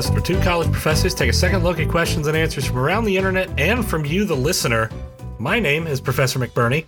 Request, 0.00 0.14
where 0.14 0.22
two 0.36 0.42
college 0.42 0.72
professors 0.72 1.14
take 1.14 1.28
a 1.28 1.32
second 1.32 1.62
look 1.62 1.78
at 1.78 1.86
questions 1.90 2.26
and 2.26 2.34
answers 2.34 2.64
from 2.64 2.78
around 2.78 3.04
the 3.04 3.14
internet 3.18 3.50
and 3.60 3.84
from 3.86 4.06
you, 4.06 4.24
the 4.24 4.34
listener. 4.34 4.88
My 5.38 5.60
name 5.60 5.86
is 5.86 6.00
Professor 6.00 6.38
McBurney. 6.38 6.86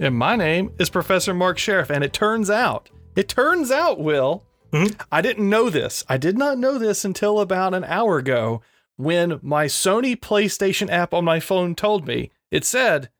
And 0.00 0.14
my 0.14 0.36
name 0.36 0.72
is 0.78 0.88
Professor 0.88 1.34
Mark 1.34 1.58
Sheriff. 1.58 1.90
And 1.90 2.02
it 2.02 2.14
turns 2.14 2.48
out, 2.48 2.88
it 3.14 3.28
turns 3.28 3.70
out, 3.70 4.00
Will, 4.00 4.42
Mhm. 4.72 4.98
I 5.12 5.20
didn't 5.20 5.46
know 5.50 5.68
this. 5.68 6.02
I 6.08 6.16
did 6.16 6.38
not 6.38 6.56
know 6.56 6.78
this 6.78 7.04
until 7.04 7.40
about 7.40 7.74
an 7.74 7.84
hour 7.84 8.16
ago 8.16 8.62
when 8.96 9.38
my 9.42 9.66
Sony 9.66 10.16
PlayStation 10.18 10.90
app 10.90 11.12
on 11.12 11.26
my 11.26 11.40
phone 11.40 11.74
told 11.74 12.06
me. 12.06 12.30
It 12.50 12.64
said, 12.64 13.10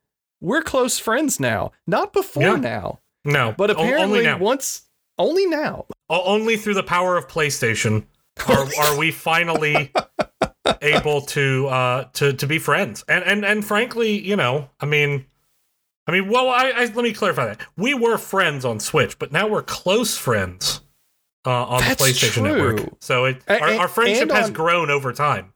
We're 0.40 0.62
close 0.62 0.98
friends 0.98 1.38
now. 1.38 1.72
Not 1.86 2.14
before 2.14 2.42
Yeah. 2.42 2.56
now, 2.56 3.00
No, 3.24 3.54
but 3.56 3.68
o- 3.70 3.74
apparently 3.74 4.20
only 4.20 4.22
now. 4.24 4.38
once, 4.38 4.82
only 5.18 5.44
now. 5.46 5.84
O- 6.08 6.22
only 6.24 6.56
through 6.56 6.74
the 6.74 6.82
power 6.82 7.16
of 7.18 7.26
PlayStation 7.28 8.04
are, 8.48 8.66
are 8.78 8.98
we 8.98 9.10
finally 9.10 9.92
able 10.82 11.20
to 11.22 11.66
uh 11.68 12.04
to 12.14 12.32
to 12.32 12.46
be 12.46 12.58
friends. 12.58 13.04
And 13.08 13.24
and 13.24 13.44
and 13.44 13.64
frankly, 13.64 14.18
you 14.18 14.36
know, 14.36 14.70
I 14.80 14.86
mean, 14.86 15.26
I 16.06 16.12
mean, 16.12 16.28
well, 16.28 16.48
I, 16.48 16.70
I 16.70 16.84
let 16.86 16.96
me 16.96 17.12
clarify 17.12 17.46
that. 17.46 17.60
We 17.76 17.94
were 17.94 18.18
friends 18.18 18.64
on 18.64 18.80
Switch, 18.80 19.18
but 19.18 19.32
now 19.32 19.48
we're 19.48 19.62
close 19.62 20.16
friends 20.16 20.80
uh, 21.46 21.50
on 21.50 21.80
That's 21.80 22.02
the 22.02 22.10
PlayStation 22.10 22.32
true. 22.32 22.74
Network. 22.74 22.96
So 23.00 23.24
it 23.26 23.42
our, 23.48 23.74
our 23.74 23.88
friendship 23.88 24.22
and 24.22 24.32
has 24.32 24.50
grown 24.50 24.90
over 24.90 25.12
time. 25.12 25.52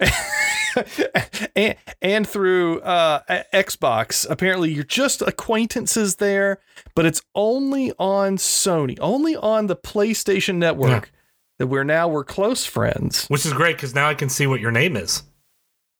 and, 1.56 1.76
and 2.00 2.26
through 2.26 2.80
uh, 2.80 3.20
Xbox. 3.52 4.28
Apparently, 4.28 4.72
you're 4.72 4.84
just 4.84 5.22
acquaintances 5.22 6.16
there, 6.16 6.58
but 6.94 7.06
it's 7.06 7.22
only 7.34 7.92
on 7.98 8.36
Sony, 8.36 8.98
only 9.00 9.36
on 9.36 9.66
the 9.66 9.76
PlayStation 9.76 10.56
Network 10.56 11.12
that 11.58 11.66
we're 11.66 11.84
now 11.84 12.08
we're 12.08 12.24
close 12.24 12.64
friends. 12.64 13.26
Which 13.28 13.46
is 13.46 13.52
great 13.52 13.76
because 13.76 13.94
now 13.94 14.08
I 14.08 14.14
can 14.14 14.28
see 14.28 14.46
what 14.46 14.60
your 14.60 14.70
name 14.72 14.96
is. 14.96 15.22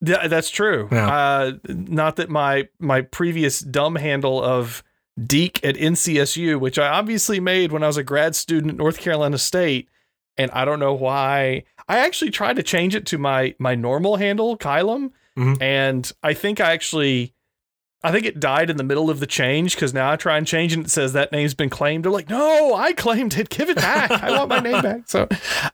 Yeah, 0.01 0.27
that's 0.27 0.51
true. 0.51 0.89
Yeah. 0.91 1.09
Uh, 1.15 1.53
not 1.69 2.17
that 2.17 2.29
my 2.29 2.69
my 2.81 3.03
previous 3.03 3.61
dumb 3.61 3.95
handle 3.97 4.43
of 4.43 4.83
Deek 5.27 5.65
at 5.65 5.77
NCSU, 5.77 6.59
which 6.59 6.79
I 6.79 6.89
obviously 6.89 7.39
made 7.39 7.71
when 7.71 7.83
I 7.83 7.87
was 7.87 7.97
a 7.99 8.03
grad 8.03 8.35
student 8.35 8.73
at 8.73 8.77
North 8.79 8.99
Carolina 8.99 9.39
State, 9.39 9.89
and 10.37 10.51
I 10.53 10.65
don't 10.65 10.81
know 10.81 10.95
why. 10.95 11.65
I 11.89 11.99
actually 11.99 12.31
tried 12.31 12.57
to 12.57 12.63
change 12.63 12.95
it 12.95 13.07
to 13.07 13.19
my 13.19 13.55
my 13.59 13.75
normal 13.75 14.17
handle, 14.17 14.57
Kylum, 14.57 15.11
Mhm. 15.39 15.61
and 15.63 16.11
I 16.23 16.35
think 16.35 16.61
I 16.61 16.73
actually. 16.73 17.35
I 18.05 18.11
think 18.11 18.27
it 18.27 18.41
died 18.41 18.69
in 18.69 18.77
the 18.79 18.83
middle 18.85 19.11
of 19.11 19.21
the 19.21 19.27
change 19.27 19.75
because 19.77 19.95
now 19.95 20.11
I 20.11 20.17
try 20.17 20.37
and 20.37 20.47
change 20.47 20.73
and 20.73 20.85
it 20.87 20.91
says 20.91 21.13
that 21.13 21.31
name's 21.31 21.55
been 21.55 21.71
claimed. 21.71 22.05
They're 22.05 22.11
like, 22.13 22.29
no, 22.29 22.75
I 22.75 22.93
claimed 22.95 23.37
it. 23.39 23.49
Give 23.49 23.71
it 23.71 23.77
back. 23.77 24.11
I 24.11 24.31
want 24.37 24.49
my 24.49 24.59
name 24.59 24.83
back. 24.83 25.03
So 25.07 25.29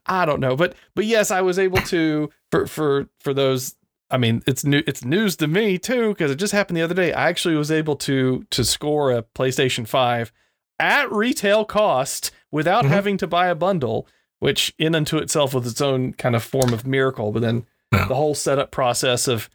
I 0.06 0.24
don't 0.26 0.40
know. 0.40 0.54
But 0.56 0.74
but 0.94 1.06
yes, 1.06 1.30
I 1.30 1.40
was 1.40 1.58
able 1.58 1.78
to 1.82 2.28
for 2.50 2.66
for 2.66 3.08
for 3.20 3.32
those 3.32 3.74
I 4.10 4.16
mean, 4.18 4.42
it's 4.46 4.64
new. 4.64 4.82
It's 4.86 5.04
news 5.04 5.36
to 5.36 5.46
me 5.46 5.78
too 5.78 6.08
because 6.10 6.30
it 6.30 6.36
just 6.36 6.52
happened 6.52 6.76
the 6.76 6.82
other 6.82 6.94
day. 6.94 7.12
I 7.12 7.28
actually 7.28 7.56
was 7.56 7.70
able 7.70 7.96
to 7.96 8.44
to 8.50 8.64
score 8.64 9.10
a 9.12 9.22
PlayStation 9.22 9.86
Five 9.86 10.32
at 10.78 11.10
retail 11.12 11.64
cost 11.64 12.30
without 12.50 12.84
Mhm. 12.84 12.88
having 12.88 13.16
to 13.18 13.26
buy 13.26 13.48
a 13.48 13.54
bundle, 13.54 14.06
which 14.38 14.74
in 14.78 14.94
unto 14.94 15.16
itself 15.18 15.52
was 15.54 15.66
its 15.66 15.80
own 15.80 16.12
kind 16.14 16.34
of 16.36 16.42
form 16.42 16.72
of 16.72 16.86
miracle. 16.86 17.32
But 17.32 17.40
then 17.42 17.66
the 17.90 18.14
whole 18.14 18.34
setup 18.34 18.70
process 18.70 19.28
of 19.28 19.48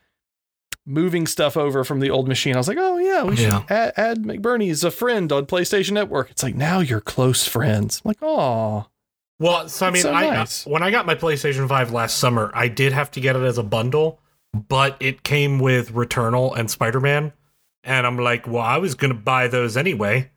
moving 0.86 1.26
stuff 1.28 1.56
over 1.56 1.84
from 1.84 2.00
the 2.00 2.10
old 2.10 2.28
machine, 2.28 2.56
I 2.56 2.58
was 2.58 2.68
like, 2.68 2.78
oh 2.80 2.98
yeah, 2.98 3.24
we 3.24 3.36
should 3.38 3.54
add, 3.70 3.94
add 3.98 4.18
McBurney 4.24 4.70
as 4.70 4.84
a 4.84 4.92
friend 4.92 5.32
on 5.32 5.46
PlayStation 5.46 5.92
Network. 5.92 6.30
It's 6.32 6.44
like 6.44 6.56
now 6.56 6.80
you're 6.80 7.02
close 7.02 7.48
friends. 7.48 8.02
I'm 8.04 8.10
like, 8.10 8.18
oh, 8.22 8.88
Well, 9.40 9.70
so 9.70 9.88
I 9.88 9.92
mean, 9.92 10.02
so 10.02 10.12
I 10.14 10.30
nice. 10.30 10.66
when 10.66 10.84
I 10.84 10.92
got 10.92 11.06
my 11.06 11.16
PlayStation 11.16 11.68
5 11.68 11.92
last 11.92 12.18
summer, 12.18 12.52
I 12.54 12.68
did 12.68 12.92
have 12.94 13.12
to 13.12 13.22
get 13.22 13.36
it 13.36 13.44
as 13.44 13.58
a 13.58 13.64
bundle, 13.64 14.20
but 14.54 14.98
it 15.00 15.24
came 15.24 15.60
with 15.60 15.94
Returnal 15.94 16.58
and 16.58 16.70
Spider-Man, 16.70 17.32
and 17.84 18.06
I'm 18.08 18.18
like, 18.18 18.46
well, 18.48 18.62
I 18.62 18.78
was 18.78 18.96
gonna 18.96 19.14
buy 19.14 19.48
those 19.48 19.78
anyway. 19.78 20.30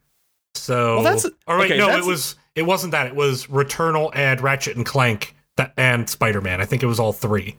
So, 0.54 0.94
Well, 0.96 1.02
that's- 1.04 1.26
all 1.46 1.56
right. 1.56 1.70
okay, 1.70 1.78
no, 1.78 1.90
it 1.96 2.04
was 2.04 2.36
it 2.54 2.62
wasn't 2.62 2.92
that. 2.92 3.06
It 3.08 3.14
was 3.14 3.46
Returnal 3.48 4.10
and 4.14 4.40
Ratchet 4.40 4.76
and 4.76 4.86
Clank 4.86 5.34
that 5.58 5.72
and 5.76 6.08
Spider-Man. 6.08 6.60
I 6.60 6.64
think 6.64 6.82
it 6.82 6.86
was 6.86 6.98
all 6.98 7.12
three. 7.12 7.56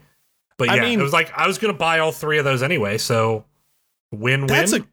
But 0.58 0.70
I 0.70 0.76
yeah, 0.76 0.82
mean- 0.84 1.00
it 1.00 1.04
was 1.04 1.14
like 1.14 1.32
I 1.38 1.48
was 1.48 1.58
gonna 1.58 1.74
buy 1.74 2.00
all 2.00 2.12
three 2.12 2.38
of 2.38 2.46
those 2.46 2.64
anyway. 2.64 2.98
So, 2.98 3.46
win-win. 4.12 4.48
That's 4.48 4.74
a 4.74 4.86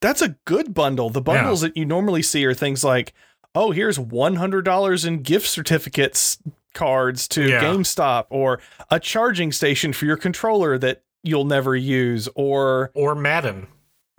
that's 0.00 0.22
a 0.22 0.36
good 0.44 0.74
bundle. 0.74 1.10
The 1.10 1.20
bundles 1.22 1.60
that 1.62 1.76
you 1.76 1.84
normally 1.84 2.22
see 2.22 2.44
are 2.46 2.54
things 2.54 2.84
like, 2.84 3.12
oh, 3.54 3.70
here's 3.70 3.98
one 3.98 4.36
hundred 4.36 4.64
dollars 4.64 5.04
in 5.04 5.22
gift 5.22 5.46
certificates 5.46 6.38
cards 6.74 7.28
to 7.28 7.48
Yeah. 7.48 7.62
GameStop, 7.62 8.26
or 8.30 8.60
a 8.90 8.98
charging 8.98 9.52
station 9.52 9.92
for 9.92 10.04
your 10.06 10.16
controller 10.16 10.76
that 10.78 11.02
you'll 11.22 11.44
never 11.44 11.74
use, 11.76 12.28
or 12.34 12.90
or 12.94 13.14
Madden, 13.14 13.68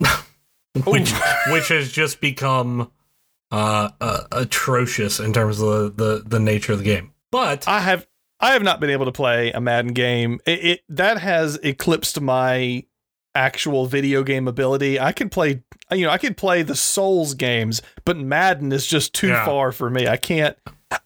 which 0.86 1.12
which 1.48 1.68
has 1.68 1.90
just 1.92 2.20
become 2.20 2.90
uh, 3.52 3.90
uh, 4.00 4.22
atrocious 4.32 5.20
in 5.20 5.32
terms 5.32 5.60
of 5.60 5.96
the, 5.96 6.04
the 6.04 6.22
the 6.26 6.40
nature 6.40 6.72
of 6.72 6.78
the 6.78 6.84
game. 6.84 7.12
But 7.30 7.66
I 7.68 7.80
have 7.80 8.06
I 8.40 8.52
have 8.52 8.62
not 8.62 8.80
been 8.80 8.90
able 8.90 9.06
to 9.06 9.12
play 9.12 9.50
a 9.52 9.60
Madden 9.60 9.92
game. 9.92 10.40
It, 10.46 10.64
it 10.64 10.80
that 10.90 11.18
has 11.18 11.56
eclipsed 11.62 12.20
my 12.20 12.84
actual 13.34 13.86
video 13.86 14.22
game 14.22 14.48
ability. 14.48 14.98
I 15.00 15.12
can 15.12 15.28
play 15.28 15.62
you 15.92 16.04
know, 16.06 16.10
I 16.10 16.18
can 16.18 16.34
play 16.34 16.62
the 16.62 16.74
Souls 16.74 17.34
games, 17.34 17.80
but 18.04 18.16
Madden 18.16 18.72
is 18.72 18.86
just 18.86 19.12
too 19.14 19.28
Yeah. 19.28 19.44
far 19.44 19.72
for 19.72 19.88
me. 19.90 20.06
I 20.08 20.16
can't 20.16 20.56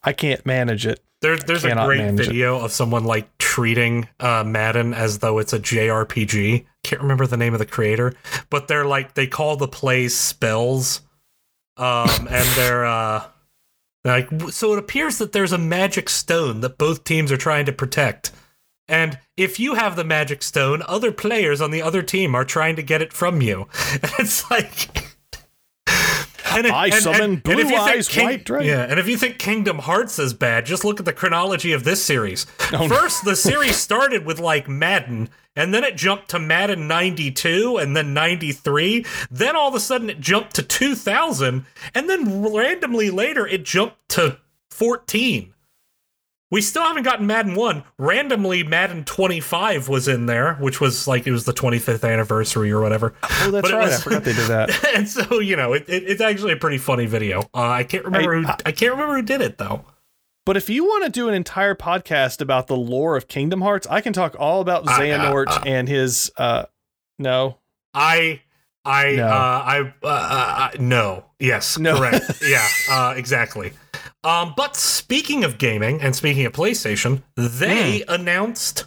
I 0.03 0.13
can't 0.13 0.45
manage 0.45 0.85
it. 0.85 0.99
there's 1.21 1.43
there's 1.43 1.63
a 1.65 1.73
great 1.85 1.99
manage 1.99 2.21
it. 2.21 2.31
video 2.31 2.59
of 2.59 2.71
someone 2.71 3.03
like 3.05 3.29
treating 3.37 4.07
uh, 4.19 4.43
Madden 4.45 4.93
as 4.93 5.19
though 5.19 5.37
it's 5.39 5.53
a 5.53 5.59
JRPG. 5.59 6.65
Can't 6.83 7.01
remember 7.01 7.27
the 7.27 7.37
name 7.37 7.53
of 7.53 7.59
the 7.59 7.65
creator, 7.65 8.13
but 8.49 8.67
they're 8.67 8.85
like 8.85 9.13
they 9.13 9.27
call 9.27 9.55
the 9.55 9.67
plays 9.67 10.15
spells, 10.17 11.01
um, 11.77 12.09
and 12.29 12.47
they're 12.55 12.85
uh, 12.85 13.25
like 14.03 14.29
so. 14.49 14.73
It 14.73 14.79
appears 14.79 15.17
that 15.17 15.31
there's 15.31 15.51
a 15.51 15.57
magic 15.57 16.09
stone 16.09 16.61
that 16.61 16.77
both 16.77 17.03
teams 17.03 17.31
are 17.31 17.37
trying 17.37 17.65
to 17.65 17.71
protect. 17.71 18.31
And 18.87 19.19
if 19.37 19.59
you 19.59 19.75
have 19.75 19.95
the 19.95 20.03
magic 20.03 20.43
stone, 20.43 20.83
other 20.87 21.11
players 21.11 21.61
on 21.61 21.71
the 21.71 21.81
other 21.81 22.01
team 22.01 22.35
are 22.35 22.43
trying 22.43 22.75
to 22.75 22.83
get 22.83 23.01
it 23.01 23.13
from 23.13 23.41
you. 23.41 23.67
And 24.01 24.11
it's 24.19 24.49
like. 24.49 25.10
And 26.57 26.67
I 26.67 26.89
summon 26.89 27.33
if 27.33 27.47
you 27.47 27.53
Blue 27.55 27.63
think 27.65 27.79
Eyes 27.79 28.15
White 28.17 28.45
Dragon. 28.45 28.67
Yeah, 28.67 28.83
and 28.83 28.99
if 28.99 29.07
you 29.07 29.17
think 29.17 29.37
Kingdom 29.39 29.79
Hearts 29.79 30.19
is 30.19 30.33
bad, 30.33 30.65
just 30.65 30.83
look 30.83 30.99
at 30.99 31.05
the 31.05 31.13
chronology 31.13 31.71
of 31.73 31.83
this 31.83 32.03
series. 32.03 32.45
Oh, 32.73 32.87
no. 32.87 32.95
First, 32.95 33.25
the 33.25 33.35
series 33.35 33.75
started 33.75 34.25
with 34.25 34.39
like 34.39 34.69
Madden, 34.69 35.27
and 35.57 35.73
then 35.73 35.83
it 35.83 35.97
jumped 35.97 36.29
to 36.29 36.39
Madden 36.39 36.87
92 36.87 37.77
and 37.77 37.97
then 37.97 38.13
93. 38.13 39.05
Then 39.29 39.57
all 39.57 39.67
of 39.67 39.75
a 39.75 39.79
sudden 39.81 40.09
it 40.09 40.21
jumped 40.21 40.55
to 40.55 40.63
2000, 40.63 41.65
and 41.93 42.09
then 42.09 42.43
randomly 42.53 43.09
later 43.09 43.45
it 43.45 43.65
jumped 43.65 43.97
to 44.09 44.37
14. 44.69 45.53
We 46.51 46.61
still 46.61 46.83
haven't 46.83 47.03
gotten 47.03 47.25
Madden 47.25 47.55
1. 47.55 47.83
Randomly, 47.97 48.61
Madden 48.63 49.05
25 49.05 49.87
was 49.87 50.07
in 50.09 50.25
there, 50.25 50.55
which 50.55 50.81
was 50.81 51.07
like 51.07 51.25
it 51.25 51.31
was 51.31 51.45
the 51.45 51.53
25th 51.53 52.03
anniversary 52.07 52.71
or 52.71 52.81
whatever. 52.81 53.13
Oh, 53.23 53.51
that's 53.51 53.69
But 53.69 53.71
right. 53.77 53.83
was- 53.85 53.93
I 53.99 54.01
forgot 54.01 54.23
they 54.25 54.33
did 54.33 54.47
that. 54.49 54.85
and 54.93 55.07
so 55.07 55.39
you 55.39 55.55
know, 55.55 55.71
it, 55.73 55.85
it, 55.87 56.03
it's 56.03 56.21
actually 56.21 56.51
a 56.51 56.57
pretty 56.57 56.77
funny 56.77 57.05
video. 57.05 57.39
Uh, 57.55 57.69
I 57.69 57.83
can't 57.85 58.03
remember 58.05 58.35
Hey, 58.35 58.41
who 58.41 58.47
I- 58.49 58.57
I 58.67 58.71
can't 58.73 58.91
remember 58.91 59.15
who 59.15 59.21
did 59.21 59.39
it 59.41 59.57
though. 59.57 59.85
But 60.45 60.57
if 60.57 60.69
you 60.69 60.83
want 60.83 61.05
to 61.05 61.09
do 61.09 61.29
an 61.29 61.35
entire 61.35 61.75
podcast 61.75 62.41
about 62.41 62.67
the 62.67 62.75
lore 62.75 63.15
of 63.15 63.27
Kingdom 63.27 63.61
Hearts, 63.61 63.87
I 63.89 64.01
can 64.01 64.11
talk 64.11 64.35
all 64.39 64.59
about 64.59 64.87
Uh, 64.87 64.91
uh, 64.91 64.99
Xehanort 64.99 65.47
uh. 65.49 65.61
and 65.65 65.87
his 65.87 66.31
uh 66.35 66.65
no. 67.17 67.59
I 67.93 68.41
I 68.83 69.13
No. 69.15 69.27
uh, 69.27 69.29
I 69.29 69.79
uh, 69.81 70.07
uh, 70.07 70.09
uh, 70.09 70.69
no 70.79 71.25
yes 71.39 71.77
No. 71.77 71.95
correct 71.97 72.41
yeah 72.45 72.67
uh, 72.89 73.13
exactly. 73.15 73.71
Um, 74.23 74.53
but 74.55 74.75
speaking 74.75 75.43
of 75.43 75.57
gaming 75.57 75.99
and 76.01 76.15
speaking 76.15 76.45
of 76.45 76.53
PlayStation, 76.53 77.23
they 77.35 77.99
Hmm. 78.07 78.13
announced 78.13 78.85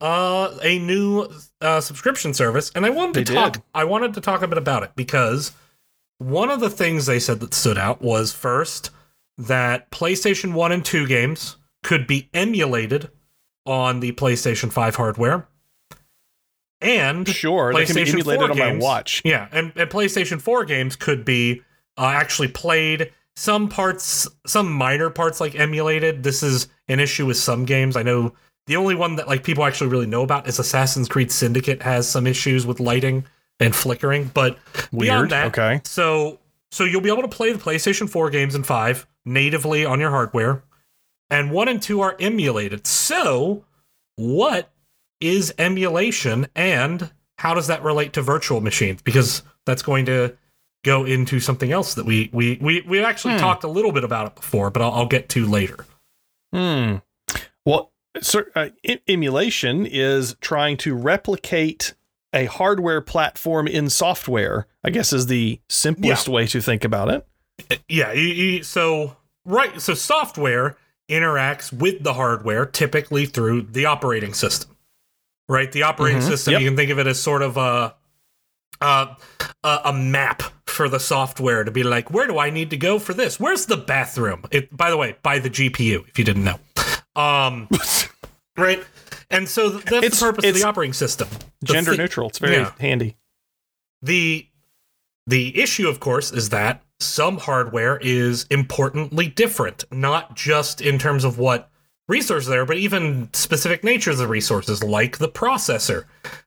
uh, 0.00 0.58
a 0.62 0.78
new 0.78 1.26
uh, 1.62 1.80
subscription 1.80 2.34
service, 2.34 2.70
and 2.74 2.84
I 2.84 2.90
wanted 2.90 3.26
to 3.26 3.32
They 3.32 3.38
talk. 3.40 3.52
did. 3.54 3.62
I 3.74 3.84
wanted 3.84 4.12
to 4.14 4.20
talk 4.20 4.42
a 4.42 4.48
bit 4.48 4.58
about 4.58 4.82
it 4.82 4.90
because 4.94 5.52
one 6.18 6.50
of 6.50 6.60
the 6.60 6.68
things 6.68 7.06
they 7.06 7.18
said 7.18 7.40
that 7.40 7.54
stood 7.54 7.78
out 7.78 8.02
was 8.02 8.32
first 8.32 8.90
that 9.38 9.90
PlayStation 9.90 10.52
One 10.52 10.70
and 10.72 10.84
Two 10.84 11.06
games 11.06 11.56
could 11.82 12.06
be 12.06 12.28
emulated 12.34 13.10
on 13.64 14.00
the 14.00 14.12
PlayStation 14.12 14.70
Five 14.70 14.96
hardware, 14.96 15.48
and 16.82 17.26
Sure, 17.26 17.72
they 17.72 17.86
can 17.86 17.94
be 17.94 18.02
PlayStation 18.02 18.12
emulated 18.20 18.40
4 18.40 18.50
on 18.50 18.58
my 18.58 18.64
games- 18.72 18.82
watch. 18.84 19.22
yeah, 19.24 19.48
and, 19.50 19.72
and 19.76 19.90
PlayStation 19.90 20.40
4 20.40 20.64
games 20.66 20.94
could 20.96 21.24
be 21.24 21.62
uh, 21.96 22.06
actually 22.08 22.48
played. 22.48 23.12
Some 23.36 23.68
parts, 23.68 24.26
some 24.46 24.72
minor 24.72 25.10
parts, 25.10 25.40
like 25.40 25.54
emulated. 25.54 26.22
This 26.22 26.42
is 26.42 26.68
an 26.88 27.00
issue 27.00 27.26
with 27.26 27.36
some 27.36 27.64
games. 27.64 27.96
I 27.96 28.02
know 28.02 28.32
the 28.66 28.76
only 28.76 28.94
one 28.94 29.16
that 29.16 29.28
like 29.28 29.44
people 29.44 29.64
actually 29.64 29.88
really 29.90 30.06
know 30.06 30.22
about 30.22 30.48
is 30.48 30.58
Assassin's 30.58 31.08
Creed 31.08 31.30
Syndicate 31.30 31.82
has 31.82 32.08
some 32.08 32.26
issues 32.26 32.66
with 32.66 32.80
lighting 32.80 33.24
and 33.60 33.74
flickering, 33.74 34.30
but 34.34 34.58
beyond 34.90 35.20
Weird. 35.20 35.30
that, 35.30 35.46
Okay. 35.48 35.80
so 35.84 36.38
so 36.72 36.84
you'll 36.84 37.00
be 37.00 37.10
able 37.10 37.22
to 37.22 37.28
play 37.28 37.52
the 37.52 37.58
PlayStation 37.58 38.08
4 38.10 38.28
games 38.30 38.54
and 38.54 38.66
5 38.66 39.06
natively 39.24 39.84
on 39.84 40.00
your 40.00 40.10
hardware. 40.10 40.62
and 41.30 41.50
1 41.50 41.68
and 41.68 41.80
2 41.82 42.00
are 42.00 42.16
emulated. 42.20 42.86
So, 42.86 43.64
what 44.16 44.70
is 45.20 45.52
emulation 45.58 46.46
and 46.54 47.10
how 47.38 47.54
does 47.54 47.66
that 47.68 47.82
relate 47.82 48.12
to 48.14 48.22
virtual 48.22 48.60
machines? 48.60 49.02
Because 49.02 49.42
that's 49.64 49.82
going 49.82 50.06
to 50.06 50.36
go 50.84 51.04
into 51.04 51.40
something 51.40 51.72
else 51.72 51.94
that 51.94 52.04
we 52.06 52.30
we 52.32 52.58
we 52.60 52.80
we 52.82 53.00
actually 53.04 53.34
Hmm. 53.34 53.40
talked 53.40 53.64
a 53.64 53.68
little 53.68 53.92
bit 53.92 54.04
about 54.04 54.26
it 54.28 54.34
before, 54.36 54.70
but 54.70 54.82
I'll, 54.82 54.92
I'll 54.92 55.06
get 55.06 55.28
to 55.30 55.46
later. 55.46 55.84
Hmm. 56.52 56.96
Well, 57.64 57.92
cer- 58.20 58.50
uh, 58.54 58.68
emulation 59.08 59.84
is 59.86 60.36
trying 60.40 60.76
to 60.78 60.94
replicate 60.94 61.94
a 62.32 62.44
hardware 62.46 63.00
platform 63.00 63.66
in 63.66 63.90
software. 63.90 64.66
I 64.84 64.90
guess 64.90 65.12
is 65.12 65.26
the 65.26 65.60
simplest 65.68 66.28
way 66.28 66.46
to 66.48 66.60
think 66.60 66.84
about 66.84 67.08
it. 67.08 67.26
Yeah, 67.88 68.12
you, 68.12 68.22
you, 68.28 68.62
so 68.62 69.16
right, 69.44 69.80
so 69.80 69.94
software 69.94 70.76
interacts 71.10 71.72
with 71.72 72.02
the 72.02 72.14
hardware 72.14 72.66
typically 72.66 73.26
through 73.26 73.62
the 73.62 73.86
operating 73.86 74.34
system. 74.34 74.76
Right, 75.48 75.70
the 75.70 75.84
operating 75.84 76.20
Mhm, 76.20 76.26
system 76.28 76.52
yep. 76.52 76.60
you 76.60 76.68
can 76.68 76.76
think 76.76 76.90
of 76.90 76.98
it 76.98 77.06
as 77.06 77.20
sort 77.22 77.42
of 77.42 77.56
a, 77.56 77.94
a 78.80 79.16
a 79.64 79.80
a 79.86 79.92
map 79.92 80.42
for 80.76 80.88
the 80.88 81.00
software 81.00 81.64
to 81.64 81.70
be 81.70 81.82
like, 81.82 82.10
where 82.12 82.26
do 82.26 82.38
I 82.38 82.50
need 82.50 82.70
to 82.70 82.76
go 82.76 82.98
for 82.98 83.14
this? 83.14 83.40
Where's 83.40 83.66
the 83.66 83.76
bathroom? 83.76 84.44
It, 84.52 84.74
by 84.76 84.90
the 84.90 84.96
way, 84.96 85.16
by 85.22 85.38
the 85.40 85.50
GPU, 85.50 86.06
if 86.08 86.18
you 86.18 86.24
didn't 86.24 86.44
know. 86.44 86.58
Um, 87.16 87.68
right, 88.56 88.84
and 89.30 89.48
so 89.48 89.70
that's 89.70 89.90
It's- 90.04 90.20
the 90.20 90.26
purpose 90.26 90.44
of 90.44 90.54
the 90.54 90.64
operating 90.64 90.92
system. 90.92 91.28
The 91.62 91.72
Gender 91.72 91.92
thi- 91.92 91.96
neutral. 91.96 92.28
It's 92.28 92.38
very 92.38 92.56
Yeah. 92.56 92.72
handy. 92.78 93.16
the 94.02 94.46
the 95.26 95.58
issue 95.60 95.88
of 95.88 95.98
course 95.98 96.30
is 96.30 96.50
that 96.50 96.82
some 97.00 97.38
hardware 97.38 97.96
is 98.00 98.44
importantly 98.50 99.26
different 99.26 99.84
not 99.90 100.36
just 100.36 100.80
in 100.80 100.98
terms 100.98 101.24
of 101.24 101.38
what 101.38 101.70
resources 102.06 102.48
there 102.48 102.64
but 102.66 102.76
even 102.76 103.28
specific 103.32 103.82
natures 103.82 104.14
of 104.16 104.18
the 104.20 104.28
resources 104.28 104.84
like 104.84 105.16
the 105.18 105.28
processor 105.28 106.04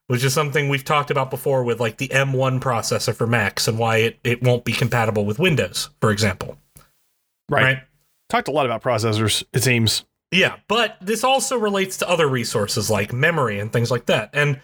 which 0.10 0.24
is 0.24 0.34
something 0.34 0.70
we've 0.70 0.84
talked 0.84 1.12
about 1.12 1.30
before 1.30 1.64
with 1.64 1.80
like 1.80 1.98
the 1.98 2.10
m1 2.10 2.60
processor 2.60 3.16
for 3.16 3.26
macs 3.26 3.68
and 3.68 3.80
why 3.80 3.98
it, 3.98 4.20
it 4.24 4.44
won't 4.44 4.66
be 4.66 4.74
compatible 4.74 5.26
with 5.26 5.40
windows 5.40 5.90
for 6.02 6.12
example 6.12 6.58
Right. 7.50 7.80
Talked 8.30 8.48
a 8.48 8.52
lot 8.52 8.66
about 8.66 8.84
processors. 8.84 9.44
It 9.54 9.64
seems. 9.64 10.06
Yeah, 10.32 10.58
but 10.68 10.98
this 11.02 11.24
also 11.24 11.58
relates 11.58 11.98
to 11.98 12.10
other 12.10 12.28
resources 12.28 12.90
like 12.90 13.12
memory 13.12 13.60
and 13.60 13.74
things 13.74 13.90
like 13.90 14.06
that. 14.06 14.30
And 14.34 14.62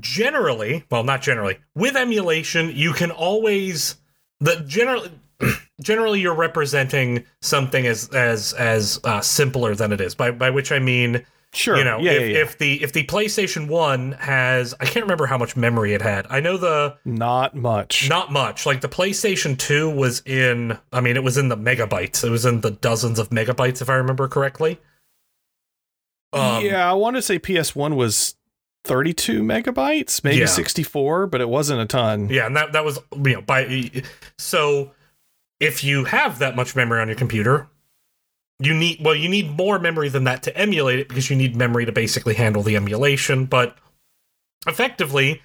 generally, 0.00 0.84
well, 0.90 1.04
not 1.04 1.22
generally, 1.22 1.58
with 1.76 1.96
emulation, 1.96 2.72
you 2.74 2.92
can 2.92 3.12
always 3.12 3.96
the 4.40 4.56
generally 4.66 5.12
generally 5.80 6.20
you're 6.20 6.34
representing 6.34 7.24
something 7.40 7.86
as 7.86 8.08
as 8.08 8.52
as 8.54 8.98
uh, 9.04 9.20
simpler 9.20 9.76
than 9.76 9.92
it 9.92 10.00
is. 10.00 10.16
By 10.16 10.32
by 10.32 10.50
which 10.50 10.72
I 10.72 10.80
mean, 10.80 11.24
Sure. 11.52 11.76
you 11.76 11.82
know, 11.82 11.98
yeah, 11.98 12.12
if, 12.12 12.20
yeah, 12.20 12.26
yeah. 12.28 12.42
if 12.42 12.58
the 12.58 12.82
if 12.82 12.92
the 12.92 13.04
PlayStation 13.06 13.66
One 13.66 14.12
has, 14.12 14.72
I 14.78 14.84
can't 14.84 15.04
remember 15.04 15.26
how 15.26 15.36
much 15.36 15.56
memory 15.56 15.94
it 15.94 16.00
had. 16.02 16.26
I 16.30 16.38
know 16.38 16.56
the 16.56 16.96
Not 17.04 17.56
much. 17.56 18.08
not 18.08 18.30
much. 18.30 18.66
Like 18.66 18.80
the 18.82 18.88
PlayStation 18.88 19.58
2 19.58 19.90
was 19.90 20.22
in, 20.24 20.78
I 20.92 21.00
mean, 21.00 21.16
it 21.16 21.24
was 21.24 21.36
in 21.36 21.48
the 21.48 21.56
megabytes. 21.56 22.22
It 22.22 22.30
was 22.30 22.46
in 22.46 22.60
the 22.60 22.70
dozens 22.70 23.18
of 23.18 23.30
megabytes, 23.30 23.82
if 23.82 23.90
I 23.90 23.94
remember 23.94 24.28
correctly. 24.28 24.78
Um, 26.32 26.64
yeah, 26.64 26.88
I 26.88 26.94
want 26.94 27.16
to 27.16 27.22
say 27.22 27.38
PS1 27.40 27.96
was 27.96 28.36
32 28.84 29.42
megabytes, 29.42 30.22
maybe 30.22 30.36
Yeah. 30.38 30.46
64, 30.46 31.26
but 31.26 31.40
it 31.40 31.48
wasn't 31.48 31.80
a 31.80 31.86
ton. 31.86 32.28
Yeah, 32.28 32.46
and 32.46 32.56
that, 32.56 32.72
that 32.72 32.84
was, 32.84 33.00
you 33.24 33.32
know, 33.34 33.42
by, 33.42 33.90
so 34.38 34.92
if 35.58 35.82
you 35.82 36.04
have 36.04 36.38
that 36.38 36.54
much 36.54 36.76
memory 36.76 37.00
on 37.00 37.08
your 37.08 37.16
computer, 37.16 37.68
you 38.60 38.74
need, 38.74 38.98
well, 39.02 39.14
you 39.14 39.28
need 39.28 39.56
more 39.56 39.78
memory 39.78 40.10
than 40.10 40.24
that 40.24 40.42
to 40.44 40.56
emulate 40.56 40.98
it 40.98 41.08
because 41.08 41.30
you 41.30 41.36
need 41.36 41.56
memory 41.56 41.86
to 41.86 41.92
basically 41.92 42.34
handle 42.34 42.62
the 42.62 42.76
emulation. 42.76 43.46
But 43.46 43.76
effectively, 44.66 45.42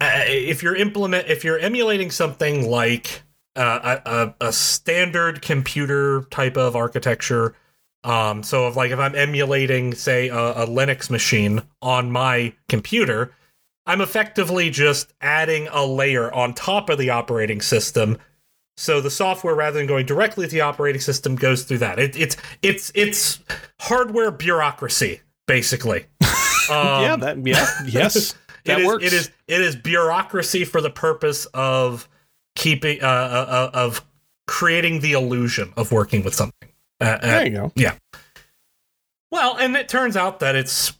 uh, 0.00 0.24
if 0.26 0.62
you're 0.62 0.74
implement, 0.74 1.28
if 1.28 1.44
you're 1.44 1.58
emulating 1.58 2.10
something 2.10 2.68
like 2.68 3.22
uh, 3.54 3.98
a, 4.06 4.34
a, 4.40 4.52
standard 4.52 5.42
computer 5.42 6.22
type 6.30 6.56
of 6.56 6.74
architecture, 6.74 7.54
um, 8.04 8.42
so 8.42 8.66
if 8.66 8.76
like 8.76 8.90
if 8.90 8.98
I'm 8.98 9.14
emulating, 9.14 9.94
say, 9.94 10.28
a, 10.28 10.38
a 10.38 10.66
Linux 10.66 11.10
machine 11.10 11.62
on 11.82 12.10
my 12.10 12.54
computer, 12.68 13.34
I'm 13.84 14.00
effectively 14.00 14.70
just 14.70 15.12
adding 15.20 15.68
a 15.70 15.84
layer 15.84 16.32
on 16.32 16.54
top 16.54 16.88
of 16.88 16.98
the 16.98 17.10
operating 17.10 17.60
system. 17.60 18.16
So 18.76 19.00
the 19.00 19.10
software, 19.10 19.54
rather 19.54 19.78
than 19.78 19.86
going 19.86 20.06
directly 20.06 20.46
to 20.46 20.50
the 20.50 20.62
operating 20.62 21.00
system, 21.00 21.36
goes 21.36 21.64
through 21.64 21.78
that. 21.78 21.98
It, 21.98 22.16
it's 22.16 22.36
it's 22.62 22.90
it's 22.94 23.40
hardware 23.80 24.30
bureaucracy, 24.30 25.20
basically. 25.46 26.06
Um, 26.70 27.02
yeah, 27.02 27.16
that 27.16 27.46
yeah, 27.46 27.66
yes. 27.84 28.36
That 28.64 28.78
it 28.78 28.82
is, 28.82 28.86
works. 28.86 29.04
It 29.04 29.12
is 29.12 29.30
it 29.48 29.60
is 29.60 29.74
bureaucracy 29.74 30.64
for 30.64 30.80
the 30.80 30.90
purpose 30.90 31.46
of 31.46 32.08
keeping 32.54 33.02
uh, 33.02 33.06
uh, 33.06 33.10
uh, 33.48 33.70
of 33.72 34.06
creating 34.46 35.00
the 35.00 35.12
illusion 35.12 35.72
of 35.76 35.90
working 35.90 36.22
with 36.22 36.34
something. 36.34 36.68
Uh, 37.00 37.04
uh, 37.04 37.18
There 37.20 37.46
you 37.46 37.52
go. 37.52 37.72
Yeah. 37.74 37.94
Well, 39.30 39.56
and 39.56 39.76
it 39.76 39.88
turns 39.88 40.16
out 40.16 40.40
that 40.40 40.54
it's 40.56 40.92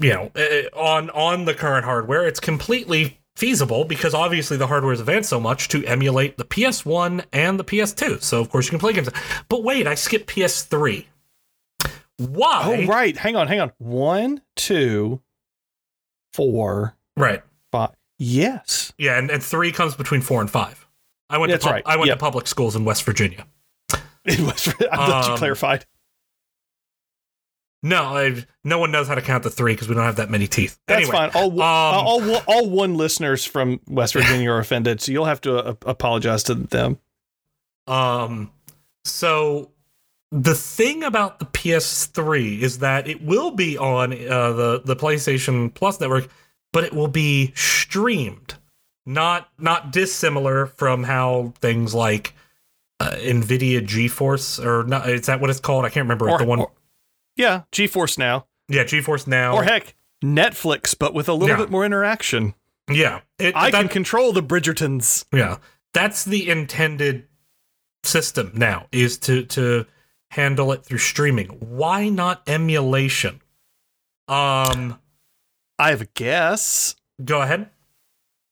you 0.00 0.12
know 0.12 0.30
uh, 0.36 0.78
on 0.78 1.10
on 1.10 1.44
the 1.44 1.54
current 1.54 1.84
hardware, 1.84 2.26
it's 2.26 2.40
completely 2.40 3.19
feasible 3.40 3.84
because 3.86 4.12
obviously 4.12 4.56
the 4.58 4.66
hardware 4.66 4.92
has 4.92 5.00
advanced 5.00 5.30
so 5.30 5.40
much 5.40 5.68
to 5.68 5.82
emulate 5.86 6.36
the 6.36 6.44
PS1 6.44 7.24
and 7.32 7.58
the 7.58 7.64
PS2. 7.64 8.22
So 8.22 8.38
of 8.40 8.50
course 8.50 8.66
you 8.66 8.70
can 8.70 8.78
play 8.78 8.92
games. 8.92 9.08
But 9.48 9.64
wait, 9.64 9.86
I 9.86 9.94
skipped 9.94 10.26
PS3. 10.28 11.06
Why? 12.18 12.62
Oh, 12.82 12.86
right. 12.86 13.16
Hang 13.16 13.34
on, 13.36 13.48
hang 13.48 13.60
on. 13.60 13.72
One, 13.78 14.42
two, 14.56 15.22
four, 16.34 16.94
Right. 17.16 17.42
five. 17.72 17.90
Yes. 18.18 18.92
Yeah, 18.98 19.18
and, 19.18 19.30
and 19.30 19.42
three 19.42 19.72
comes 19.72 19.94
between 19.94 20.20
four 20.20 20.40
and 20.42 20.50
five. 20.50 20.86
I 21.30 21.38
went 21.38 21.50
That's 21.50 21.64
to 21.64 21.68
pub- 21.68 21.74
right. 21.76 21.82
I 21.86 21.96
went 21.96 22.08
Yep. 22.08 22.18
to 22.18 22.20
public 22.20 22.46
schools 22.46 22.76
in 22.76 22.84
West 22.84 23.04
Virginia. 23.04 23.46
It 24.26 24.38
was. 24.40 24.68
I'm 24.92 25.06
glad 25.06 25.24
you 25.26 25.32
Um, 25.32 25.38
clarified. 25.38 25.86
No, 27.82 28.16
I, 28.16 28.44
no 28.62 28.78
one 28.78 28.92
knows 28.92 29.08
how 29.08 29.14
to 29.14 29.22
count 29.22 29.42
the 29.42 29.50
three 29.50 29.72
because 29.72 29.88
we 29.88 29.94
don't 29.94 30.04
have 30.04 30.16
that 30.16 30.28
many 30.30 30.46
teeth. 30.46 30.78
That's 30.86 31.08
anyway, 31.08 31.12
fine. 31.12 31.30
All, 31.34 31.50
um, 31.52 31.58
all, 31.62 32.30
all, 32.34 32.42
all 32.46 32.68
one 32.70 32.94
listeners 32.94 33.44
from 33.44 33.80
West 33.88 34.12
Virginia 34.12 34.50
are 34.50 34.58
offended, 34.58 35.00
so 35.00 35.12
you'll 35.12 35.24
have 35.24 35.40
to 35.42 35.56
uh, 35.56 35.74
apologize 35.86 36.42
to 36.44 36.54
them. 36.54 36.98
Um, 37.86 38.50
so 39.04 39.70
the 40.30 40.54
thing 40.54 41.02
about 41.04 41.38
the 41.38 41.46
PS3 41.46 42.60
is 42.60 42.80
that 42.80 43.08
it 43.08 43.22
will 43.22 43.50
be 43.50 43.78
on 43.78 44.12
uh, 44.12 44.52
the 44.52 44.82
the 44.84 44.94
PlayStation 44.96 45.72
Plus 45.72 45.98
network, 46.00 46.28
but 46.72 46.84
it 46.84 46.92
will 46.92 47.08
be 47.08 47.52
streamed, 47.56 48.54
not 49.06 49.48
not 49.58 49.90
dissimilar 49.90 50.66
from 50.66 51.04
how 51.04 51.54
things 51.60 51.94
like 51.94 52.34
uh, 53.00 53.12
Nvidia 53.12 53.80
GeForce 53.80 54.62
or 54.62 54.84
not. 54.84 55.08
Is 55.08 55.26
that 55.26 55.40
what 55.40 55.48
it's 55.48 55.60
called? 55.60 55.86
I 55.86 55.88
can't 55.88 56.04
remember 56.04 56.28
Or- 56.28 56.38
the 56.38 56.44
one. 56.44 56.60
or- 56.60 56.72
Yeah, 57.36 57.62
GeForce 57.72 58.18
Now, 58.18 58.46
yeah, 58.68 58.84
GeForce 58.84 59.26
Now. 59.26 59.54
or 59.54 59.64
heck, 59.64 59.94
Netflix, 60.22 60.96
but 60.98 61.14
with 61.14 61.28
a 61.28 61.32
little 61.32 61.48
Yeah. 61.56 61.56
bit 61.64 61.70
more 61.70 61.84
interaction. 61.84 62.54
yeah, 62.90 63.20
it, 63.38 63.54
I 63.56 63.70
can 63.70 63.88
control 63.88 64.32
the 64.32 64.42
Bridgertons. 64.42 65.24
Yeah, 65.32 65.58
that's 65.94 66.24
the 66.24 66.48
intended 66.50 67.26
system 68.02 68.50
now 68.54 68.86
is 68.92 69.18
to 69.18 69.44
to 69.44 69.86
handle 70.30 70.72
it 70.72 70.84
through 70.84 70.98
streaming. 70.98 71.48
Why 71.60 72.08
not 72.08 72.42
emulation? 72.48 73.40
Um, 74.28 74.98
I 75.78 75.90
have 75.90 76.00
a 76.02 76.06
guess. 76.06 76.94
go 77.24 77.42
ahead. 77.42 77.70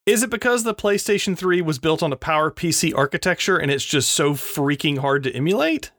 Is 0.07 0.23
it 0.23 0.31
because 0.31 0.65
the 0.65 0.75
PlayStation 0.75 1.37
3 1.37 1.61
was 1.61 1.79
built 1.79 2.03
on 2.03 2.13
a 2.13 2.17
Power 2.17 2.51
PC 2.51 2.93
architecture 2.97 3.59
and 3.59 3.71
it's 3.71 3.85
just 3.85 4.11
so 4.11 4.33
freaking 4.33 4.99
hard 4.99 5.23
to 5.25 5.33
emulate? 5.35 5.91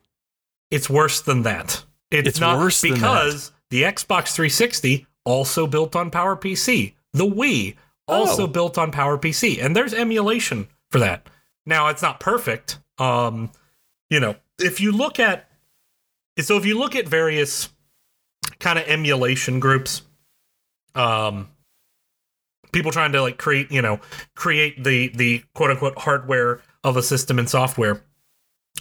It's 0.71 0.89
worse 0.89 1.21
than 1.21 1.43
that. 1.43 1.83
It's, 2.11 2.27
It's 2.29 2.39
not 2.39 2.57
worse 2.57 2.81
because 2.81 3.51
the 3.69 3.83
Xbox 3.83 4.33
360 4.33 5.05
also 5.25 5.67
built 5.67 5.95
on 5.95 6.09
PowerPC. 6.09 6.93
The 7.13 7.25
Wii 7.25 7.75
also 8.07 8.43
Oh. 8.43 8.47
built 8.47 8.77
on 8.77 8.91
PowerPC, 8.91 9.63
and 9.63 9.75
there's 9.75 9.93
emulation 9.93 10.67
for 10.89 10.99
that. 10.99 11.27
Now 11.65 11.87
it's 11.87 12.01
not 12.01 12.19
perfect. 12.19 12.79
Um, 12.97 13.51
you 14.09 14.19
know, 14.19 14.35
if 14.59 14.79
you 14.81 14.91
look 14.91 15.19
at 15.19 15.45
so 16.39 16.57
if 16.57 16.65
you 16.65 16.77
look 16.79 16.95
at 16.95 17.07
various 17.07 17.69
kind 18.59 18.79
of 18.79 18.87
emulation 18.87 19.59
groups, 19.59 20.01
um, 20.95 21.49
people 22.71 22.91
trying 22.91 23.11
to 23.11 23.21
like 23.21 23.37
create, 23.37 23.71
you 23.71 23.81
know, 23.81 23.99
create 24.35 24.83
the 24.83 25.09
the 25.09 25.43
quote 25.53 25.69
unquote 25.71 25.97
hardware 25.99 26.61
of 26.83 26.97
a 26.97 27.03
system 27.03 27.37
and 27.39 27.49
software. 27.49 28.03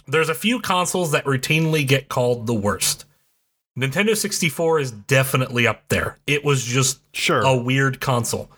There's 0.07 0.29
a 0.29 0.33
few 0.35 0.59
consoles 0.59 1.11
that 1.11 1.25
routinely 1.25 1.85
get 1.87 2.09
called 2.09 2.47
the 2.47 2.53
worst. 2.53 3.05
Nintendo 3.79 4.15
64 4.15 4.79
is 4.79 4.91
definitely 4.91 5.65
up 5.67 5.87
there. 5.89 6.17
It 6.27 6.43
was 6.43 6.63
just 6.65 6.99
Sure. 7.13 7.41
a 7.41 7.55
weird 7.55 7.99
console. 8.01 8.51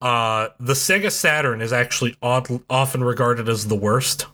Uh, 0.00 0.48
the 0.58 0.72
Sega 0.72 1.10
Saturn 1.10 1.60
is 1.60 1.72
actually 1.72 2.16
odd, 2.22 2.48
often 2.70 3.04
regarded 3.04 3.48
as 3.48 3.68
the 3.68 3.76
worst. 3.76 4.26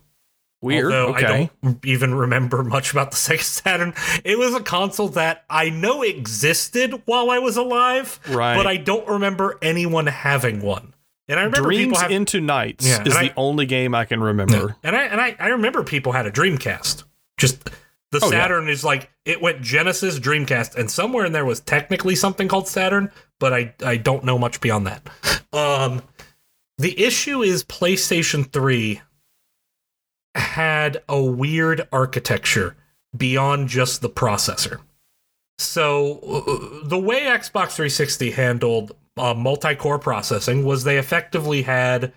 Weird. 0.63 0.87
Although 0.93 1.15
okay. 1.15 1.27
I 1.27 1.51
don't 1.63 1.85
even 1.85 2.15
remember 2.15 2.63
much 2.77 2.93
about 2.93 3.11
the 3.11 3.17
Sega 3.17 3.43
Saturn. 3.43 3.95
It 4.25 4.39
was 4.39 4.55
a 4.55 4.61
console 4.61 5.09
that 5.11 5.45
I 5.51 5.71
know 5.71 6.03
existed 6.03 7.03
while 7.05 7.31
I 7.31 7.39
was 7.39 7.57
alive, 7.57 8.21
Right. 8.29 8.57
but 8.57 8.67
I 8.67 8.77
don't 8.77 9.07
remember 9.09 9.59
anyone 9.63 10.07
having 10.07 10.61
one. 10.61 10.95
And 11.29 11.41
I 11.41 11.43
remember 11.43 11.69
Dreams 11.71 12.01
have, 12.01 12.11
into 12.13 12.41
Nights 12.41 12.87
Yeah, 12.87 13.03
is 13.05 13.13
the 13.15 13.19
I- 13.19 13.35
only 13.37 13.67
game 13.67 13.95
I 13.97 14.05
can 14.05 14.23
remember. 14.23 14.77
and 14.85 14.95
I 14.95 15.03
and 15.05 15.21
I, 15.21 15.35
I 15.41 15.49
remember 15.49 15.83
people 15.83 16.13
had 16.13 16.25
a 16.27 16.31
Dreamcast. 16.31 17.03
Just 17.37 17.69
the 18.13 18.21
Oh, 18.23 18.31
yeah. 18.31 18.43
Saturn 18.43 18.69
is 18.69 18.85
like 18.85 19.11
it 19.25 19.41
went 19.43 19.63
Genesis, 19.63 20.19
Dreamcast, 20.19 20.77
and 20.77 20.91
somewhere 20.91 21.25
in 21.25 21.33
there 21.33 21.45
was 21.45 21.61
technically 21.61 22.15
something 22.15 22.49
called 22.49 22.69
Saturn, 22.69 23.11
but 23.41 23.53
I 23.53 23.75
I 23.85 23.97
don't 23.97 24.25
know 24.25 24.39
much 24.39 24.61
beyond 24.61 24.87
that. 24.87 25.09
Um, 25.53 26.03
the 26.77 27.01
issue 27.03 27.41
is 27.43 27.65
PlayStation 27.65 28.53
Three 28.53 29.01
had 30.35 31.03
a 31.09 31.23
weird 31.23 31.89
architecture 31.93 32.77
beyond 33.17 33.69
just 33.69 34.03
the 34.03 34.11
processor. 34.11 34.81
So 35.59 36.19
uh, 36.19 36.87
the 36.87 36.99
way 36.99 37.23
Xbox 37.23 37.71
360 37.73 38.33
handled 38.33 38.93
uh, 39.17 39.33
multi-core 39.33 39.99
processing 39.99 40.65
was 40.65 40.85
they 40.85 40.99
effectively 40.99 41.63
had 41.63 42.13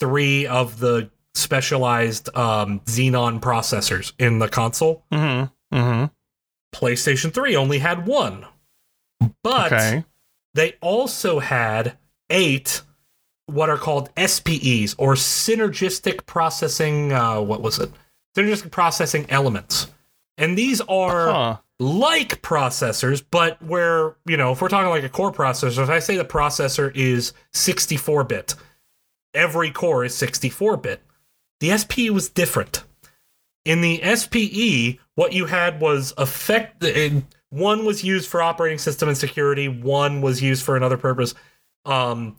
three 0.00 0.46
of 0.46 0.78
the 0.78 1.10
specialized 1.38 2.34
um, 2.36 2.80
Xenon 2.80 3.40
processors 3.40 4.12
in 4.18 4.38
the 4.38 4.48
console. 4.48 5.04
Mm-hmm. 5.12 5.76
Mm-hmm. 5.76 6.04
PlayStation 6.74 7.32
3 7.32 7.56
only 7.56 7.78
had 7.78 8.06
one. 8.06 8.44
But 9.42 9.72
Okay. 9.72 10.04
they 10.54 10.74
also 10.80 11.38
had 11.38 11.96
eight 12.30 12.82
what 13.46 13.70
are 13.70 13.78
called 13.78 14.10
SPEs 14.18 14.94
or 14.98 15.14
synergistic 15.14 16.26
processing 16.26 17.12
uh, 17.12 17.40
what 17.40 17.62
was 17.62 17.78
it? 17.78 17.90
Synergistic 18.36 18.70
processing 18.70 19.24
elements. 19.30 19.86
And 20.36 20.56
these 20.56 20.80
are 20.82 21.26
Huh. 21.32 21.56
like 21.78 22.42
processors, 22.42 23.24
but 23.30 23.60
where, 23.62 24.16
you 24.26 24.36
know, 24.36 24.52
if 24.52 24.60
we're 24.60 24.68
talking 24.68 24.90
like 24.90 25.02
a 25.04 25.08
core 25.08 25.32
processor, 25.32 25.82
if 25.82 25.88
I 25.88 25.98
say 25.98 26.16
the 26.18 26.24
processor 26.26 26.94
is 26.94 27.32
64 27.54 28.24
bit, 28.24 28.54
every 29.34 29.70
core 29.70 30.04
is 30.04 30.14
64 30.14 30.76
bit. 30.76 31.00
The 31.60 31.76
SPE 31.76 32.10
was 32.10 32.28
different. 32.28 32.84
In 33.64 33.80
the 33.80 34.00
SPE, 34.14 35.00
what 35.14 35.32
you 35.32 35.46
had 35.46 35.80
was 35.80 36.14
effect. 36.16 36.84
One 37.50 37.84
was 37.84 38.04
used 38.04 38.28
for 38.28 38.42
operating 38.42 38.78
system 38.78 39.08
and 39.08 39.18
security. 39.18 39.68
One 39.68 40.20
was 40.20 40.42
used 40.42 40.64
for 40.64 40.76
another 40.76 40.96
purpose. 40.96 41.34
Um, 41.84 42.36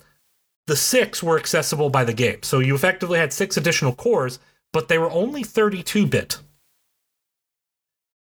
the 0.68 0.76
six 0.76 1.22
were 1.24 1.38
accessible 1.38 1.90
by 1.90 2.04
the 2.04 2.14
game, 2.14 2.44
so 2.44 2.60
you 2.60 2.76
effectively 2.76 3.20
had 3.20 3.34
six 3.34 3.58
additional 3.58 3.94
cores, 3.94 4.40
but 4.72 4.88
they 4.88 4.98
were 4.98 5.10
only 5.12 5.44
32 5.44 6.06
bit. 6.06 6.40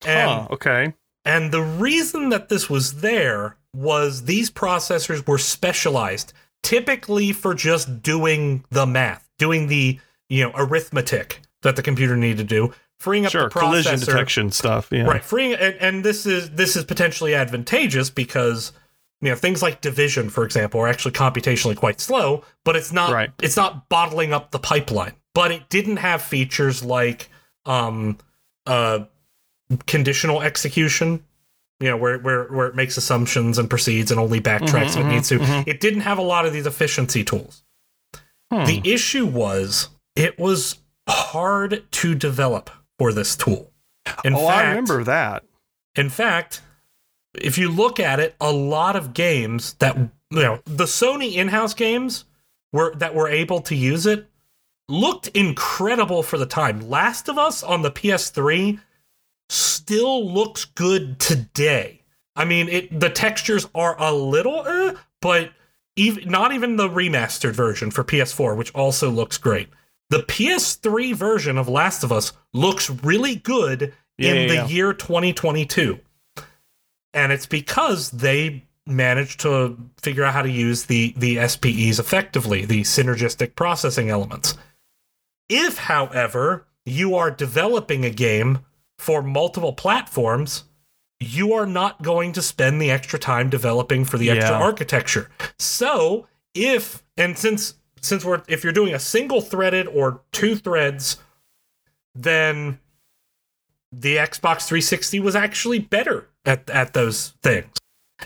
And 0.05 0.31
huh. 0.31 0.49
Okay. 0.51 0.95
and 1.25 1.51
the 1.53 1.63
reason 1.63 2.29
that 2.29 2.49
this 2.49 2.71
was 2.71 3.01
there 3.01 3.57
was 3.75 4.25
these 4.25 4.51
processors 4.51 5.27
were 5.27 5.39
specialized 5.39 6.33
typically 6.63 7.33
for 7.33 7.55
just 7.55 8.03
doing 8.03 8.65
the 8.71 8.87
math, 8.87 9.29
doing 9.39 9.69
the, 9.69 9.99
you 10.29 10.43
know, 10.45 10.53
arithmetic 10.55 11.41
that 11.63 11.77
the 11.77 11.83
computer 11.83 12.17
needed 12.17 12.39
to 12.39 12.45
do, 12.45 12.73
freeing 12.99 13.27
up 13.27 13.33
Sure. 13.33 13.45
the 13.45 13.49
processor. 13.51 13.61
Collision 13.61 14.01
detection 14.01 14.51
stuff. 14.53 14.89
Yeah. 14.91 15.03
Right, 15.05 15.23
freeing 15.25 15.55
and, 15.55 15.75
and 15.81 16.05
this 16.05 16.27
is 16.27 16.51
this 16.51 16.77
is 16.77 16.85
potentially 16.85 17.35
advantageous 17.35 18.11
because 18.11 18.73
you 19.21 19.31
know 19.31 19.35
things 19.37 19.63
like 19.63 19.81
division, 19.81 20.29
for 20.31 20.45
example, 20.45 20.81
are 20.81 20.89
actually 20.89 21.13
computationally 21.13 21.77
quite 21.77 22.01
slow, 22.01 22.45
but 22.65 22.77
it's 22.77 22.93
not 22.93 23.13
Right. 23.13 23.31
it's 23.43 23.57
not 23.57 23.89
bottling 23.89 24.33
up 24.33 24.51
the 24.51 24.59
pipeline. 24.59 25.15
But 25.35 25.51
it 25.53 25.69
didn't 25.69 25.99
have 25.99 26.23
features 26.23 26.83
like 26.85 27.29
um 27.65 28.19
uh 28.67 29.01
conditional 29.87 30.43
execution, 30.43 31.25
you 31.81 31.89
know, 31.89 31.97
where 31.97 32.19
where 32.19 32.45
where 32.45 32.67
it 32.69 32.75
makes 32.77 32.97
assumptions 32.97 33.59
and 33.59 33.69
proceeds 33.69 34.11
and 34.11 34.21
only 34.21 34.41
backtracks 34.41 34.91
Mhm, 34.93 34.97
when 34.97 35.07
it 35.07 35.15
needs 35.15 35.29
to. 35.29 35.39
mhm. 35.39 35.65
It 35.67 35.81
didn't 35.81 36.01
have 36.03 36.19
a 36.19 36.23
lot 36.23 36.47
of 36.47 36.53
these 36.53 36.67
efficiency 36.67 37.25
tools. 37.25 37.63
Hmm. 38.53 38.65
The 38.65 38.81
issue 38.85 39.27
was 39.27 39.89
it 40.17 40.39
was 40.39 40.79
hard 41.09 41.85
to 41.93 42.15
develop 42.15 42.71
for 42.99 43.13
this 43.13 43.37
tool. 43.37 43.71
In 44.25 44.35
oh, 44.35 44.47
fact, 44.47 44.65
I 44.65 44.69
remember 44.71 45.05
that. 45.05 45.45
in 45.95 46.09
fact, 46.09 46.63
if 47.35 47.59
you 47.59 47.71
look 47.71 48.01
at 48.01 48.19
it, 48.19 48.35
a 48.41 48.51
lot 48.51 48.97
of 48.97 49.15
games 49.15 49.75
that 49.75 49.97
you 49.97 50.11
know, 50.43 50.61
the 50.65 50.85
Sony 50.85 51.35
in-house 51.35 51.75
games 51.75 52.25
were 52.73 52.95
that 52.97 53.15
were 53.15 53.29
able 53.29 53.61
to 53.63 53.75
use 53.75 54.07
it 54.07 54.29
looked 54.89 55.29
incredible 55.29 56.23
for 56.23 56.39
the 56.39 56.47
time. 56.47 56.89
Last 56.89 57.29
of 57.29 57.39
Us 57.39 57.63
on 57.63 57.83
the 57.83 57.91
PS3 57.91 58.81
still 59.49 60.29
looks 60.29 60.65
good 60.65 61.19
today. 61.19 62.03
I 62.35 62.45
mean, 62.45 62.69
it 62.69 63.01
the 63.01 63.11
textures 63.11 63.69
are 63.75 64.01
a 64.01 64.13
little 64.13 64.67
eh, 64.67 64.95
but 65.21 65.51
even 65.97 66.29
not 66.29 66.53
even 66.53 66.77
the 66.77 66.89
remastered 66.89 67.55
version 67.55 67.91
for 67.91 68.05
PS4, 68.05 68.57
which 68.57 68.73
also 68.75 69.11
looks 69.11 69.39
great. 69.39 69.69
The 70.11 70.23
PS3 70.23 71.15
version 71.15 71.59
of 71.59 71.69
Last 71.69 72.05
of 72.05 72.13
Us 72.13 72.33
looks 72.53 72.91
really 72.91 73.37
good 73.37 73.93
Yeah, 74.19 74.31
in 74.31 74.43
yeah, 74.43 74.49
the 74.49 74.55
yeah. 74.55 74.67
year 74.69 74.93
2022. 74.93 75.99
And 77.13 77.33
it's 77.33 77.47
because 77.47 78.11
they 78.11 78.65
managed 78.87 79.41
to 79.41 79.77
figure 80.01 80.23
out 80.23 80.33
how 80.35 80.43
to 80.43 80.51
use 80.51 80.85
the 80.85 81.13
the 81.17 81.47
SPEs 81.49 81.99
effectively, 81.99 82.65
the 82.65 82.83
synergistic 82.83 83.57
processing 83.57 84.11
elements. 84.11 84.57
If, 85.49 85.79
however, 85.79 86.67
you 86.85 87.17
are 87.17 87.31
developing 87.31 88.05
a 88.05 88.11
game 88.11 88.61
for 88.99 89.23
multiple 89.23 89.73
platforms, 89.73 90.65
you 91.19 91.53
are 91.53 91.67
not 91.67 92.03
going 92.03 92.33
to 92.33 92.43
spend 92.43 92.81
the 92.81 92.91
extra 92.91 93.19
time 93.19 93.49
developing 93.51 94.05
for 94.05 94.19
the 94.19 94.31
extra 94.31 94.55
architecture. 94.57 95.31
So, 95.59 96.27
if 96.55 97.03
and 97.17 97.37
since 97.37 97.75
since 98.01 98.25
we're 98.25 98.43
if 98.49 98.63
you're 98.65 98.73
doing 98.73 98.95
a 98.95 98.99
single 98.99 99.41
threaded 99.41 99.87
or 99.89 100.21
two 100.33 100.57
threads, 100.57 101.19
then 102.15 102.79
the 103.93 104.17
Xbox 104.17 104.67
360 104.67 105.21
was 105.21 105.37
actually 105.37 105.79
better 105.79 106.29
at, 106.45 106.69
at 106.71 106.93
those 106.93 107.35
things. 107.43 107.71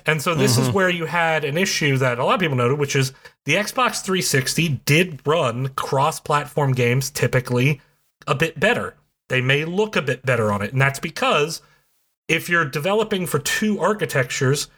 And 0.06 0.22
so 0.22 0.34
this 0.34 0.56
is 0.56 0.68
Mhm. 0.68 0.72
where 0.72 0.88
you 0.88 1.06
had 1.06 1.44
an 1.44 1.58
issue 1.58 1.96
that 1.98 2.18
a 2.18 2.24
lot 2.24 2.34
of 2.34 2.40
people 2.40 2.56
noted, 2.56 2.78
which 2.78 2.94
is 2.94 3.12
the 3.44 3.54
Xbox 3.54 4.02
360 4.02 4.80
did 4.84 5.20
run 5.26 5.68
cross 5.70 6.20
platform 6.20 6.72
games 6.72 7.10
typically 7.10 7.80
a 8.26 8.34
bit 8.34 8.58
better. 8.60 8.94
They 9.28 9.40
may 9.40 9.64
look 9.64 9.96
a 9.96 10.02
bit 10.02 10.24
better 10.24 10.52
on 10.52 10.62
it. 10.62 10.72
And 10.72 10.80
that's 10.80 11.00
because 11.00 11.60
if 12.28 12.48
you're 12.48 12.64
developing 12.64 13.26
for 13.26 13.38
two 13.40 13.80
architectures, 13.80 14.68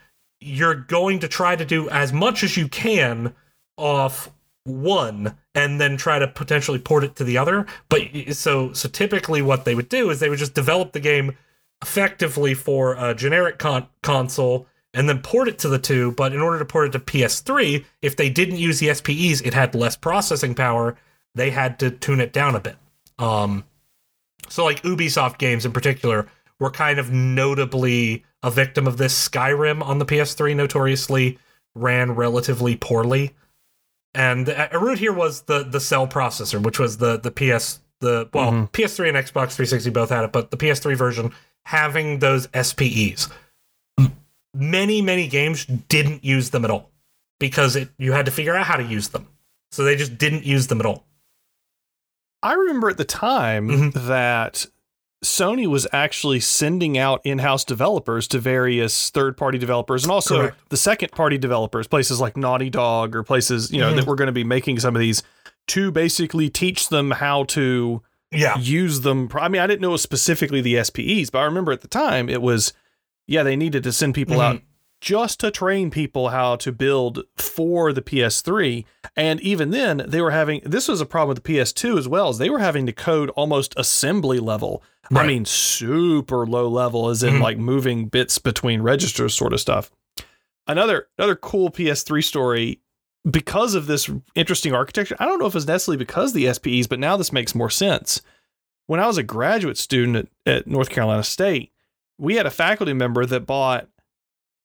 you're 0.40 0.74
going 0.74 1.18
to 1.20 1.28
try 1.28 1.56
to 1.56 1.64
do 1.64 1.88
as 1.90 2.12
much 2.12 2.42
as 2.42 2.56
you 2.56 2.68
can 2.68 3.34
off 3.76 4.30
one 4.64 5.36
and 5.54 5.80
then 5.80 5.96
try 5.96 6.18
to 6.18 6.28
potentially 6.28 6.78
port 6.78 7.04
it 7.04 7.16
to 7.16 7.24
the 7.24 7.38
other. 7.38 7.66
But 7.88 8.02
so 8.32 8.72
so 8.72 8.88
typically 8.88 9.42
what 9.42 9.64
they 9.64 9.74
would 9.74 9.88
do 9.88 10.10
is 10.10 10.20
they 10.20 10.28
would 10.28 10.38
just 10.38 10.54
develop 10.54 10.92
the 10.92 11.00
game 11.00 11.36
effectively 11.82 12.54
for 12.54 12.94
a 12.94 13.14
generic 13.14 13.58
con- 13.58 13.88
console 14.02 14.66
and 14.94 15.08
then 15.08 15.20
port 15.20 15.48
it 15.48 15.58
to 15.60 15.68
the 15.68 15.78
two. 15.78 16.12
But 16.12 16.32
in 16.32 16.40
order 16.40 16.58
to 16.58 16.64
port 16.64 16.88
it 16.88 16.92
to 16.92 17.00
PS3, 17.00 17.84
if 18.02 18.16
they 18.16 18.30
didn't 18.30 18.56
use 18.58 18.78
the 18.78 18.94
SPEs, 18.94 19.40
it 19.40 19.54
had 19.54 19.74
less 19.74 19.96
processing 19.96 20.54
power. 20.54 20.96
They 21.34 21.50
had 21.50 21.78
to 21.80 21.90
tune 21.90 22.20
it 22.20 22.32
down 22.32 22.54
a 22.54 22.60
bit. 22.60 22.76
Um, 23.18 23.64
so 24.48 24.64
like 24.64 24.82
Ubisoft 24.82 25.38
games 25.38 25.64
in 25.64 25.72
particular 25.72 26.28
were 26.58 26.70
kind 26.70 26.98
of 26.98 27.10
notably 27.10 28.24
a 28.42 28.50
victim 28.50 28.86
of 28.86 28.98
this. 28.98 29.28
Skyrim 29.28 29.82
on 29.82 29.98
the 29.98 30.06
PS3 30.06 30.54
notoriously 30.54 31.38
ran 31.74 32.12
relatively 32.12 32.76
poorly. 32.76 33.32
And 34.14 34.48
a 34.48 34.78
root 34.78 34.98
here 34.98 35.12
was 35.12 35.42
the 35.42 35.62
the 35.64 35.80
cell 35.80 36.06
processor, 36.06 36.62
which 36.62 36.78
was 36.78 36.98
the 36.98 37.18
the 37.18 37.30
PS 37.30 37.80
the 38.00 38.28
well 38.34 38.52
Mhm. 38.52 38.72
PS3 38.72 39.08
and 39.08 39.16
Xbox 39.16 39.52
360 39.54 39.90
both 39.90 40.10
had 40.10 40.24
it, 40.24 40.32
but 40.32 40.50
the 40.50 40.56
PS3 40.56 40.94
version 40.94 41.32
having 41.66 42.18
those 42.18 42.48
SPEs. 42.52 43.28
Many 44.54 45.00
many 45.00 45.28
games 45.28 45.64
didn't 45.64 46.24
use 46.24 46.50
them 46.50 46.64
at 46.64 46.70
all 46.70 46.90
because 47.40 47.74
it 47.74 47.88
you 47.96 48.12
had 48.12 48.26
to 48.26 48.32
figure 48.32 48.54
out 48.54 48.66
how 48.66 48.76
to 48.76 48.82
use 48.84 49.08
them. 49.08 49.28
So 49.70 49.82
they 49.84 49.96
just 49.96 50.18
didn't 50.18 50.44
use 50.44 50.66
them 50.66 50.80
at 50.80 50.86
all. 50.86 51.06
I 52.42 52.52
remember 52.54 52.90
at 52.90 52.98
the 52.98 53.04
time 53.06 53.68
Mhm. 53.68 54.06
that 54.08 54.66
Sony 55.24 55.66
was 55.66 55.86
actually 55.92 56.40
sending 56.40 56.98
out 56.98 57.20
in-house 57.24 57.64
developers 57.64 58.26
to 58.28 58.38
various 58.40 59.10
third-party 59.10 59.56
developers 59.58 60.02
and 60.02 60.10
also 60.10 60.40
Correct. 60.40 60.68
the 60.70 60.76
second-party 60.76 61.38
developers, 61.38 61.86
places 61.86 62.20
like 62.20 62.36
Naughty 62.36 62.70
Dog 62.70 63.14
or 63.14 63.22
places, 63.22 63.70
you 63.70 63.78
know, 63.80 63.92
Mhm. 63.92 63.96
that 63.96 64.06
were 64.06 64.16
going 64.16 64.26
to 64.26 64.32
be 64.32 64.42
making 64.44 64.80
some 64.80 64.96
of 64.96 65.00
these 65.00 65.22
to 65.68 65.92
basically 65.92 66.50
teach 66.50 66.88
them 66.88 67.12
how 67.12 67.44
to 67.44 68.02
Yeah. 68.32 68.58
use 68.58 69.02
them. 69.02 69.28
I 69.34 69.48
mean, 69.48 69.62
I 69.62 69.66
didn't 69.68 69.80
know 69.80 69.90
it 69.90 69.92
was 69.92 70.02
specifically 70.02 70.60
the 70.60 70.76
SPEs, 70.76 71.30
but 71.30 71.38
I 71.38 71.44
remember 71.44 71.70
at 71.70 71.82
the 71.82 71.88
time 71.88 72.28
it 72.28 72.42
was 72.42 72.72
yeah, 73.28 73.44
they 73.44 73.54
needed 73.54 73.84
to 73.84 73.92
send 73.92 74.14
people 74.14 74.40
out 74.40 74.60
just 75.02 75.40
to 75.40 75.50
train 75.50 75.90
people 75.90 76.28
how 76.28 76.54
to 76.54 76.70
build 76.70 77.24
for 77.36 77.92
the 77.92 78.00
PS3. 78.00 78.84
And 79.16 79.40
even 79.40 79.70
then, 79.72 80.04
they 80.06 80.20
were 80.22 80.30
having 80.30 80.60
this 80.64 80.86
was 80.86 81.00
a 81.00 81.06
problem 81.06 81.34
with 81.34 81.42
the 81.42 81.52
PS2 81.54 81.98
as 81.98 82.06
well, 82.06 82.28
as 82.28 82.38
they 82.38 82.48
were 82.48 82.60
having 82.60 82.86
to 82.86 82.92
code 82.92 83.28
almost 83.30 83.74
assembly 83.76 84.38
level. 84.38 84.80
Right. 85.10 85.24
I 85.24 85.26
mean, 85.26 85.44
super 85.44 86.46
low 86.46 86.68
level, 86.68 87.08
as 87.08 87.24
in 87.24 87.34
Mhm. 87.34 87.40
like 87.42 87.58
moving 87.58 88.06
bits 88.06 88.38
between 88.38 88.80
registers, 88.80 89.34
sort 89.34 89.52
of 89.52 89.60
stuff. 89.60 89.90
Another 90.68 91.08
another 91.18 91.34
cool 91.34 91.70
PS3 91.70 92.22
story 92.22 92.78
because 93.28 93.74
of 93.74 93.86
this 93.88 94.08
interesting 94.36 94.72
architecture. 94.72 95.16
I 95.18 95.26
don't 95.26 95.40
know 95.40 95.46
if 95.46 95.56
it's 95.56 95.66
necessarily 95.66 95.98
because 95.98 96.30
of 96.30 96.34
the 96.34 96.46
SPEs, 96.48 96.86
but 96.86 97.00
now 97.00 97.16
this 97.16 97.32
makes 97.32 97.54
more 97.56 97.70
sense. 97.70 98.22
When 98.86 99.00
I 99.00 99.08
was 99.08 99.18
a 99.18 99.22
graduate 99.24 99.78
student 99.78 100.28
at, 100.46 100.52
at 100.58 100.66
North 100.68 100.90
Carolina 100.90 101.24
State, 101.24 101.72
we 102.18 102.36
had 102.36 102.46
a 102.46 102.50
faculty 102.50 102.92
member 102.92 103.26
that 103.26 103.46
bought, 103.46 103.88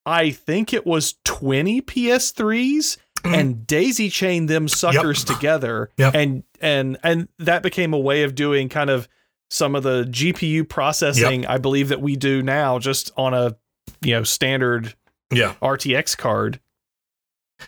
I 0.07 0.31
think 0.31 0.73
it 0.73 0.85
was 0.85 1.15
20 1.25 1.81
PS3s 1.81 2.97
Mhm. 3.23 3.33
and 3.39 3.67
daisy 3.67 4.09
chained 4.09 4.47
them 4.49 4.67
suckers 4.67 5.23
together. 5.25 5.89
Yep. 5.97 6.15
And 6.15 6.43
and 6.61 6.97
and 7.03 7.27
that 7.39 7.61
became 7.63 7.93
a 7.93 7.99
way 7.99 8.23
of 8.23 8.35
doing 8.35 8.69
kind 8.69 8.89
of 8.89 9.07
some 9.49 9.75
of 9.75 9.83
the 9.83 10.03
GPU 10.05 10.63
processing, 10.67 11.45
I 11.45 11.57
believe 11.57 11.87
that 11.89 12.01
we 12.01 12.15
do 12.15 12.41
now 12.43 12.77
just 12.79 13.11
on 13.17 13.33
a 13.33 13.55
you 14.01 14.11
know 14.13 14.23
standard 14.23 14.93
Yeah. 15.33 15.55
RTX 15.61 16.15
card. 16.15 16.59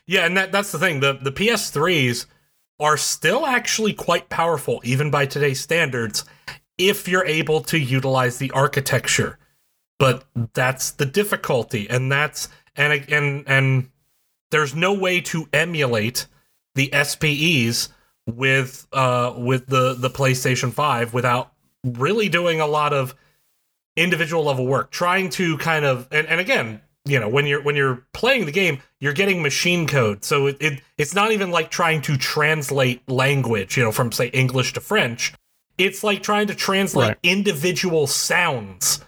Yeah, 0.06 0.26
and 0.28 0.38
that 0.38 0.52
that's 0.52 0.72
the 0.72 0.78
thing. 0.80 1.00
The 1.00 1.14
the 1.20 1.32
PS3s 1.32 2.28
are 2.80 2.96
still 2.96 3.46
actually 3.48 3.94
quite 3.94 4.30
powerful 4.30 4.80
even 4.86 5.10
by 5.10 5.26
today's 5.26 5.60
standards 5.60 6.24
if 6.78 7.08
you're 7.08 7.26
able 7.26 7.62
to 7.62 7.78
utilize 7.80 8.38
the 8.38 8.52
architecture. 8.52 9.39
But 10.00 10.26
that's 10.54 10.92
the 10.92 11.06
difficulty 11.06 11.90
and 11.90 12.12
that's 12.12 12.48
and 12.76 13.06
and 13.12 13.44
and 13.48 13.90
there's 14.50 14.74
no 14.74 14.94
way 14.94 15.22
to 15.22 15.48
emulate 15.54 16.26
the 16.76 16.90
SPEs 17.04 17.90
with 18.26 18.88
uh 18.94 19.34
with 19.38 19.68
the 19.68 19.94
the 19.96 20.10
PlayStation 20.10 20.72
5 20.72 21.14
without 21.14 21.52
really 21.84 22.30
doing 22.30 22.62
a 22.62 22.68
lot 22.68 22.94
of 22.94 23.14
individual 23.98 24.44
level 24.46 24.66
work 24.66 24.92
trying 24.92 25.30
to 25.32 25.58
kind 25.58 25.84
of 25.84 26.08
and, 26.12 26.28
and 26.28 26.40
again 26.40 26.80
you 27.06 27.20
know 27.20 27.28
when 27.28 27.46
you're 27.46 27.62
when 27.62 27.76
you're 27.76 28.06
playing 28.14 28.46
the 28.46 28.52
game 28.52 28.82
you're 29.02 29.14
getting 29.14 29.42
machine 29.42 29.88
code. 29.88 30.24
So 30.24 30.48
it, 30.48 30.58
it 30.62 30.82
it's 30.98 31.14
not 31.16 31.32
even 31.32 31.52
like 31.52 31.72
trying 31.72 32.02
to 32.04 32.18
translate 32.18 33.08
language 33.10 33.76
you 33.76 33.84
know 33.84 33.92
from 33.92 34.12
say 34.14 34.28
english 34.28 34.74
to 34.74 34.80
french. 34.80 35.34
It's 35.78 36.04
like 36.04 36.24
trying 36.24 36.48
to 36.48 36.56
translate 36.56 37.10
Right. 37.10 37.18
individual 37.24 38.08
sounds 38.08 39.04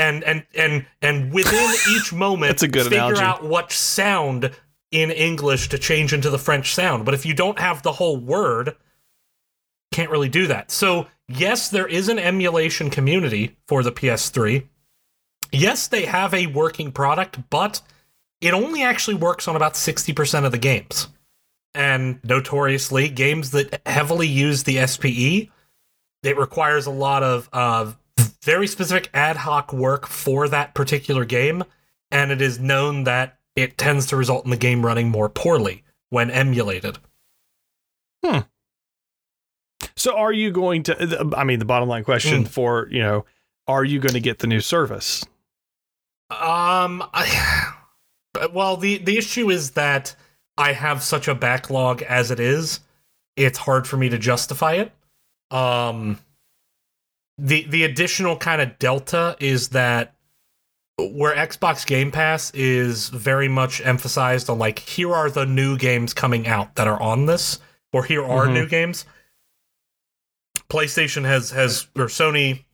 and 0.00 0.24
and 0.24 0.44
and 0.54 0.86
and 1.02 1.32
within 1.32 1.74
each 1.96 2.12
moment 2.12 2.50
That's 2.50 2.62
a 2.62 2.68
good 2.68 2.84
figure 2.84 2.98
analogy. 2.98 3.22
out 3.22 3.44
what 3.44 3.70
sound 3.70 4.50
in 4.90 5.10
english 5.12 5.68
to 5.68 5.78
change 5.78 6.12
into 6.12 6.30
the 6.30 6.38
french 6.38 6.74
sound 6.74 7.04
but 7.04 7.14
if 7.14 7.24
you 7.24 7.34
don't 7.34 7.58
have 7.60 7.82
the 7.82 7.92
whole 7.92 8.16
word 8.16 8.74
can't 9.92 10.10
really 10.10 10.28
do 10.28 10.48
that 10.48 10.70
so 10.70 11.06
yes 11.28 11.68
there 11.68 11.86
is 11.86 12.08
an 12.08 12.18
emulation 12.18 12.90
community 12.90 13.56
for 13.68 13.82
the 13.84 13.92
ps3 13.92 14.64
yes, 15.52 15.88
they 15.88 16.04
have 16.04 16.34
a 16.34 16.46
working 16.46 16.92
product, 16.92 17.38
but 17.50 17.80
it 18.40 18.54
only 18.54 18.82
actually 18.82 19.14
works 19.14 19.48
on 19.48 19.56
about 19.56 19.74
60% 19.74 20.44
of 20.44 20.52
the 20.52 20.58
games. 20.58 21.08
And 21.74 22.20
notoriously, 22.24 23.08
games 23.08 23.52
that 23.52 23.80
heavily 23.86 24.26
use 24.26 24.64
the 24.64 24.84
SPE, 24.86 25.50
it 26.22 26.36
requires 26.36 26.86
a 26.86 26.90
lot 26.90 27.22
of 27.22 27.48
uh, 27.52 27.92
very 28.42 28.66
specific 28.66 29.10
ad 29.12 29.38
hoc 29.38 29.72
work 29.72 30.06
for 30.06 30.48
that 30.48 30.74
particular 30.74 31.24
game. 31.24 31.64
And 32.10 32.30
it 32.32 32.40
is 32.40 32.58
known 32.58 33.04
that 33.04 33.38
it 33.54 33.78
tends 33.78 34.06
to 34.06 34.16
result 34.16 34.44
in 34.44 34.50
the 34.50 34.56
game 34.56 34.84
running 34.84 35.08
more 35.08 35.28
poorly 35.28 35.84
when 36.08 36.30
emulated. 36.30 36.98
Hmm. 38.24 38.40
So 39.96 40.16
are 40.16 40.32
you 40.32 40.50
going 40.50 40.82
to 40.84 41.30
I 41.36 41.44
mean 41.44 41.58
the 41.58 41.64
bottom 41.64 41.88
line 41.88 42.04
question 42.04 42.44
Mm. 42.44 42.48
for, 42.48 42.88
you 42.90 43.00
know, 43.00 43.24
are 43.66 43.84
you 43.84 44.00
going 44.00 44.14
to 44.14 44.20
get 44.20 44.38
the 44.40 44.46
new 44.46 44.60
service? 44.60 45.24
Um, 46.30 47.02
I, 47.12 47.72
well, 48.52 48.76
the 48.76 48.98
the 48.98 49.18
issue 49.18 49.50
is 49.50 49.72
that 49.72 50.14
I 50.56 50.72
have 50.72 51.02
such 51.02 51.28
a 51.28 51.34
backlog 51.34 52.02
as 52.02 52.30
it 52.30 52.40
is. 52.40 52.80
It's 53.36 53.58
hard 53.58 53.86
for 53.86 53.96
me 53.96 54.08
to 54.08 54.18
justify 54.18 54.74
it. 54.74 54.92
Um, 55.50 56.18
the 57.42 57.64
the 57.68 57.84
additional 57.84 58.36
kind 58.36 58.60
of 58.60 58.78
delta 58.78 59.36
is 59.40 59.68
that 59.70 60.14
where 60.98 61.34
Xbox 61.34 61.86
Game 61.86 62.10
Pass 62.10 62.50
is 62.52 63.08
very 63.08 63.48
much 63.48 63.80
emphasized 63.80 64.50
on 64.50 64.58
like 64.58 64.78
here 64.80 65.14
are 65.14 65.30
the 65.30 65.46
new 65.46 65.78
games 65.78 66.12
coming 66.12 66.46
out 66.46 66.74
that 66.74 66.86
are 66.86 67.00
on 67.00 67.24
this, 67.26 67.58
or 67.92 68.04
here 68.04 68.22
are 68.24 68.46
Mhm. 68.46 68.52
new 68.52 68.66
games. 68.66 69.06
PlayStation 70.68 71.24
has 71.24 71.50
has 71.50 71.86
or 71.96 72.06
Sony 72.06 72.64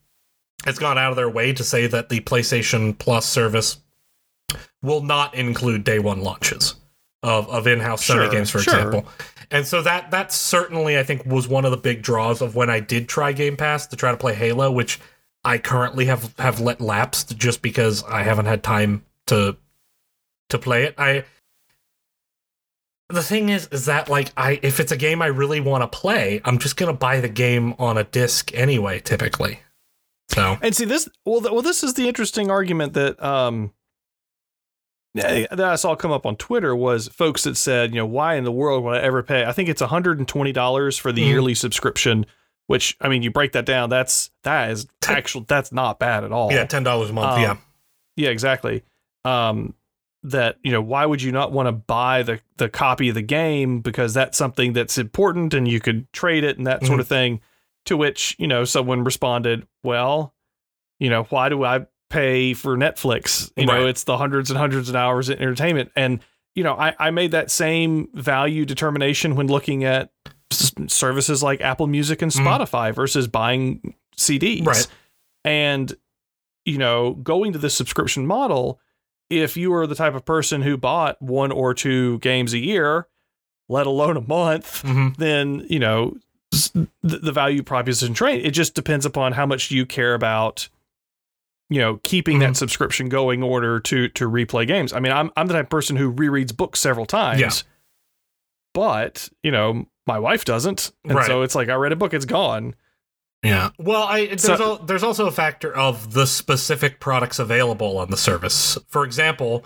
has 0.64 0.78
gone 0.78 0.98
out 0.98 1.10
of 1.10 1.16
their 1.16 1.30
way 1.30 1.52
to 1.52 1.62
say 1.62 1.86
that 1.86 2.08
the 2.08 2.20
PlayStation 2.20 2.98
Plus 2.98 3.26
service 3.26 3.78
will 4.82 5.02
not 5.02 5.34
include 5.34 5.84
day 5.84 5.98
one 5.98 6.20
launches 6.20 6.74
of, 7.22 7.48
of 7.48 7.66
in-house 7.66 8.02
Sony 8.06 8.14
Sure, 8.14 8.28
games, 8.30 8.50
for 8.50 8.58
sure. 8.58 8.74
example. 8.74 9.06
And 9.50 9.66
so 9.66 9.82
that 9.82 10.10
that 10.10 10.32
certainly 10.32 10.98
I 10.98 11.02
think 11.02 11.24
was 11.24 11.48
one 11.48 11.64
of 11.64 11.70
the 11.70 11.76
big 11.76 12.02
draws 12.02 12.40
of 12.42 12.54
when 12.54 12.70
I 12.70 12.80
did 12.80 13.08
try 13.08 13.32
Game 13.32 13.56
Pass 13.56 13.86
to 13.88 13.96
try 13.96 14.10
to 14.10 14.16
play 14.16 14.34
Halo, 14.34 14.70
which 14.70 15.00
I 15.44 15.58
currently 15.58 16.06
have 16.06 16.34
have 16.38 16.60
let 16.60 16.80
lapse 16.80 17.24
just 17.24 17.62
because 17.62 18.02
I 18.04 18.22
haven't 18.22 18.46
had 18.46 18.62
time 18.62 19.04
to 19.26 19.56
to 20.48 20.58
play 20.58 20.84
it. 20.84 20.94
I 20.98 21.24
the 23.08 23.22
thing 23.22 23.48
is 23.48 23.68
is 23.68 23.86
that 23.86 24.08
like 24.08 24.32
I 24.36 24.58
if 24.62 24.80
it's 24.80 24.92
a 24.92 24.96
game 24.96 25.22
I 25.22 25.26
really 25.26 25.60
want 25.60 25.82
to 25.82 25.98
play, 25.98 26.40
I'm 26.44 26.58
just 26.58 26.76
going 26.76 26.92
to 26.92 26.98
buy 26.98 27.20
the 27.20 27.28
game 27.28 27.74
on 27.78 27.96
a 27.96 28.04
disc 28.04 28.52
anyway 28.54 28.98
typically. 29.00 29.60
So, 30.30 30.58
And 30.60 30.74
see 30.74 30.84
this 30.84 31.08
well 31.24 31.40
th- 31.40 31.52
well 31.52 31.62
this 31.62 31.84
is 31.84 31.94
the 31.94 32.08
interesting 32.08 32.50
argument 32.50 32.94
that 32.94 33.22
um 33.22 33.72
that 35.22 35.60
I 35.60 35.76
saw 35.76 35.94
come 35.96 36.10
up 36.12 36.26
on 36.26 36.36
Twitter 36.36 36.74
was 36.76 37.08
folks 37.08 37.44
that 37.44 37.56
said, 37.56 37.90
you 37.90 37.96
know, 37.96 38.06
why 38.06 38.34
in 38.34 38.44
the 38.44 38.52
world 38.52 38.84
would 38.84 38.96
I 38.98 39.00
ever 39.02 39.22
pay? 39.22 39.44
I 39.44 39.52
think 39.52 39.68
it's 39.68 39.82
$120 39.82 40.98
for 40.98 41.12
the 41.12 41.22
Mhm. 41.22 41.26
yearly 41.28 41.54
subscription, 41.54 42.26
which 42.66 42.96
I 43.00 43.08
mean, 43.08 43.22
you 43.22 43.30
break 43.30 43.52
that 43.52 43.66
down, 43.66 43.90
that's 43.90 44.30
that 44.42 44.70
is 44.70 44.86
actual 45.06 45.42
that's 45.46 45.72
not 45.72 45.98
bad 45.98 46.24
at 46.24 46.32
all. 46.32 46.52
yeah, 46.52 46.64
$10 46.66 47.10
a 47.10 47.12
month, 47.12 47.36
Um, 47.36 47.42
yeah. 47.42 47.56
Yeah, 48.16 48.30
exactly. 48.30 48.82
Um, 49.24 49.74
that 50.22 50.56
you 50.64 50.72
know, 50.72 50.80
why 50.82 51.06
would 51.06 51.22
you 51.22 51.30
not 51.30 51.52
want 51.52 51.66
to 51.68 51.72
buy 51.72 52.22
the 52.22 52.40
the 52.56 52.68
copy 52.68 53.08
of 53.08 53.14
the 53.14 53.22
game 53.22 53.80
because 53.80 54.12
that's 54.14 54.36
something 54.36 54.72
that's 54.72 54.98
important 54.98 55.54
and 55.54 55.68
you 55.68 55.78
could 55.80 56.10
trade 56.12 56.42
it 56.42 56.58
and 56.58 56.66
that 56.66 56.84
sort 56.84 56.98
of 57.00 57.06
thing. 57.06 57.40
To 57.84 57.96
which 57.96 58.34
you 58.38 58.48
know, 58.48 58.64
someone 58.64 59.04
responded, 59.04 59.66
"Well, 59.84 60.34
you 60.98 61.08
know, 61.10 61.22
why 61.24 61.48
do 61.48 61.62
I 61.64 61.86
pay 62.10 62.54
for 62.54 62.76
Netflix? 62.76 63.50
You 63.56 63.66
know, 63.66 63.86
it's 63.86 64.04
the 64.04 64.16
hundreds 64.16 64.50
and 64.50 64.58
hundreds 64.58 64.88
of 64.88 64.96
hours 64.96 65.28
of 65.28 65.40
entertainment." 65.40 65.90
And 65.96 66.20
you 66.54 66.62
know, 66.64 66.74
I 66.74 66.94
I 66.98 67.10
made 67.10 67.32
that 67.32 67.50
same 67.50 68.08
value 68.14 68.64
determination 68.64 69.34
when 69.36 69.46
looking 69.48 69.84
at 69.84 70.10
s- 70.50 70.72
services 70.88 71.42
like 71.42 71.60
Apple 71.60 71.86
Music 71.86 72.22
and 72.22 72.30
Mhm. 72.32 72.44
Spotify 72.44 72.94
versus 72.94 73.26
buying 73.28 73.94
CDs. 74.16 74.66
Right. 74.66 74.86
And 75.44 75.94
you 76.64 76.78
know, 76.78 77.14
going 77.14 77.52
to 77.52 77.58
the 77.58 77.70
subscription 77.70 78.26
model, 78.26 78.80
if 79.30 79.56
you 79.56 79.70
were 79.70 79.86
the 79.86 79.94
type 79.94 80.14
of 80.14 80.24
person 80.24 80.62
who 80.62 80.76
bought 80.76 81.20
one 81.22 81.52
or 81.52 81.74
two 81.74 82.18
games 82.18 82.52
a 82.52 82.58
year, 82.58 83.06
let 83.68 83.86
alone 83.86 84.16
a 84.16 84.20
month, 84.20 84.80
hmm 84.82 85.08
then, 85.18 85.64
you 85.68 85.78
know, 85.78 86.16
the, 86.74 87.18
the 87.18 87.32
value 87.32 87.62
proposition 87.62 88.14
it 88.28 88.50
just 88.52 88.74
depends 88.74 89.04
upon 89.04 89.32
how 89.32 89.44
much 89.46 89.70
you 89.70 89.84
care 89.86 90.14
about, 90.14 90.68
you 91.68 91.80
know, 91.80 91.98
keeping 92.04 92.38
Mhm. 92.38 92.40
that 92.40 92.56
subscription 92.56 93.08
going 93.08 93.42
order 93.42 93.80
to 93.80 94.08
to 94.08 94.28
replay 94.30 94.66
games. 94.66 94.92
I 94.92 95.00
mean, 95.00 95.12
I'm 95.12 95.30
I'm 95.36 95.46
the 95.46 95.54
type 95.54 95.64
of 95.66 95.70
person 95.70 95.96
who 95.96 96.12
rereads 96.12 96.56
books 96.56 96.78
several 96.80 97.06
times. 97.06 97.40
Yeah. 97.40 97.50
But, 98.74 99.28
you 99.42 99.50
know, 99.50 99.86
my 100.06 100.18
wife 100.18 100.44
doesn't. 100.44 100.92
And 101.04 101.14
Right. 101.16 101.26
so 101.26 101.42
it's 101.42 101.54
like 101.54 101.68
I 101.68 101.74
read 101.74 101.92
a 101.92 101.96
book, 101.96 102.12
it's 102.14 102.24
gone. 102.26 102.74
Yeah. 103.42 103.70
Well, 103.78 104.02
I 104.02 104.26
there's 104.26 104.42
So- 104.42 104.54
al- 104.54 104.78
there's 104.84 105.02
also 105.02 105.26
a 105.26 105.30
factor 105.32 105.72
of 105.74 106.12
the 106.14 106.26
specific 106.26 107.00
products 107.00 107.38
available 107.38 107.98
on 107.98 108.10
the 108.10 108.16
service. 108.16 108.76
For 108.88 109.04
example, 109.04 109.64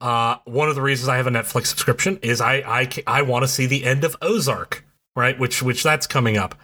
uh, 0.00 0.36
one 0.44 0.68
of 0.68 0.74
the 0.74 0.82
reasons 0.82 1.08
I 1.08 1.16
have 1.16 1.26
a 1.26 1.30
Netflix 1.30 1.66
subscription 1.66 2.18
is 2.22 2.40
I 2.40 2.56
I 2.66 2.88
I 3.06 3.22
want 3.22 3.42
to 3.44 3.48
see 3.48 3.66
the 3.66 3.84
end 3.84 4.04
of 4.04 4.16
Ozark, 4.22 4.84
right? 5.14 5.38
Which 5.38 5.62
which 5.62 5.82
that's 5.82 6.06
coming 6.06 6.36
up. 6.38 6.54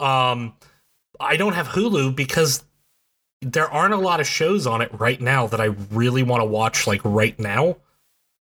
Um, 0.00 0.54
I 1.20 1.36
don't 1.36 1.52
have 1.52 1.68
Hulu 1.68 2.16
because 2.16 2.64
there 3.42 3.70
aren't 3.70 3.94
a 3.94 3.98
lot 3.98 4.20
of 4.20 4.26
shows 4.26 4.66
on 4.66 4.82
it 4.82 4.90
right 4.98 5.20
now 5.20 5.46
that 5.46 5.60
I 5.60 5.66
really 5.90 6.22
want 6.22 6.40
to 6.42 6.44
watch 6.44 6.86
like 6.86 7.00
right 7.04 7.38
now. 7.38 7.76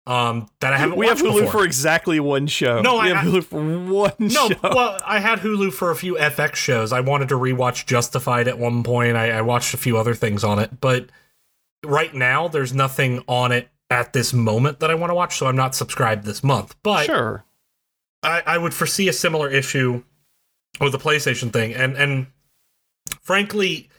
Um, 0.08 0.48
that 0.62 0.72
I 0.72 0.78
haven't 0.78 0.98
we 0.98 1.08
have 1.08 1.18
Hulu 1.20 1.42
before. 1.42 1.52
for 1.52 1.66
exactly 1.66 2.20
one 2.22 2.48
show. 2.48 2.82
No, 2.82 2.94
we 2.94 3.12
I- 3.12 3.18
have 3.18 3.32
Hulu 3.34 3.44
for 3.44 3.62
one 3.94 4.14
No, 4.20 4.48
show. 4.50 4.56
well, 4.64 4.98
I 5.06 5.20
had 5.20 5.40
Hulu 5.40 5.74
for 5.74 5.92
a 5.92 5.96
few 5.98 6.16
FX 6.16 6.56
shows. 6.56 6.94
I 6.94 7.02
wanted 7.02 7.28
to 7.30 7.36
rewatch 7.36 7.86
Justified 7.86 8.48
at 8.48 8.58
one 8.58 8.84
point. 8.84 9.18
I, 9.18 9.32
I 9.32 9.42
watched 9.42 9.74
a 9.74 9.78
few 9.78 9.98
other 9.98 10.14
things 10.16 10.46
on 10.46 10.60
it, 10.60 10.80
but 10.80 11.10
right 11.86 12.14
now 12.14 12.48
there's 12.48 12.74
nothing 12.74 13.22
on 13.28 13.52
it 13.52 13.68
at 13.90 14.14
this 14.14 14.32
moment 14.34 14.80
that 14.80 14.90
I 14.90 14.96
want 14.96 15.12
to 15.12 15.14
watch, 15.16 15.38
so 15.38 15.46
I'm 15.48 15.58
not 15.58 15.76
subscribed 15.76 16.24
this 16.24 16.42
month. 16.42 16.76
But 16.84 17.06
sure. 17.06 17.44
I, 18.24 18.42
I 18.46 18.58
would 18.58 18.74
foresee 18.74 19.10
a 19.10 19.14
similar 19.14 19.50
issue 19.50 20.04
with 20.80 20.94
the 20.94 21.00
PlayStation 21.00 21.52
thing, 21.52 21.74
and 21.74 21.98
and 21.98 22.28
frankly, 23.22 23.90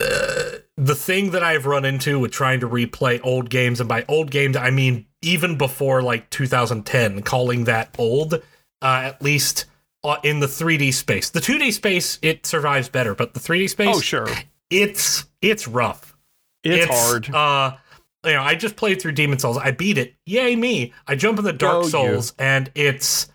uh, 0.00 0.58
the 0.76 0.94
thing 0.94 1.30
that 1.32 1.42
I've 1.42 1.66
run 1.66 1.84
into 1.84 2.18
with 2.18 2.30
trying 2.30 2.60
to 2.60 2.68
replay 2.68 3.20
old 3.24 3.50
games, 3.50 3.80
and 3.80 3.88
by 3.88 4.04
old 4.08 4.30
games 4.30 4.56
I 4.56 4.70
mean 4.70 5.06
even 5.22 5.58
before 5.58 6.02
like 6.02 6.30
2010, 6.30 7.22
calling 7.22 7.64
that 7.64 7.94
old, 7.98 8.34
uh, 8.34 8.40
at 8.82 9.20
least 9.20 9.64
uh, 10.04 10.16
in 10.22 10.38
the 10.38 10.46
3D 10.46 10.94
space. 10.94 11.30
The 11.30 11.40
2D 11.40 11.72
space 11.72 12.18
it 12.22 12.46
survives 12.46 12.88
better, 12.88 13.14
but 13.16 13.34
the 13.34 13.40
3D 13.40 13.68
space, 13.70 13.96
Oh, 13.96 14.00
sure. 14.00 14.28
it's 14.70 15.24
it's 15.42 15.66
rough. 15.66 16.16
It's, 16.64 16.86
hard. 16.86 17.30
Uh, 17.34 17.76
you 18.24 18.32
know, 18.34 18.42
I 18.42 18.54
just 18.54 18.76
played 18.76 19.00
through 19.00 19.12
Demon 19.12 19.38
Souls. 19.38 19.56
I 19.56 19.70
beat 19.70 19.96
it. 19.98 20.14
Yay 20.26 20.54
me! 20.56 20.92
I 21.06 21.14
jump 21.16 21.38
in 21.38 21.44
the 21.44 21.52
Dark 21.52 21.72
Go 21.74 21.82
you. 21.84 21.88
Souls, 21.90 22.34
and 22.38 22.70
it's 22.74 23.28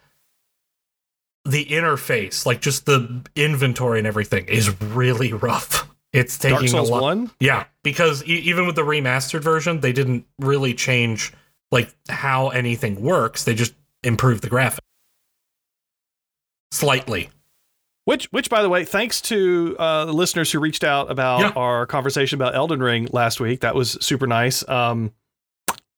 the 1.45 1.65
interface, 1.65 2.45
like 2.45 2.61
just 2.61 2.85
the 2.85 3.23
inventory 3.35 3.97
and 3.99 4.07
everything, 4.07 4.45
is 4.47 4.79
really 4.81 5.33
rough. 5.33 5.89
It's 6.13 6.37
taking 6.37 6.57
Dark 6.59 6.67
Souls 6.69 6.89
a 6.89 6.91
lot. 6.93 7.01
1? 7.01 7.31
Yeah, 7.39 7.65
because 7.83 8.23
e- 8.23 8.27
even 8.43 8.67
with 8.67 8.75
the 8.75 8.83
remastered 8.83 9.41
version, 9.41 9.79
they 9.79 9.91
didn't 9.91 10.25
really 10.39 10.73
change 10.75 11.33
like 11.71 11.93
how 12.07 12.49
anything 12.49 13.01
works. 13.01 13.43
They 13.45 13.55
just 13.55 13.73
improved 14.03 14.43
the 14.43 14.49
graphics 14.49 14.77
slightly. 16.71 17.29
Which, 18.05 18.25
which, 18.33 18.49
by 18.49 18.61
the 18.61 18.69
way, 18.69 18.83
thanks 18.83 19.21
to 19.21 19.77
uh, 19.79 20.05
the 20.05 20.11
listeners 20.13 20.51
who 20.51 20.59
reached 20.59 20.83
out 20.83 21.09
about 21.09 21.39
Yeah. 21.39 21.49
our 21.55 21.85
conversation 21.85 22.35
about 22.37 22.53
Elden 22.53 22.81
Ring 22.83 23.07
last 23.13 23.39
week. 23.39 23.61
That 23.61 23.75
was 23.75 23.97
super 24.01 24.27
nice. 24.27 24.67
Um, 24.67 25.13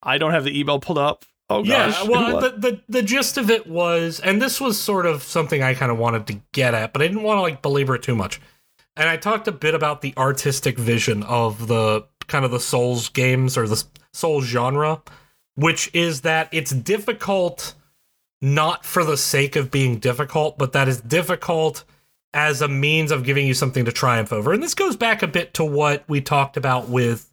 I 0.02 0.18
don't 0.18 0.30
have 0.30 0.44
the 0.44 0.56
email 0.58 0.78
pulled 0.78 0.98
up. 0.98 1.24
Oh 1.50 1.62
gosh. 1.64 2.02
Yeah, 2.04 2.08
well, 2.08 2.40
the, 2.40 2.50
the 2.50 2.80
the 2.88 3.02
gist 3.02 3.38
of 3.38 3.50
it 3.50 3.66
was, 3.68 4.18
and 4.20 4.40
this 4.42 4.60
was 4.60 4.80
sort 4.80 5.06
of 5.06 5.22
something 5.22 5.62
I 5.62 5.74
kind 5.74 5.92
of 5.92 5.98
wanted 5.98 6.26
to 6.28 6.40
get 6.52 6.74
at, 6.74 6.92
but 6.92 7.02
I 7.02 7.06
didn't 7.08 7.22
want 7.22 7.38
to 7.38 7.42
like 7.42 7.62
belabor 7.62 7.94
it 7.96 8.02
too 8.02 8.16
much. 8.16 8.40
And 8.96 9.08
I 9.08 9.16
talked 9.16 9.46
a 9.46 9.52
bit 9.52 9.74
about 9.74 10.00
the 10.00 10.14
artistic 10.16 10.78
vision 10.78 11.22
of 11.24 11.68
the 11.68 12.06
kind 12.28 12.44
of 12.44 12.50
the 12.50 12.60
Souls 12.60 13.08
games 13.08 13.56
or 13.56 13.68
the 13.68 13.82
Souls 14.12 14.44
genre, 14.46 15.02
which 15.54 15.90
is 15.94 16.22
that 16.22 16.48
it's 16.52 16.70
difficult 16.70 17.74
not 18.40 18.84
for 18.84 19.04
the 19.04 19.16
sake 19.16 19.56
of 19.56 19.70
being 19.70 19.98
difficult, 19.98 20.58
but 20.58 20.72
that 20.72 20.88
is 20.88 21.00
difficult 21.00 21.84
as 22.34 22.60
a 22.60 22.68
means 22.68 23.10
of 23.10 23.24
giving 23.24 23.46
you 23.46 23.54
something 23.54 23.84
to 23.84 23.92
triumph 23.92 24.32
over. 24.32 24.52
And 24.52 24.62
this 24.62 24.74
goes 24.74 24.96
back 24.96 25.22
a 25.22 25.26
bit 25.26 25.54
to 25.54 25.64
what 25.64 26.04
we 26.08 26.20
talked 26.20 26.56
about 26.56 26.88
with 26.88 27.30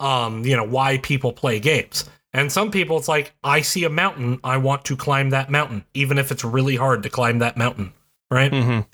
um, 0.00 0.44
you 0.44 0.56
know, 0.56 0.64
why 0.64 0.98
people 0.98 1.32
play 1.32 1.58
games. 1.58 2.08
And 2.32 2.52
some 2.52 2.70
people 2.70 2.98
it's 2.98 3.08
like, 3.08 3.32
I 3.42 3.62
see 3.62 3.84
a 3.84 3.90
mountain, 3.90 4.38
I 4.44 4.58
want 4.58 4.84
to 4.86 4.96
climb 4.96 5.30
that 5.30 5.50
mountain, 5.50 5.84
even 5.94 6.18
if 6.18 6.30
it's 6.30 6.44
really 6.44 6.76
hard 6.76 7.02
to 7.02 7.10
climb 7.10 7.38
that 7.40 7.56
mountain. 7.56 7.92
Right? 8.30 8.52
Mhm. 8.52 8.86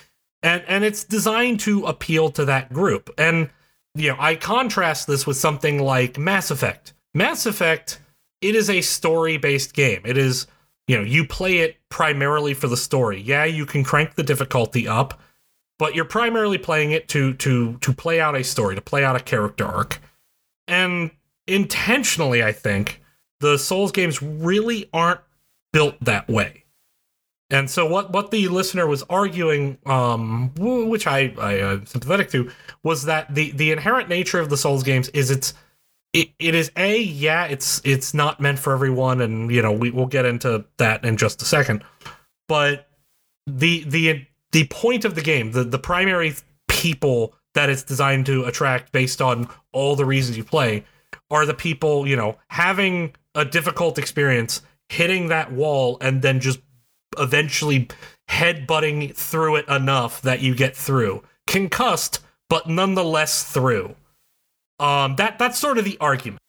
And 0.45 0.63
and 0.69 0.85
it's 0.85 1.03
designed 1.03 1.59
to 1.61 1.87
appeal 1.87 2.31
to 2.33 2.45
that 2.45 2.73
group. 2.73 3.11
And 3.19 3.51
you 3.95 4.11
know, 4.11 4.17
I 4.19 4.37
contrast 4.37 5.07
this 5.07 5.27
with 5.27 5.37
something 5.37 5.81
like 5.81 6.19
Mass 6.19 6.51
Effect. 6.51 6.93
Mass 7.15 7.47
Effect, 7.47 8.01
it 8.41 8.55
is 8.55 8.69
a 8.69 8.81
story-based 8.81 9.73
game. 9.73 10.03
It 10.05 10.19
is, 10.19 10.47
you 10.89 10.97
know, 10.97 11.05
you 11.05 11.27
play 11.27 11.59
it 11.59 11.77
primarily 11.89 12.55
for 12.55 12.67
the 12.69 12.77
story. 12.77 13.21
Yeah, 13.21 13.45
you 13.45 13.65
can 13.65 13.85
crank 13.85 14.15
the 14.15 14.23
difficulty 14.23 14.87
up, 14.87 15.21
but 15.79 15.95
you're 15.95 16.05
primarily 16.05 16.59
playing 16.59 16.91
it 16.91 17.09
to 17.09 17.35
to 17.35 17.79
to 17.79 17.93
play 17.93 18.21
out 18.21 18.37
a 18.37 18.45
story, 18.45 18.75
to 18.75 18.83
play 18.83 19.05
out 19.05 19.17
a 19.17 19.21
character 19.21 19.65
arc. 19.65 20.01
And 20.69 21.11
intentionally, 21.47 22.43
I 22.43 22.53
think 22.53 23.03
the 23.41 23.59
Souls 23.59 23.93
games 23.93 24.23
really 24.23 24.91
aren't 24.93 25.21
built 25.73 25.97
that 26.01 26.29
way. 26.29 26.64
And 27.55 27.71
so 27.71 27.87
what 27.87 28.11
what 28.11 28.33
the 28.33 28.49
listener 28.49 28.87
was 28.87 29.05
arguing, 29.05 29.79
um, 29.87 30.53
which 30.57 31.07
I 31.07 31.33
I 31.39 31.53
am 31.59 31.87
sympathetic 31.87 32.31
to, 32.31 32.51
was 32.83 33.05
that 33.05 33.33
the 33.33 33.53
the 33.53 33.71
inherent 33.71 34.09
nature 34.09 34.41
of 34.41 34.51
the 34.51 34.57
Souls 34.57 34.83
games 34.83 35.09
is 35.11 35.31
it's 35.31 35.55
it, 36.13 36.31
it 36.41 36.57
is 36.57 36.73
a 36.77 37.01
yeah 37.01 37.45
it's 37.45 37.81
it's 37.85 38.13
not 38.13 38.41
meant 38.41 38.59
for 38.59 38.73
everyone, 38.73 39.21
and 39.21 39.53
you 39.53 39.63
know 39.63 39.71
we 39.71 39.91
we'll 39.91 40.07
get 40.07 40.27
into 40.27 40.65
that 40.79 41.05
in 41.05 41.17
just 41.17 41.43
a 41.43 41.45
second, 41.45 41.85
but 42.49 42.89
the 43.47 43.85
the 43.85 44.27
the 44.51 44.67
point 44.67 45.05
of 45.05 45.15
the 45.15 45.23
game, 45.23 45.53
the 45.53 45.63
the 45.63 45.79
primary 45.79 46.35
people 46.69 47.35
that 47.55 47.71
it's 47.71 47.85
designed 47.85 48.27
to 48.27 48.45
attract 48.47 48.91
based 48.91 49.23
on 49.23 49.49
all 49.73 49.95
the 49.95 50.05
reasons 50.05 50.37
you 50.37 50.43
play 50.43 50.85
are 51.31 51.47
the 51.47 51.55
people 51.55 52.05
you 52.05 52.17
know 52.17 52.37
having 52.49 53.15
a 53.37 53.45
difficult 53.45 53.97
experience 53.97 54.61
hitting 54.89 55.29
that 55.29 55.53
wall 55.53 55.97
and 56.01 56.21
then 56.23 56.41
just 56.41 56.61
eventually 57.19 57.89
headbutting 58.29 59.15
through 59.15 59.57
it 59.57 59.69
enough 59.69 60.23
that 60.23 60.41
you 60.41 60.55
get 60.55 60.75
through 60.77 61.23
concussed 61.47 62.21
but 62.49 62.69
nonetheless 62.69 63.45
through 63.45 63.95
um 64.81 65.15
that 65.17 65.39
that's 65.39 65.59
sort 65.59 65.77
of 65.79 65.85
the 65.85 65.97
argument 66.01 66.41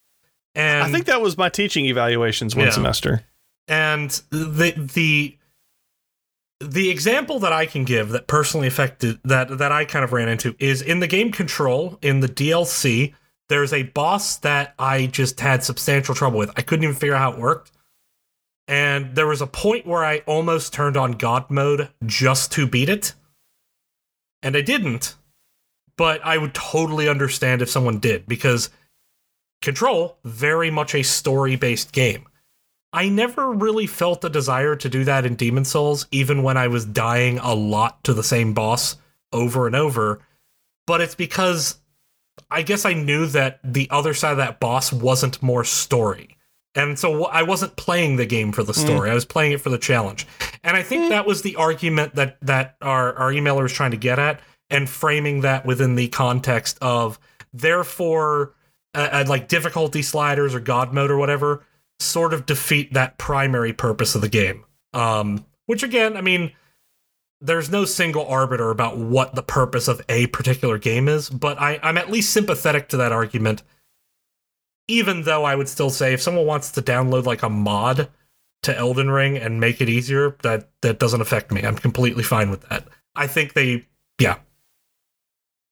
and 0.56 0.84
I 0.84 0.91
think 0.91 1.06
that 1.08 1.21
was 1.21 1.38
my 1.38 1.49
teaching 1.49 1.86
evaluations 1.86 2.56
one 2.56 2.65
Yeah. 2.65 2.71
semester. 2.71 3.23
and 3.67 4.10
the 4.30 4.71
the 4.93 5.38
the 6.62 6.89
example 6.89 7.39
that 7.39 7.51
I 7.51 7.65
can 7.65 7.84
give 7.84 8.10
that 8.10 8.28
personally 8.28 8.67
affected 8.67 9.19
that 9.25 9.58
that 9.58 9.71
I 9.73 9.84
kind 9.84 10.06
of 10.06 10.13
ran 10.13 10.30
into 10.30 10.56
is 10.60 10.82
in 10.82 11.01
the 11.01 11.08
game 11.08 11.32
Control 11.32 11.99
in 12.01 12.21
the 12.21 12.30
DLC. 12.30 13.13
There's 13.49 13.73
a 13.73 13.84
boss 13.84 14.38
that 14.38 14.73
I 14.80 15.08
just 15.08 15.39
had 15.41 15.63
substantial 15.63 16.15
trouble 16.15 16.39
with. 16.39 16.49
I 16.56 16.62
couldn't 16.62 16.84
even 16.84 16.95
figure 16.95 17.13
out 17.13 17.19
how 17.19 17.34
it 17.34 17.39
worked. 17.39 17.71
And 18.67 19.15
there 19.15 19.28
was 19.28 19.41
a 19.41 19.47
point 19.47 19.86
where 19.86 20.04
I 20.04 20.19
almost 20.25 20.73
turned 20.73 20.97
on 20.97 21.13
God 21.13 21.49
mode 21.51 21.89
just 22.06 22.51
to 22.54 22.67
beat 22.67 22.89
it. 22.89 23.13
And 24.41 24.56
I 24.58 24.62
didn't. 24.62 25.15
But 25.97 26.25
I 26.25 26.38
would 26.38 26.54
totally 26.54 27.08
understand 27.08 27.62
if 27.62 27.69
someone 27.69 27.99
did 27.99 28.25
because 28.28 28.69
Control, 29.65 30.17
very 30.23 30.69
much 30.69 30.93
a 30.93 31.04
story 31.04 31.56
based 31.56 31.91
game. 31.91 32.28
I 32.93 33.10
never 33.10 33.51
really 33.51 33.88
felt 33.88 34.23
a 34.23 34.30
desire 34.30 34.75
to 34.75 34.88
do 34.88 35.04
that 35.06 35.25
in 35.25 35.36
Demon 35.36 35.65
Souls, 35.65 36.06
even 36.12 36.43
when 36.43 36.56
I 36.56 36.67
was 36.67 36.86
dying 36.86 37.39
a 37.39 37.56
lot 37.56 38.04
to 38.04 38.13
the 38.13 38.23
same 38.23 38.54
boss 38.54 38.97
over 39.34 39.65
and 39.65 39.75
over. 39.75 40.19
But 40.86 41.01
it's 41.01 41.15
because 41.15 41.80
I 42.51 42.62
guess 42.62 42.86
I 42.86 42.93
knew 42.93 43.25
that 43.28 43.60
the 43.63 43.89
other 43.89 44.13
side 44.13 44.34
of 44.34 44.38
that 44.38 44.60
boss 44.60 44.93
wasn't 44.93 45.41
more 45.41 45.63
story. 45.63 46.35
And 46.76 47.00
so 47.00 47.26
I 47.26 47.44
wasn't 47.44 47.78
playing 47.78 48.18
the 48.18 48.26
game 48.26 48.52
for 48.52 48.62
the 48.62 48.74
story. 48.74 49.10
I 49.10 49.14
was 49.14 49.24
playing 49.24 49.54
it 49.54 49.62
for 49.62 49.70
the 49.70 49.78
challenge. 49.78 50.28
And 50.64 50.76
I 50.76 50.84
think 50.84 51.10
that 51.10 51.26
was 51.26 51.42
the 51.42 51.56
argument 51.56 52.16
that 52.16 52.38
that 52.42 52.76
our, 52.82 53.14
our 53.16 53.32
emailer 53.32 53.64
was 53.64 53.72
trying 53.72 53.92
to 53.92 53.98
get 53.98 54.20
at 54.20 54.42
and 54.70 54.90
framing 54.90 55.42
that 55.42 55.66
within 55.66 55.96
the 55.96 56.10
context 56.10 56.78
of 56.82 57.18
therefore 57.54 58.54
uh, 58.94 59.10
uh, 59.12 59.26
like 59.28 59.48
difficulty 59.48 60.02
sliders 60.02 60.54
or 60.54 60.60
god 60.60 60.94
mode 60.94 61.12
or 61.12 61.18
whatever 61.18 61.64
sort 62.00 62.34
of 62.34 62.46
defeat 62.46 62.94
that 62.94 63.18
primary 63.18 63.74
purpose 63.74 64.16
of 64.16 64.22
the 64.22 64.30
game. 64.30 64.66
Um, 64.94 65.46
which 65.66 65.84
again, 65.84 66.18
I 66.18 66.22
mean, 66.22 66.52
there's 67.42 67.70
no 67.70 67.86
single 67.86 68.26
arbiter 68.26 68.70
about 68.70 68.98
what 68.98 69.36
the 69.36 69.44
purpose 69.44 69.88
of 69.88 70.02
a 70.10 70.28
particular 70.28 70.78
game 70.78 71.08
is, 71.08 71.30
but 71.30 71.60
I, 71.60 71.80
I'm 71.84 71.98
at 71.98 72.10
least 72.10 72.32
sympathetic 72.32 72.90
to 72.90 72.98
that 72.98 73.12
argument. 73.12 73.64
Even 74.88 75.24
though 75.24 75.43
I 75.43 75.56
would 75.56 75.69
still 75.69 75.89
say 75.89 76.13
if 76.13 76.21
someone 76.21 76.45
wants 76.45 76.71
to 76.71 76.82
download 76.82 77.26
like 77.26 77.43
a 77.43 77.50
mod 77.50 78.10
to 78.63 78.78
Elden 78.78 79.10
Ring 79.10 79.38
and 79.38 79.60
make 79.60 79.82
it 79.82 79.89
easier, 79.89 80.36
that 80.43 80.69
that 80.82 81.00
doesn't 81.00 81.21
affect 81.21 81.52
me. 81.52 81.63
I'm 81.63 81.76
completely 81.76 82.24
fine 82.24 82.50
with 82.50 82.62
that. 82.69 82.88
I 83.15 83.28
think 83.28 83.54
they, 83.54 83.88
yeah, 84.19 84.38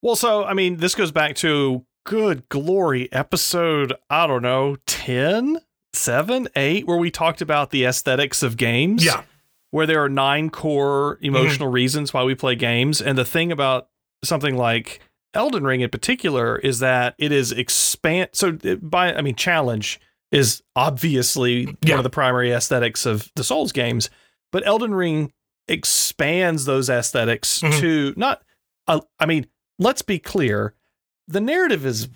Well, 0.01 0.15
so 0.15 0.43
I 0.45 0.53
mean, 0.53 0.77
this 0.77 0.95
goes 0.95 1.11
back 1.11 1.35
to 1.37 1.85
good 2.05 2.47
glory 2.49 3.11
episode, 3.11 3.93
I 4.09 4.27
don't 4.27 4.41
know, 4.41 4.77
10, 4.85 5.59
7, 5.93 6.47
8, 6.55 6.87
where 6.87 6.97
we 6.97 7.11
talked 7.11 7.41
about 7.41 7.71
the 7.71 7.85
aesthetics 7.85 8.43
of 8.43 8.57
games. 8.57 9.05
yeah, 9.05 9.23
Where 9.71 9.85
there 9.85 10.03
are 10.03 10.09
nine 10.09 10.49
core 10.49 11.15
mm-hmm. 11.15 11.25
emotional 11.25 11.69
reasons 11.69 12.13
why 12.13 12.23
we 12.23 12.35
play 12.35 12.55
games. 12.55 13.01
And 13.01 13.17
the 13.17 13.25
thing 13.25 13.51
about 13.51 13.89
something 14.23 14.55
like 14.55 14.99
Elden 15.33 15.63
Ring 15.63 15.81
in 15.81 15.89
particular 15.89 16.57
is 16.57 16.79
that 16.79 17.15
it 17.17 17.31
is 17.31 17.51
expand. 17.51 18.29
So, 18.33 18.57
by, 18.81 19.13
I 19.13 19.21
mean, 19.21 19.35
challenge 19.35 19.99
is 20.31 20.61
obviously 20.75 21.67
Yeah. 21.83 21.91
one 21.95 21.99
of 21.99 22.03
the 22.03 22.09
primary 22.09 22.51
aesthetics 22.51 23.05
of 23.05 23.31
the 23.35 23.43
Souls 23.43 23.71
games, 23.71 24.09
but 24.51 24.65
Elden 24.65 24.93
Ring 24.93 25.31
expands 25.67 26.65
those 26.65 26.89
esthetics 26.89 27.61
Mhm. 27.61 27.79
to 27.79 28.13
not, 28.17 28.43
uh, 28.87 28.99
I 29.19 29.25
mean, 29.25 29.47
let's 29.79 30.01
be 30.01 30.19
clear 30.19 30.73
the 31.27 31.39
narrative 31.41 31.85
is 31.85 32.09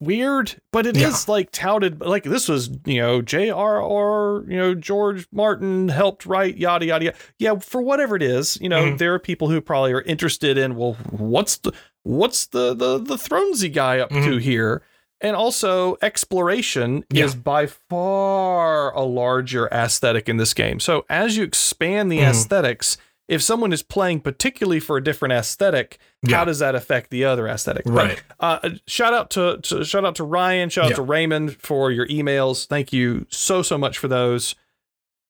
weird 0.00 0.60
but 0.72 0.86
it 0.86 0.96
is 0.96 1.26
Yeah. 1.26 1.32
like 1.32 1.50
touted 1.50 2.00
like 2.00 2.24
this 2.24 2.48
was 2.48 2.68
you 2.84 3.00
know 3.00 3.22
jrr 3.22 4.50
you 4.50 4.56
know 4.56 4.74
george 4.74 5.26
martin 5.32 5.88
helped 5.88 6.26
write 6.26 6.58
yada 6.58 6.84
yada 6.84 7.04
yada 7.06 7.16
yeah 7.38 7.54
for 7.58 7.80
whatever 7.80 8.16
it 8.16 8.22
is 8.22 8.58
you 8.60 8.68
know 8.68 8.84
Mhm. 8.84 8.98
there 8.98 9.14
are 9.14 9.18
people 9.18 9.48
who 9.48 9.60
probably 9.60 9.92
are 9.92 10.02
interested 10.02 10.58
in 10.58 10.74
well 10.76 10.94
what's 11.10 11.58
the 11.58 11.72
what's 12.04 12.46
the 12.46 12.72
the 12.74 12.98
the 12.98 13.16
thronesy 13.16 13.72
guy 13.72 13.98
up 13.98 14.08
to 14.10 14.14
Mhm. 14.16 14.40
here 14.40 14.82
and 15.20 15.34
also 15.34 15.96
exploration 16.02 17.04
Yeah. 17.10 17.24
is 17.24 17.34
by 17.34 17.66
far 17.66 18.94
a 18.94 19.02
larger 19.02 19.68
aesthetic 19.72 20.28
in 20.28 20.36
this 20.36 20.54
game. 20.54 20.80
So 20.80 21.04
as 21.08 21.36
you 21.36 21.44
expand 21.44 22.12
the 22.12 22.18
Mhm. 22.18 22.30
aesthetics, 22.30 22.96
if 23.26 23.40
someone 23.42 23.72
is 23.72 23.82
playing 23.82 24.20
particularly 24.20 24.80
for 24.80 24.98
a 24.98 25.02
different 25.02 25.32
aesthetic, 25.32 25.98
Yeah. 26.22 26.36
how 26.36 26.44
does 26.44 26.58
that 26.58 26.74
affect 26.74 27.10
the 27.10 27.24
other 27.24 27.48
aesthetic? 27.48 27.84
But, 27.86 27.94
Right. 27.94 28.22
uh, 28.38 28.68
shout 28.86 29.14
out 29.14 29.30
to, 29.30 29.58
to 29.62 29.82
shout 29.84 30.04
out 30.04 30.14
to 30.16 30.24
Ryan, 30.24 30.68
shout 30.68 30.86
out 30.90 30.96
to 30.96 31.02
Raymond 31.02 31.56
for 31.58 31.90
your 31.90 32.06
emails. 32.08 32.66
Thank 32.66 32.92
you 32.92 33.26
so 33.30 33.62
so 33.62 33.78
much 33.78 33.96
for 33.96 34.08
those. 34.08 34.54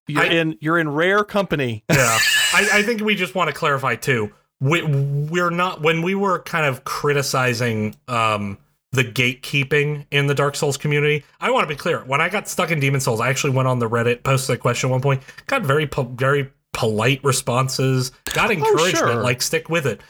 You're 0.08 0.22
I- 0.24 0.26
in 0.26 0.58
you're 0.60 0.78
in 0.78 0.88
rare 0.90 1.22
company. 1.24 1.84
yeah 1.88 2.18
I, 2.52 2.68
I 2.74 2.82
think 2.82 3.00
we 3.00 3.14
just 3.14 3.34
want 3.36 3.48
to 3.48 3.54
clarify 3.54 3.94
too 3.94 4.32
we, 4.64 4.82
we're 4.82 5.50
not 5.50 5.82
when 5.82 6.02
we 6.02 6.14
were 6.14 6.40
kind 6.40 6.66
of 6.66 6.84
criticizing 6.84 7.94
um 8.08 8.58
the 8.92 9.04
gatekeeping 9.04 10.06
in 10.10 10.28
the 10.28 10.34
dark 10.34 10.54
souls 10.54 10.76
community 10.76 11.24
i 11.40 11.50
want 11.50 11.68
to 11.68 11.68
be 11.68 11.76
clear 11.76 12.00
when 12.04 12.20
i 12.20 12.28
got 12.28 12.48
stuck 12.48 12.70
in 12.70 12.78
demon 12.80 13.00
souls 13.00 13.20
i 13.20 13.28
actually 13.28 13.50
went 13.52 13.68
on 13.68 13.78
the 13.78 13.88
reddit 13.88 14.22
posted 14.22 14.54
a 14.54 14.58
question 14.58 14.88
at 14.88 14.92
one 14.92 15.00
point 15.00 15.22
got 15.46 15.62
very 15.62 15.86
po- 15.86 16.04
very 16.04 16.50
polite 16.74 17.22
responses 17.24 18.10
got 18.34 18.50
encouragement 18.50 18.96
sure. 18.96 19.22
like 19.22 19.40
stick 19.40 19.70
with 19.70 19.86
it. 19.86 20.02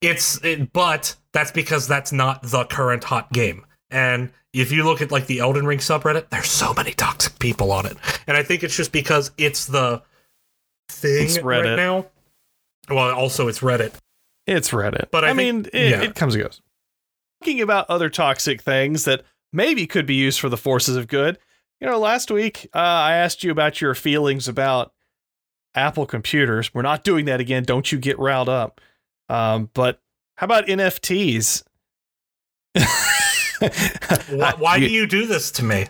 It's 0.00 0.42
it, 0.44 0.72
but 0.72 1.16
that's 1.32 1.50
because 1.50 1.88
that's 1.88 2.12
not 2.12 2.42
the 2.42 2.64
current 2.66 3.02
hot 3.02 3.32
game. 3.32 3.66
And 3.90 4.30
if 4.52 4.70
you 4.70 4.84
look 4.84 5.00
at 5.00 5.10
like 5.10 5.26
the 5.26 5.40
elden 5.40 5.66
ring 5.66 5.78
subreddit 5.78 6.28
there's 6.30 6.50
so 6.50 6.72
many 6.74 6.92
toxic 6.92 7.38
people 7.40 7.72
on 7.72 7.86
it. 7.86 7.96
And 8.28 8.36
i 8.36 8.44
think 8.44 8.62
it's 8.62 8.76
just 8.76 8.92
because 8.92 9.32
it's 9.36 9.66
the 9.66 10.02
thing 10.88 11.24
It's 11.24 11.40
right 11.40 11.76
now 11.76 12.06
well 12.92 13.14
also 13.14 13.48
it's 13.48 13.60
reddit 13.60 13.94
It's 14.46 14.70
Reddit. 14.70 15.10
But 15.10 15.24
I 15.24 15.30
I, 15.30 15.32
mean, 15.32 15.66
it, 15.72 15.90
yeah. 15.90 16.02
it 16.02 16.14
comes 16.14 16.34
and 16.34 16.44
goes. 16.44 16.60
Talking 17.42 17.60
about 17.60 17.88
other 17.88 18.10
toxic 18.10 18.62
things 18.62 19.04
that 19.04 19.22
maybe 19.52 19.86
could 19.86 20.06
be 20.06 20.14
used 20.14 20.40
for 20.40 20.48
the 20.48 20.56
forces 20.56 20.96
of 20.96 21.08
good. 21.08 21.38
You 21.80 21.86
know, 21.86 21.98
last 21.98 22.30
week 22.30 22.68
uh, 22.74 22.78
I 22.78 23.14
asked 23.14 23.42
you 23.44 23.50
about 23.50 23.80
your 23.80 23.94
feelings 23.94 24.48
about 24.48 24.92
Apple 25.74 26.04
computers. 26.06 26.74
We're 26.74 26.82
not 26.82 27.04
doing 27.04 27.24
that 27.26 27.40
again. 27.40 27.62
Don't 27.62 27.90
you 27.90 27.98
get 27.98 28.18
riled 28.18 28.48
up. 28.48 28.80
Um, 29.28 29.70
but 29.72 30.00
how 30.36 30.44
about 30.44 30.66
NFTs? 30.66 31.62
why, 34.30 34.54
why 34.58 34.78
do 34.78 34.86
you 34.86 35.06
do 35.06 35.26
this 35.26 35.50
to 35.52 35.64
me 35.64 35.86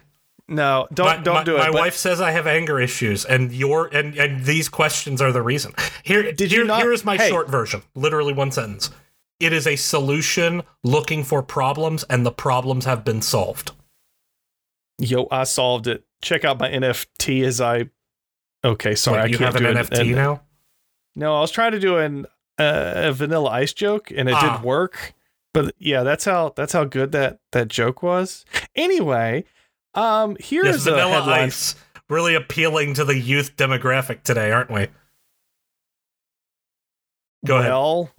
No, 0.51 0.89
don't 0.93 1.07
my, 1.07 1.17
don't 1.23 1.35
my- 1.37 1.45
do 1.45 1.55
it. 1.55 1.59
My 1.59 1.71
but- 1.71 1.75
wife 1.81 1.95
says 1.97 2.21
I 2.21 2.33
have 2.33 2.47
anger 2.47 2.79
issues, 2.81 3.25
and 3.25 3.53
your 3.53 3.87
and 3.87 4.17
and 4.19 4.45
these 4.45 4.69
questions 4.69 5.23
are 5.23 5.31
the 5.33 5.43
reason. 5.43 5.73
Here, 6.03 6.33
Did 6.33 6.51
you 6.53 6.59
here, 6.59 6.65
not- 6.67 6.83
here 6.83 6.93
is 6.93 7.05
my 7.05 7.17
hey. 7.17 7.29
short 7.29 7.49
version. 7.49 7.83
Literally 7.95 8.33
one 8.35 8.51
sentence. 8.51 8.91
It 9.39 9.53
is 9.55 9.67
a 9.67 9.77
solution 9.77 10.63
looking 10.85 11.25
for 11.25 11.43
problems, 11.43 12.05
and 12.11 12.27
the 12.27 12.33
problems 12.33 12.85
have 12.85 13.05
been 13.05 13.23
solved. 13.23 13.71
Yo, 14.99 15.29
I 15.31 15.45
solved 15.45 15.87
it. 15.87 16.05
Check 16.21 16.45
out 16.45 16.59
my 16.59 16.69
NFT 16.69 17.43
as 17.45 17.61
I. 17.61 17.89
Okay, 18.65 18.95
sorry, 18.95 19.19
Wait, 19.19 19.23
I 19.23 19.27
you 19.29 19.39
can't 19.39 19.55
have 19.55 19.57
an 19.57 19.63
do 19.75 19.79
it. 19.81 19.87
NFT 19.87 20.01
And- 20.01 20.11
now. 20.17 20.43
No, 21.17 21.37
I 21.37 21.41
was 21.41 21.51
trying 21.51 21.73
to 21.73 21.79
do 21.81 21.97
an 21.99 22.27
uh, 22.59 22.93
a 22.97 23.13
vanilla 23.13 23.51
ice 23.51 23.73
joke 23.73 24.11
and 24.11 24.29
it 24.29 24.35
Ah. 24.35 24.41
didn't 24.53 24.65
work. 24.67 25.15
But 25.55 25.75
yeah, 25.79 26.03
that's 26.03 26.25
how 26.25 26.53
that's 26.57 26.73
how 26.73 26.85
good 26.85 27.13
that 27.13 27.39
that 27.53 27.69
joke 27.69 28.03
was. 28.03 28.45
Anyway, 28.77 29.45
um 29.95 30.37
here's 30.41 30.67
Yes, 30.67 30.87
a 30.87 30.91
Vanilla 30.93 31.13
headline. 31.21 31.41
Ice. 31.49 31.75
Really 32.09 32.35
appealing 32.35 32.95
to 32.95 33.05
the 33.05 33.17
youth 33.19 33.57
demographic 33.57 34.23
today, 34.25 34.51
aren't 34.51 34.71
we? 34.71 34.89
Go 37.47 37.59
ahead. 37.59 37.71
well, 37.71 38.11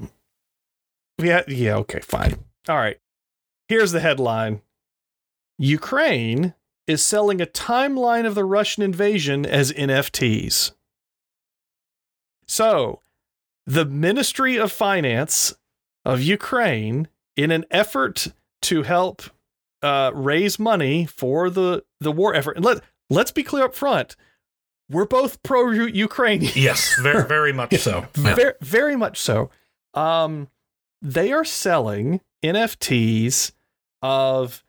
Yeah, 1.21 1.41
yeah, 1.47 1.75
okay, 1.77 1.99
fine. 1.99 2.35
All 2.69 2.77
right. 2.77 2.97
Here's 3.67 3.91
the 3.91 3.99
headline. 3.99 4.61
Ukraine 5.57 6.53
is 6.87 7.03
selling 7.03 7.41
a 7.41 7.45
timeline 7.45 8.25
of 8.25 8.33
the 8.35 8.45
Russian 8.45 8.81
invasion 8.83 9.45
as 9.45 9.71
NFTs. 9.73 10.71
So, 12.47 13.01
the 13.65 13.85
Ministry 13.85 14.57
of 14.57 14.71
Finance 14.71 15.53
of 16.03 16.21
Ukraine, 16.21 17.07
in 17.37 17.51
an 17.51 17.65
effort 17.71 18.27
to 18.63 18.83
help 18.83 19.23
uh, 19.81 20.11
raise 20.13 20.59
money 20.59 21.05
for 21.05 21.49
the, 21.49 21.83
the 21.99 22.11
war 22.11 22.33
effort, 22.35 22.55
and 22.57 22.65
let, 22.65 22.81
let's 23.09 23.31
be 23.31 23.43
clear 23.43 23.65
up 23.65 23.75
front, 23.75 24.15
we're 24.89 25.05
both 25.05 25.41
pro 25.43 25.69
Ukraine 25.71 26.41
Yes, 26.55 26.95
very, 27.01 27.23
very 27.27 27.53
much 27.53 27.77
so. 27.77 28.05
Yeah. 28.17 28.35
very, 28.35 28.53
very 28.61 28.95
much 28.95 29.19
so. 29.19 29.49
Um, 29.93 30.49
they 31.01 31.31
are 31.31 31.45
selling 31.45 32.21
NFTs 32.43 33.51
of 34.01 34.63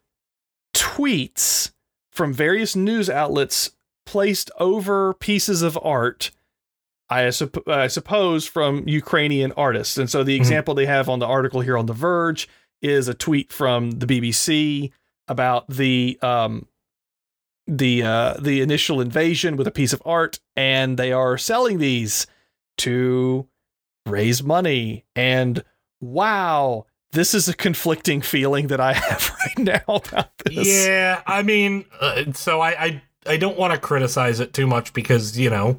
tweets 0.75 1.73
from 2.11 2.33
various 2.33 2.75
news 2.77 3.09
outlets 3.11 3.71
placed 4.07 4.51
over 4.59 5.15
pieces 5.15 5.63
of 5.63 5.79
art. 5.83 6.31
I, 7.09 7.25
supp- 7.25 7.71
I 7.71 7.89
suppose 7.89 8.47
from 8.47 8.89
Ukrainian 8.89 9.53
artists. 9.53 9.99
And 9.99 10.09
so 10.09 10.23
the 10.25 10.35
Mhm. 10.37 10.41
example 10.41 10.75
they 10.75 10.87
have 10.87 11.09
on 11.09 11.19
the 11.19 11.27
article 11.27 11.61
here 11.61 11.77
on 11.77 11.87
The 11.87 11.93
Verge 11.93 12.49
is 12.81 13.07
a 13.09 13.15
tweet 13.15 13.53
from 13.53 13.93
the 13.93 14.07
BBC 14.07 14.91
about 15.33 15.69
the 15.69 16.19
um, 16.23 16.69
the 17.67 18.03
uh, 18.03 18.35
the 18.35 18.61
initial 18.61 19.01
invasion 19.01 19.57
with 19.57 19.67
a 19.67 19.73
piece 19.73 19.93
of 19.93 20.03
art, 20.05 20.39
and 20.55 20.97
they 20.97 21.13
are 21.13 21.37
selling 21.37 21.79
these 21.79 22.27
to 22.79 23.49
raise 24.07 24.43
money. 24.43 25.05
And 25.17 25.65
wow, 26.01 26.87
this 27.13 27.35
is 27.35 27.49
a 27.49 27.55
conflicting 27.55 28.21
feeling 28.21 28.69
that 28.69 28.81
I 28.81 28.93
have 29.09 29.31
right 29.47 29.59
now 29.59 29.97
about 29.97 30.37
this. 30.39 30.87
Yeah, 30.87 31.23
I 31.27 31.43
mean, 31.43 31.85
uh, 32.01 32.33
so 32.33 32.61
I, 32.61 32.85
I 32.85 33.03
I 33.27 33.37
don't 33.37 33.59
want 33.59 33.73
to 33.73 33.79
criticize 33.79 34.41
it 34.41 34.53
too 34.53 34.67
much 34.67 34.93
because 34.93 35.39
you 35.39 35.51
know, 35.51 35.79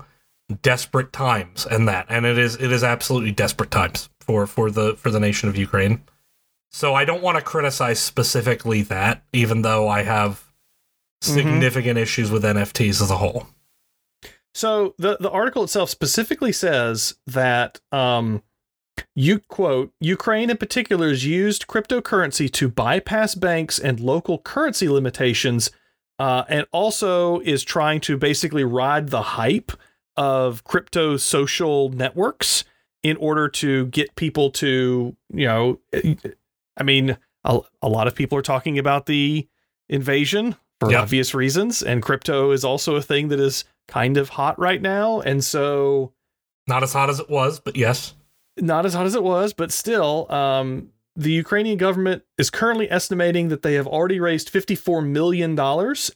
desperate 0.62 1.14
times 1.14 1.66
and 1.66 1.88
that, 1.88 2.08
and 2.10 2.26
it 2.26 2.38
is 2.38 2.56
it 2.56 2.72
is 2.72 2.84
absolutely 2.84 3.32
desperate 3.32 3.72
times 3.72 4.10
for 4.20 4.48
for 4.48 4.72
the 4.72 4.96
for 4.96 5.12
the 5.12 5.20
nation 5.20 5.50
of 5.50 5.56
Ukraine. 5.56 6.02
So 6.74 6.96
I 6.96 7.06
don't 7.06 7.22
want 7.22 7.38
to 7.38 7.44
criticize 7.44 8.00
specifically 8.00 8.82
that, 8.84 9.24
even 9.32 9.62
though 9.62 9.88
I 9.88 10.02
have 10.02 10.44
significant 11.22 12.00
issues 12.00 12.32
with 12.32 12.44
NFTs 12.44 13.02
as 13.02 13.12
a 13.12 13.18
whole. 13.18 13.48
So 14.56 14.94
the 14.98 15.18
the 15.20 15.30
article 15.30 15.64
itself 15.64 15.90
specifically 15.90 16.52
says 16.52 17.16
that 17.28 17.80
um 17.92 18.44
you 19.16 19.40
quote 19.40 19.92
Ukraine 20.00 20.50
in 20.50 20.58
particular 20.58 21.10
has 21.10 21.26
used 21.26 21.68
cryptocurrency 21.68 22.52
to 22.54 22.70
bypass 22.70 23.36
banks 23.36 23.80
and 23.80 24.00
local 24.00 24.40
currency 24.40 24.88
limitations 24.88 25.72
uh, 26.20 26.44
and 26.48 26.68
also 26.72 27.40
is 27.40 27.64
trying 27.64 28.00
to 28.02 28.18
basically 28.18 28.64
ride 28.64 29.10
the 29.10 29.22
hype 29.22 29.72
of 30.16 30.64
crypto 30.64 31.18
social 31.18 31.90
networks 31.90 32.64
in 33.02 33.18
order 33.18 33.50
to 33.50 33.88
get 33.88 34.16
people 34.16 34.52
to 34.52 35.16
you 35.34 35.48
know 35.48 35.80
I 36.78 36.84
mean 36.84 37.18
a, 37.44 37.60
a 37.82 37.90
lot 37.90 38.08
of 38.08 38.16
people 38.16 38.38
are 38.38 38.44
talking 38.44 38.80
about 38.80 39.06
the 39.06 39.48
invasion 39.90 40.56
for 40.80 40.92
Yep. 40.92 41.02
obvious 41.04 41.34
reasons 41.34 41.82
and 41.82 42.02
crypto 42.02 42.52
is 42.52 42.64
also 42.64 42.96
a 42.96 43.02
thing 43.02 43.28
that 43.30 43.40
is 43.40 43.64
kind 43.88 44.18
of 44.18 44.30
hot 44.30 44.58
right 44.60 44.82
now. 44.82 45.22
And 45.22 45.44
so 45.44 46.14
Not 46.68 46.84
as 46.84 46.94
hot 46.94 47.10
as 47.10 47.20
it 47.20 47.30
was, 47.30 47.60
but 47.60 47.76
yes. 47.76 48.14
not 48.58 48.86
as 48.86 48.94
hot 48.94 49.06
as 49.06 49.16
it 49.16 49.24
was, 49.24 49.54
but 49.54 49.72
still, 49.72 50.32
um, 50.32 50.90
the 51.16 51.32
Ukrainian 51.32 51.78
government 51.78 52.24
is 52.38 52.50
currently 52.50 52.90
estimating 52.90 53.50
that 53.50 53.62
they 53.62 53.76
have 53.76 53.86
already 53.86 54.20
raised 54.20 54.52
$54 54.52 55.06
million, 55.08 55.60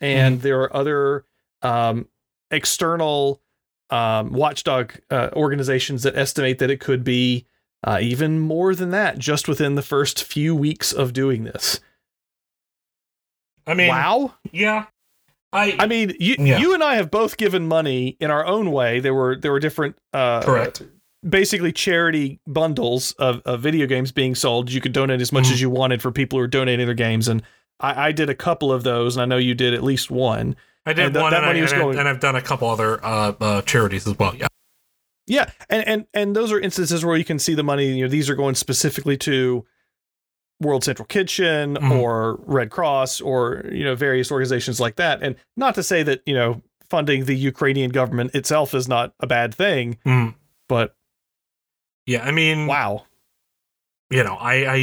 and 0.02 0.42
there 0.42 0.62
are 0.62 0.76
other 0.76 1.26
um, 1.62 2.08
external 2.50 3.42
um, 3.90 4.34
watchdog 4.34 4.94
uh, 5.12 5.30
organizations 5.34 6.04
that 6.04 6.16
estimate 6.16 6.58
that 6.60 6.72
it 6.72 6.80
could 6.80 7.04
be 7.04 7.46
uh, 7.84 8.00
even 8.02 8.40
more 8.40 8.74
than 8.76 8.90
that 8.92 9.18
just 9.20 9.48
within 9.48 9.76
the 9.76 9.82
first 9.82 10.24
few 10.24 10.56
weeks 10.56 10.92
of 10.92 11.14
doing 11.14 11.44
this. 11.44 11.80
I 13.66 13.74
mean, 13.74 13.90
wow. 13.90 14.34
yeah. 14.52 14.86
I, 15.54 15.76
I 15.80 15.88
mean, 15.88 16.14
you 16.20 16.36
Yeah. 16.40 16.58
you 16.60 16.74
and 16.74 16.84
I 16.84 16.96
have 16.96 17.10
both 17.10 17.38
given 17.38 17.68
money 17.68 18.18
in 18.20 18.30
our 18.32 18.46
own 18.46 18.72
way. 18.72 19.00
There 19.00 19.14
were 19.14 19.36
there 19.36 19.52
were 19.52 19.60
different 19.60 19.96
uh 20.14 20.42
correct. 20.42 20.82
basically 21.28 21.72
charity 21.72 22.40
bundles 22.46 23.14
of, 23.14 23.42
of 23.46 23.62
video 23.62 23.88
games 23.88 24.12
being 24.12 24.36
sold. 24.36 24.72
You 24.72 24.82
could 24.82 24.92
donate 24.94 25.22
as 25.22 25.32
much 25.32 25.46
Mhm. 25.46 25.52
as 25.54 25.62
you 25.62 25.70
wanted 25.70 26.02
for 26.02 26.12
people 26.12 26.38
who 26.40 26.44
are 26.44 26.48
donating 26.48 26.86
their 26.86 26.96
games. 26.96 27.28
And 27.28 27.42
I, 27.80 28.08
I 28.08 28.12
did 28.12 28.30
a 28.30 28.36
couple 28.36 28.72
of 28.74 28.84
those, 28.84 29.16
and 29.16 29.22
I 29.22 29.26
know 29.26 29.38
you 29.38 29.54
did 29.56 29.74
at 29.74 29.84
least 29.84 30.12
one. 30.12 30.56
I 30.86 30.94
did 30.94 31.06
and 31.08 31.16
that- 31.16 31.22
one, 31.22 31.32
that 31.32 31.38
and, 31.38 31.46
I, 31.46 31.50
money 31.50 31.62
was 31.62 31.72
and, 31.72 31.82
I, 31.82 31.84
going- 31.86 32.00
and 32.00 32.08
I've 32.10 32.20
done 32.20 32.36
a 32.36 32.42
couple 32.42 32.70
other 32.70 33.04
uh, 33.04 33.34
uh, 33.40 33.62
charities 33.64 34.06
as 34.08 34.18
well. 34.20 34.36
Yeah. 34.36 34.48
Yeah, 35.28 35.50
and 35.70 35.86
and 35.88 36.06
and 36.14 36.36
those 36.36 36.52
are 36.52 36.60
instances 36.60 37.04
where 37.06 37.18
you 37.18 37.26
can 37.26 37.38
see 37.40 37.54
the 37.54 37.64
money. 37.64 37.88
You 37.88 38.06
know, 38.06 38.10
these 38.10 38.30
are 38.30 38.36
going 38.36 38.56
specifically 38.56 39.18
to 39.18 39.66
World 40.62 40.84
Central 40.84 41.06
Kitchen 41.06 41.76
Mhm. 41.76 41.92
or 42.00 42.40
Red 42.46 42.70
Cross 42.72 43.22
or 43.22 43.66
you 43.72 43.84
know 43.84 43.94
various 43.96 44.32
organizations 44.32 44.80
like 44.80 44.96
that. 44.96 45.22
And 45.22 45.36
not 45.56 45.76
to 45.76 45.84
say 45.84 46.02
that 46.04 46.22
you 46.26 46.34
know 46.34 46.62
funding 46.90 47.26
the 47.26 47.36
Ukrainian 47.36 47.92
government 47.92 48.34
itself 48.34 48.74
is 48.74 48.88
not 48.88 49.14
a 49.20 49.28
bad 49.28 49.54
thing, 49.54 49.98
Mm. 50.06 50.34
but 50.70 50.96
Yeah. 52.06 52.24
I 52.24 52.32
mean, 52.32 52.66
wow, 52.68 53.04
you 54.10 54.24
know, 54.24 54.36
I, 54.36 54.54
I 54.74 54.78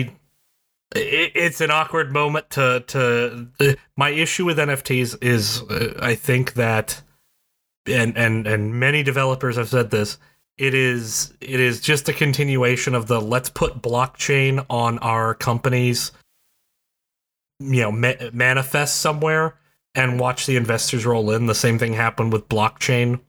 it, 0.94 1.33
it's 1.35 1.61
an 1.62 1.70
awkward 1.70 2.12
moment 2.12 2.50
to 2.50 2.85
to. 2.88 3.48
Uh, 3.59 3.72
my 3.96 4.11
issue 4.11 4.44
with 4.44 4.59
NFTs 4.59 5.16
is 5.22 5.62
uh, 5.62 5.94
I 6.02 6.14
think 6.14 6.52
that, 6.54 7.00
and 7.87 8.16
and 8.18 8.46
and 8.46 8.74
many 8.78 9.02
developers 9.02 9.57
have 9.57 9.68
said 9.70 9.90
this. 9.90 10.18
It 10.57 10.75
is 10.75 11.33
it 11.40 11.59
is 11.59 11.81
just 11.81 12.09
a 12.09 12.12
continuation 12.12 12.95
of 12.95 13.09
the 13.09 13.21
let's 13.21 13.51
put 13.51 13.83
blockchain 13.83 14.64
on 14.71 14.99
our 15.01 15.35
companies, 15.35 16.12
you 17.59 17.83
know, 17.83 17.90
ma- 17.90 18.31
manifest 18.33 19.01
somewhere 19.01 19.57
and 19.97 20.21
watch 20.21 20.47
the 20.47 20.57
investors 20.57 21.05
roll 21.05 21.33
in. 21.33 21.47
The 21.47 21.55
same 21.57 21.79
thing 21.79 21.93
happened 21.93 22.33
with 22.33 22.49
blockchain. 22.49 23.21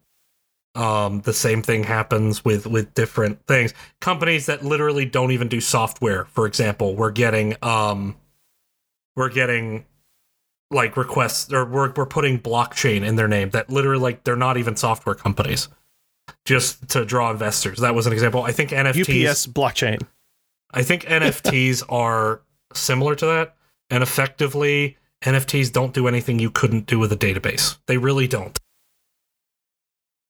Um, 0.76 1.22
the 1.22 1.34
same 1.34 1.64
thing 1.64 1.84
happens 1.84 2.46
with 2.46 2.68
with 2.68 2.94
different 2.94 3.46
things. 3.48 3.74
Companies 4.02 4.46
that 4.46 4.64
literally 4.64 5.06
don't 5.06 5.32
even 5.32 5.48
do 5.48 5.62
software, 5.62 6.26
for 6.26 6.46
example, 6.46 6.96
we're 6.96 7.12
getting 7.12 7.56
um, 7.64 8.18
we're 9.16 9.30
getting 9.30 9.86
like 10.70 10.96
requests 10.96 11.52
or 11.52 11.66
we're 11.66 11.92
we're 11.94 12.06
putting 12.06 12.40
blockchain 12.40 13.04
in 13.04 13.16
their 13.16 13.28
name 13.28 13.50
that 13.52 13.70
literally 13.72 14.02
like 14.02 14.24
they're 14.24 14.36
not 14.36 14.58
even 14.58 14.76
software 14.76 15.16
companies 15.16 15.70
just 16.46 16.88
to 16.90 17.06
draw 17.06 17.32
investors. 17.32 17.80
That 17.80 17.96
was 17.96 18.08
an 18.08 18.14
example. 18.14 18.44
I 18.44 18.52
think 18.52 18.70
NFTs 18.70 19.30
UPS 19.30 19.48
blockchain. 19.48 20.02
I 20.72 20.84
think 20.84 21.04
NFTs 21.06 21.84
are 21.90 22.42
similar 22.74 23.16
to 23.16 23.26
that 23.26 23.56
and 23.90 24.04
effectively 24.04 24.98
NFTs 25.24 25.72
don't 25.72 25.94
do 25.94 26.08
anything 26.08 26.40
you 26.40 26.52
couldn't 26.52 26.86
do 26.86 27.00
with 27.00 27.12
a 27.12 27.18
database. 27.18 27.78
They 27.88 27.98
really 27.98 28.28
don't. 28.28 28.58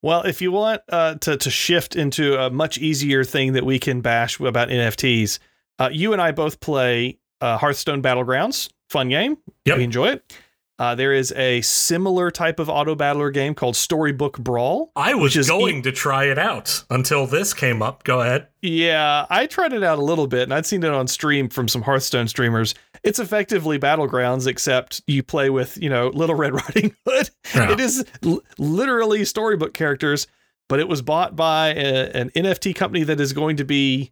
Well, 0.02 0.22
if 0.22 0.42
you 0.42 0.52
want 0.52 0.82
uh, 0.90 1.16
to 1.16 1.36
to 1.36 1.50
shift 1.50 1.96
into 1.96 2.40
a 2.40 2.50
much 2.50 2.78
easier 2.78 3.24
thing 3.24 3.54
that 3.54 3.66
we 3.66 3.80
can 3.80 4.02
bash 4.02 4.40
about 4.40 4.70
NFTs, 4.70 5.40
uh, 5.80 5.90
you 5.92 6.14
and 6.14 6.22
I 6.22 6.32
both 6.32 6.60
play 6.60 7.18
uh, 7.42 7.58
Hearthstone 7.58 8.04
Battlegrounds. 8.04 8.70
Fun 8.90 9.10
game. 9.10 9.38
Yep. 9.66 9.78
We 9.78 9.84
enjoy 9.84 10.10
it. 10.10 10.38
Uh, 10.78 10.94
there 10.94 11.14
is 11.14 11.32
a 11.38 11.62
similar 11.62 12.30
type 12.30 12.60
of 12.60 12.70
auto 12.70 12.96
battler 12.96 13.32
game 13.32 13.56
called 13.56 13.78
Storybook 13.78 14.38
Brawl. 14.38 14.92
I 14.96 15.14
was 15.14 15.24
Which 15.32 15.38
is 15.38 15.48
going 15.48 15.78
e- 15.78 15.82
to 15.84 15.92
try 15.94 16.26
it 16.26 16.38
out 16.38 16.84
until 16.90 17.26
this 17.26 17.54
came 17.54 17.82
up. 17.82 18.04
Go 18.04 18.20
ahead. 18.20 18.48
Yeah, 18.62 19.26
I 19.30 19.46
tried 19.46 19.72
it 19.72 19.84
out 19.84 20.00
a 20.00 20.04
little 20.04 20.28
bit, 20.28 20.44
and 20.44 20.54
I'd 20.54 20.66
seen 20.66 20.84
it 20.84 20.92
on 20.92 21.08
stream 21.08 21.48
from 21.48 21.70
some 21.70 21.84
Hearthstone 21.84 22.28
streamers. 22.28 22.76
It's 23.04 23.20
effectively 23.20 23.80
Battlegrounds, 23.80 24.48
except 24.48 25.02
you 25.08 25.24
play 25.24 25.50
with, 25.50 25.78
you 25.82 25.90
know, 25.90 26.10
Little 26.10 26.36
Red 26.36 26.54
Riding 26.68 26.94
Hood. 27.08 27.30
Yeah. 27.54 27.72
It 27.72 27.80
is 27.80 28.04
l- 28.26 28.42
literally 28.58 29.24
storybook 29.24 29.74
characters, 29.74 30.28
but 30.68 30.82
it 30.82 30.90
was 30.90 31.02
bought 31.02 31.38
by 31.38 31.70
a, 31.70 32.10
an 32.14 32.32
NFT 32.32 32.76
company 32.76 33.04
that 33.04 33.22
is 33.22 33.32
going 33.32 33.56
to 33.58 33.64
be 33.66 34.12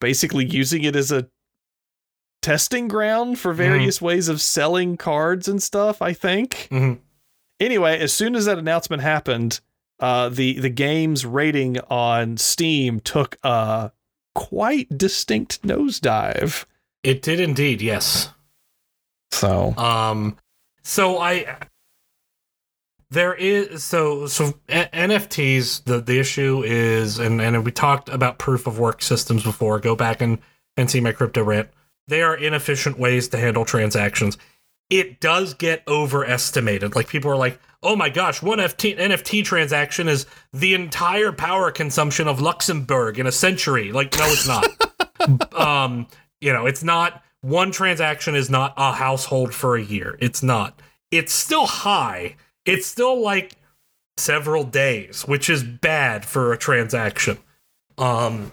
basically 0.00 0.44
using 0.44 0.84
it 0.84 0.94
as 0.94 1.10
a 1.10 1.28
testing 2.42 2.88
ground 2.88 3.38
for 3.38 3.52
various 3.52 4.02
ways 4.02 4.28
of 4.28 4.40
selling 4.40 4.96
cards 4.96 5.48
and 5.48 5.62
stuff, 5.62 6.02
I 6.02 6.12
think. 6.12 6.68
Mhm. 6.70 6.98
Anyway, 7.60 7.98
as 7.98 8.12
soon 8.12 8.34
as 8.34 8.44
that 8.46 8.58
announcement 8.58 9.02
happened, 9.02 9.60
uh, 10.00 10.28
the 10.28 10.58
the 10.58 10.68
game's 10.68 11.24
rating 11.24 11.78
on 11.88 12.36
Steam 12.36 12.98
took 13.00 13.36
a 13.44 13.92
quite 14.34 14.98
distinct 14.98 15.62
nosedive. 15.62 16.64
It 17.04 17.22
did 17.22 17.38
indeed, 17.40 17.80
yes. 17.80 18.28
So 19.30 19.74
Um, 19.76 20.36
so 20.82 21.18
I 21.18 21.58
there 23.10 23.34
is 23.34 23.84
so 23.84 24.26
so 24.26 24.54
a- 24.68 24.88
NFTs. 24.92 25.84
The 25.84 26.00
the 26.00 26.18
issue 26.18 26.62
is, 26.64 27.18
and 27.18 27.40
and 27.40 27.64
we 27.64 27.70
talked 27.70 28.08
about 28.08 28.38
proof 28.38 28.66
of 28.66 28.78
work 28.78 29.02
systems 29.02 29.42
before. 29.44 29.78
Go 29.78 29.94
back 29.94 30.20
and 30.20 30.38
and 30.76 30.90
see 30.90 31.00
my 31.00 31.12
crypto 31.12 31.42
rant. 31.44 31.68
They 32.12 32.20
are 32.20 32.36
inefficient 32.36 32.98
ways 32.98 33.28
to 33.28 33.38
handle 33.38 33.64
transactions. 33.64 34.36
It 34.90 35.18
does 35.18 35.54
get 35.54 35.82
overestimated. 35.88 36.94
Like 36.94 37.08
people 37.08 37.30
are 37.30 37.36
like, 37.36 37.58
"Oh 37.82 37.96
my 37.96 38.10
gosh, 38.10 38.42
one 38.42 38.58
FT, 38.58 38.98
NFT 38.98 39.42
transaction 39.42 40.08
is 40.08 40.26
the 40.52 40.74
entire 40.74 41.32
power 41.32 41.70
consumption 41.70 42.28
of 42.28 42.38
Luxembourg 42.38 43.18
in 43.18 43.26
a 43.26 43.32
century." 43.32 43.92
Like, 43.92 44.14
no, 44.18 44.26
it's 44.26 44.46
not. 44.46 45.54
um, 45.58 46.06
you 46.42 46.52
know, 46.52 46.66
it's 46.66 46.84
not 46.84 47.22
one 47.40 47.70
transaction 47.70 48.34
is 48.34 48.50
not 48.50 48.74
a 48.76 48.92
household 48.92 49.54
for 49.54 49.76
a 49.76 49.82
year. 49.82 50.18
It's 50.20 50.42
not. 50.42 50.82
It's 51.10 51.32
still 51.32 51.64
high. 51.64 52.36
It's 52.66 52.86
still 52.86 53.22
like 53.22 53.56
several 54.18 54.64
days, 54.64 55.26
which 55.26 55.48
is 55.48 55.64
bad 55.64 56.26
for 56.26 56.52
a 56.52 56.58
transaction. 56.58 57.38
Um, 57.96 58.52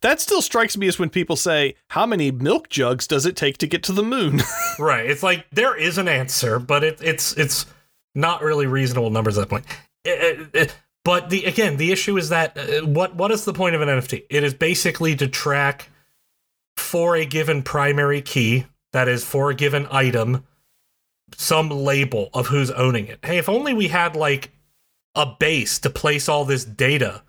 that 0.00 0.20
still 0.20 0.42
strikes 0.42 0.76
me 0.76 0.88
as 0.88 0.98
when 0.98 1.10
people 1.10 1.36
say, 1.36 1.74
"How 1.88 2.06
many 2.06 2.30
milk 2.30 2.68
jugs 2.68 3.06
does 3.06 3.26
it 3.26 3.36
take 3.36 3.58
to 3.58 3.66
get 3.66 3.82
to 3.84 3.92
the 3.92 4.02
moon?" 4.02 4.40
right. 4.78 5.08
It's 5.08 5.22
like 5.22 5.46
there 5.50 5.76
is 5.76 5.98
an 5.98 6.08
answer, 6.08 6.58
but 6.58 6.82
it, 6.84 6.98
it's 7.02 7.32
it's 7.36 7.66
not 8.14 8.42
really 8.42 8.66
reasonable 8.66 9.10
numbers 9.10 9.38
at 9.38 9.42
that 9.42 9.50
point. 9.50 9.66
It- 10.04 10.38
it- 10.38 10.48
it- 10.54 10.76
but 11.04 11.30
the 11.30 11.44
again, 11.44 11.78
the 11.78 11.92
issue 11.92 12.16
is 12.18 12.28
that 12.28 12.56
uh, 12.58 12.86
what 12.86 13.14
what 13.16 13.30
is 13.30 13.44
the 13.46 13.54
point 13.54 13.74
of 13.74 13.80
an 13.80 13.88
NFT? 13.88 14.24
It 14.28 14.44
is 14.44 14.52
basically 14.52 15.16
to 15.16 15.28
track 15.28 15.88
for 16.76 17.16
a 17.16 17.24
given 17.24 17.62
primary 17.62 18.20
key, 18.20 18.66
that 18.92 19.08
is 19.08 19.24
for 19.24 19.50
a 19.50 19.54
given 19.54 19.86
item, 19.90 20.44
some 21.36 21.70
label 21.70 22.28
of 22.34 22.48
who's 22.48 22.70
owning 22.72 23.06
it. 23.06 23.18
Hey, 23.24 23.38
if 23.38 23.48
only 23.48 23.72
we 23.72 23.88
had 23.88 24.14
like 24.16 24.50
a 25.14 25.26
base 25.26 25.78
to 25.80 25.90
place 25.90 26.28
all 26.28 26.44
this 26.44 26.64
data 26.64 27.22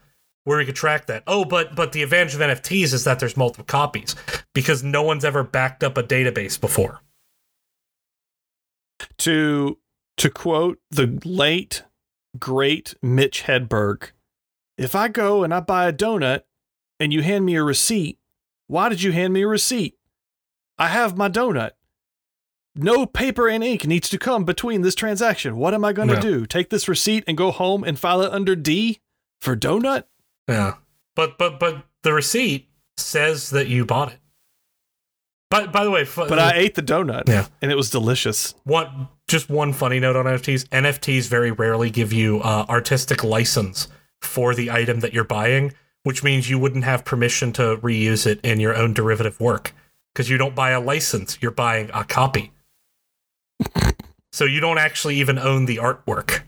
where 0.44 0.58
we 0.58 0.66
could 0.66 0.76
track 0.76 1.06
that. 1.08 1.24
Oh, 1.28 1.46
but 1.46 1.76
but 1.76 1.92
the 1.92 2.04
advantage 2.04 2.34
of 2.36 2.42
NFTs 2.42 2.94
is 2.94 3.04
that 3.04 3.20
there's 3.20 3.38
multiple 3.38 3.66
copies 3.66 4.16
because 4.54 4.84
no 4.84 5.04
one's 5.04 5.24
ever 5.26 5.44
backed 5.44 5.84
up 5.84 5.98
a 5.98 6.04
database 6.04 6.60
before. 6.60 7.02
to 9.20 9.78
to 10.18 10.30
quote 10.30 10.80
the 10.92 11.20
late 11.26 11.84
great 12.38 12.96
Mitch 13.02 13.44
Hedberg, 13.44 14.12
if 14.78 14.96
I 14.96 15.08
go 15.08 15.44
and 15.44 15.54
I 15.54 15.60
buy 15.60 15.88
a 15.88 15.94
donut 15.94 16.42
and 17.00 17.12
you 17.12 17.22
hand 17.22 17.46
me 17.46 17.56
a 17.56 17.64
receipt, 17.64 18.20
why 18.68 18.90
did 18.90 19.02
you 19.02 19.12
hand 19.12 19.34
me 19.34 19.42
a 19.42 19.48
receipt? 19.48 19.96
I 20.78 20.88
have 20.88 21.18
my 21.18 21.30
donut. 21.30 21.72
No 22.76 23.06
paper 23.06 23.50
and 23.50 23.64
ink 23.64 23.86
needs 23.86 24.08
to 24.10 24.18
come 24.18 24.46
between 24.46 24.82
this 24.82 24.96
transaction. 24.96 25.58
What 25.58 25.74
am 25.74 25.84
I 25.84 25.92
going 25.92 26.08
to 26.08 26.14
Yeah. 26.16 26.22
do? 26.22 26.46
Take 26.46 26.70
this 26.70 26.88
receipt 26.88 27.24
and 27.28 27.38
go 27.38 27.52
home 27.52 27.84
and 27.84 28.00
file 28.00 28.22
it 28.22 28.32
under 28.32 28.56
D 28.56 29.00
for 29.42 29.56
donut? 29.58 30.06
Yeah. 30.52 30.76
But 31.16 31.38
but 31.38 31.60
but 31.60 31.86
the 32.04 32.14
receipt 32.14 32.68
says 32.98 33.50
that 33.52 33.68
you 33.68 33.86
bought 33.86 34.12
it. 34.14 34.20
But 35.50 35.72
by 35.74 35.84
the 35.84 35.92
way, 35.92 36.06
fu- 36.06 36.28
But 36.28 36.40
I 36.40 36.54
ate 36.56 36.76
the 36.76 36.82
donut 36.84 37.28
Yeah. 37.28 37.48
and 37.62 37.72
it 37.72 37.76
was 37.76 37.90
delicious. 37.90 38.56
What 38.64 38.90
just 39.28 39.50
one 39.50 39.74
funny 39.74 40.00
note 40.00 40.16
on 40.16 40.26
NFTs. 40.26 40.68
NFTs 40.70 41.28
very 41.28 41.52
rarely 41.52 41.90
give 41.90 42.14
you 42.14 42.40
uh, 42.42 42.66
artistic 42.70 43.24
license 43.24 43.88
for 44.22 44.56
the 44.56 44.72
item 44.72 45.02
that 45.02 45.14
you're 45.14 45.24
buying, 45.26 45.74
which 46.04 46.24
means 46.24 46.50
you 46.50 46.58
wouldn't 46.60 46.84
have 46.86 47.04
permission 47.04 47.52
to 47.54 47.78
reuse 47.78 48.26
it 48.26 48.40
in 48.44 48.60
your 48.62 48.76
own 48.76 48.94
derivative 48.94 49.40
work 49.42 49.74
because 50.14 50.30
you 50.30 50.38
don't 50.38 50.56
buy 50.56 50.72
a 50.72 50.80
license; 50.80 51.38
you're 51.42 51.52
buying 51.52 51.90
a 51.94 52.04
copy. 52.06 52.52
so 54.32 54.46
you 54.46 54.60
don't 54.62 54.78
actually 54.78 55.16
even 55.18 55.38
own 55.38 55.66
the 55.66 55.78
artwork. 55.78 56.42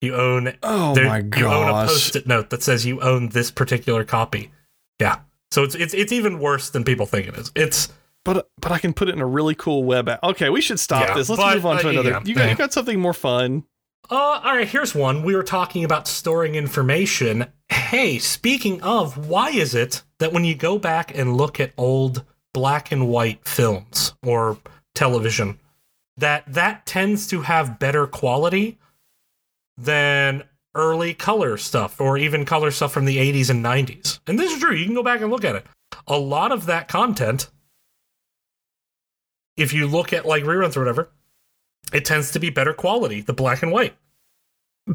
You 0.00 0.14
own 0.14 0.54
Oh 0.62 0.94
there- 0.94 1.06
my 1.06 1.18
you 1.36 1.46
own 1.46 1.68
a 1.68 1.86
post-it 1.86 2.26
note 2.26 2.50
that 2.50 2.62
says 2.62 2.86
you 2.86 3.00
own 3.00 3.28
this 3.30 3.50
particular 3.50 4.04
copy. 4.04 4.50
Yeah. 4.98 5.20
So 5.50 5.62
it's 5.64 5.74
it's 5.74 5.94
it's 5.94 6.12
even 6.12 6.38
worse 6.38 6.70
than 6.70 6.84
people 6.84 7.06
think 7.06 7.26
it 7.28 7.36
is. 7.36 7.50
It's 7.54 7.88
But 8.24 8.48
but 8.60 8.72
I 8.72 8.78
can 8.78 8.92
put 8.94 9.08
it 9.08 9.14
in 9.14 9.20
a 9.20 9.26
really 9.26 9.54
cool 9.54 9.84
web 9.84 10.08
app. 10.08 10.22
Okay, 10.22 10.48
we 10.48 10.60
should 10.60 10.80
stop 10.80 11.08
Yeah, 11.08 11.14
this. 11.14 11.28
Let's 11.28 11.40
but, 11.42 11.54
move 11.54 11.66
on 11.66 11.78
to 11.80 11.88
uh, 11.88 11.90
another. 11.90 12.10
yeah, 12.10 12.20
you 12.24 12.34
got 12.34 12.44
yeah. 12.44 12.50
you 12.50 12.56
got 12.56 12.72
something 12.72 12.98
more 13.00 13.12
fun. 13.14 13.64
uh 14.10 14.14
all 14.42 14.56
right, 14.56 14.68
here's 14.68 14.94
one. 14.94 15.22
We 15.22 15.34
were 15.36 15.42
talking 15.42 15.84
about 15.84 16.08
storing 16.08 16.54
information. 16.54 17.46
Hey, 17.68 18.18
speaking 18.18 18.80
of, 18.82 19.28
why 19.28 19.50
is 19.50 19.74
it 19.74 20.02
that 20.18 20.32
when 20.32 20.44
you 20.44 20.54
go 20.54 20.78
back 20.78 21.16
and 21.16 21.36
look 21.36 21.60
at 21.60 21.72
old 21.76 22.24
black 22.54 22.90
and 22.90 23.08
white 23.08 23.46
films 23.46 24.14
or 24.24 24.58
television 24.94 25.58
that 26.16 26.44
that 26.52 26.84
tends 26.86 27.26
to 27.28 27.42
have 27.42 27.78
better 27.78 28.06
quality 28.06 28.78
than 29.82 30.44
early 30.74 31.14
color 31.14 31.56
stuff 31.56 32.00
or 32.00 32.16
even 32.16 32.44
color 32.44 32.70
stuff 32.70 32.92
from 32.92 33.04
the 33.04 33.16
80s 33.16 33.50
and 33.50 33.64
90s. 33.64 34.20
And 34.26 34.38
this 34.38 34.52
is 34.52 34.60
true. 34.60 34.74
You 34.74 34.84
can 34.84 34.94
go 34.94 35.02
back 35.02 35.20
and 35.20 35.30
look 35.30 35.44
at 35.44 35.56
it. 35.56 35.66
A 36.06 36.18
lot 36.18 36.52
of 36.52 36.66
that 36.66 36.88
content 36.88 37.50
if 39.56 39.72
you 39.74 39.86
look 39.86 40.12
at 40.12 40.24
like 40.24 40.42
reruns 40.44 40.76
or 40.76 40.80
whatever, 40.80 41.10
it 41.92 42.04
tends 42.04 42.30
to 42.32 42.38
be 42.40 42.50
better 42.50 42.72
quality, 42.72 43.20
the 43.20 43.32
black 43.32 43.62
and 43.62 43.70
white. 43.70 43.94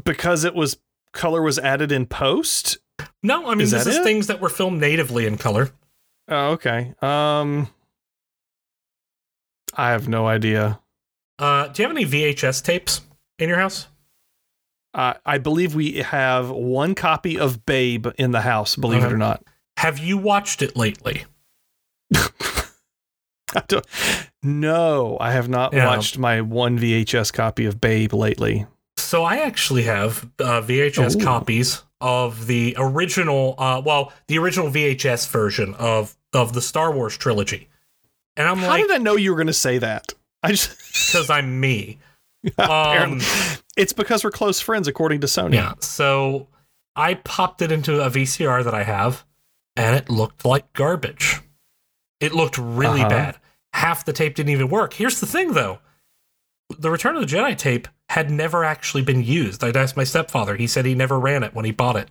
Because 0.04 0.44
it 0.44 0.54
was 0.54 0.78
color 1.12 1.40
was 1.40 1.58
added 1.58 1.92
in 1.92 2.06
post. 2.06 2.78
No, 3.22 3.46
I 3.46 3.54
mean 3.54 3.62
Is 3.62 3.70
this 3.70 3.86
is 3.86 3.96
it? 3.96 4.02
things 4.02 4.26
that 4.26 4.40
were 4.40 4.48
filmed 4.48 4.80
natively 4.80 5.26
in 5.26 5.36
color. 5.36 5.70
Oh, 6.28 6.52
okay. 6.52 6.94
Um 7.00 7.68
I 9.74 9.90
have 9.90 10.08
no 10.08 10.26
idea. 10.26 10.80
Uh, 11.38 11.68
do 11.68 11.82
you 11.82 11.88
have 11.88 11.94
any 11.96 12.06
VHS 12.06 12.64
tapes 12.64 13.02
in 13.38 13.48
your 13.50 13.58
house? 13.58 13.88
Uh, 14.96 15.12
I 15.26 15.36
believe 15.36 15.74
we 15.74 15.98
have 15.98 16.50
one 16.50 16.94
copy 16.94 17.38
of 17.38 17.66
Babe 17.66 18.06
in 18.16 18.30
the 18.30 18.40
house, 18.40 18.76
believe 18.76 19.04
it 19.04 19.12
or 19.12 19.18
not. 19.18 19.44
Have 19.76 19.98
you 19.98 20.16
watched 20.16 20.62
it 20.62 20.74
lately? 20.74 21.24
I 23.54 23.82
no, 24.42 25.18
I 25.20 25.32
have 25.32 25.48
not 25.50 25.74
Yeah. 25.74 25.86
watched 25.86 26.18
my 26.18 26.40
one 26.40 26.78
VHS 26.78 27.30
copy 27.32 27.66
of 27.66 27.78
Babe 27.80 28.14
lately. 28.14 28.66
So 28.96 29.22
I 29.22 29.36
actually 29.36 29.82
have 29.82 30.24
uh, 30.40 30.62
VHS 30.62 31.20
Ooh. 31.20 31.24
copies 31.24 31.82
of 32.00 32.46
the 32.46 32.74
original, 32.78 33.54
uh, 33.58 33.82
well, 33.84 34.12
the 34.28 34.38
original 34.38 34.70
VHS 34.70 35.28
version 35.28 35.74
of 35.74 36.16
of 36.32 36.54
the 36.54 36.60
Star 36.62 36.90
Wars 36.92 37.16
trilogy, 37.16 37.68
and 38.36 38.48
I'm 38.48 38.58
How 38.58 38.68
like, 38.68 38.80
How 38.80 38.86
did 38.86 38.94
I 38.94 38.98
know 38.98 39.16
you 39.16 39.30
were 39.30 39.36
going 39.36 39.46
to 39.46 39.52
say 39.52 39.78
that? 39.78 40.12
I 40.42 40.50
just 40.52 40.70
because 41.06 41.28
I'm 41.30 41.60
me. 41.60 41.98
Um, 42.58 43.20
it's 43.76 43.92
because 43.92 44.22
we're 44.24 44.30
close 44.30 44.60
friends, 44.60 44.88
according 44.88 45.20
to 45.22 45.26
Sony. 45.26 45.54
yeah. 45.54 45.74
So 45.80 46.48
I 46.94 47.14
popped 47.14 47.60
it 47.62 47.72
into 47.72 48.00
a 48.00 48.08
VCR 48.10 48.62
that 48.64 48.74
I 48.74 48.84
have, 48.84 49.24
and 49.76 49.96
it 49.96 50.08
looked 50.08 50.44
like 50.44 50.72
garbage. 50.72 51.40
It 52.20 52.32
looked 52.34 52.56
really 52.58 53.00
Uh-huh. 53.00 53.08
bad. 53.10 53.38
Half 53.74 54.04
the 54.06 54.12
tape 54.12 54.34
didn't 54.36 54.52
even 54.52 54.68
work. 54.68 54.94
Here's 54.94 55.20
the 55.20 55.26
thing, 55.26 55.52
though. 55.52 55.80
The 56.78 56.90
Return 56.90 57.16
of 57.16 57.28
the 57.28 57.36
Jedi 57.36 57.56
tape 57.56 57.88
had 58.08 58.30
never 58.30 58.64
actually 58.64 59.02
been 59.02 59.22
used. 59.22 59.62
I'd 59.62 59.76
asked 59.76 59.96
my 59.96 60.04
stepfather. 60.04 60.56
He 60.56 60.66
said 60.66 60.84
he 60.86 60.94
never 60.94 61.18
ran 61.20 61.42
it 61.42 61.54
when 61.54 61.64
he 61.64 61.72
bought 61.72 61.96
it. 61.96 62.08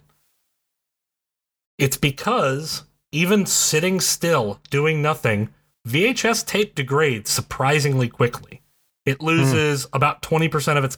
It's 1.77 1.97
because 1.97 2.83
even 3.11 3.45
sitting 3.45 3.99
still, 3.99 4.59
doing 4.69 5.01
nothing, 5.01 5.49
VHS 5.87 6.45
tape 6.45 6.75
degrades 6.75 7.29
surprisingly 7.31 8.09
quickly. 8.09 8.61
It 9.05 9.21
loses 9.21 9.85
about 9.93 10.21
20% 10.21 10.77
of 10.77 10.83
its 10.83 10.95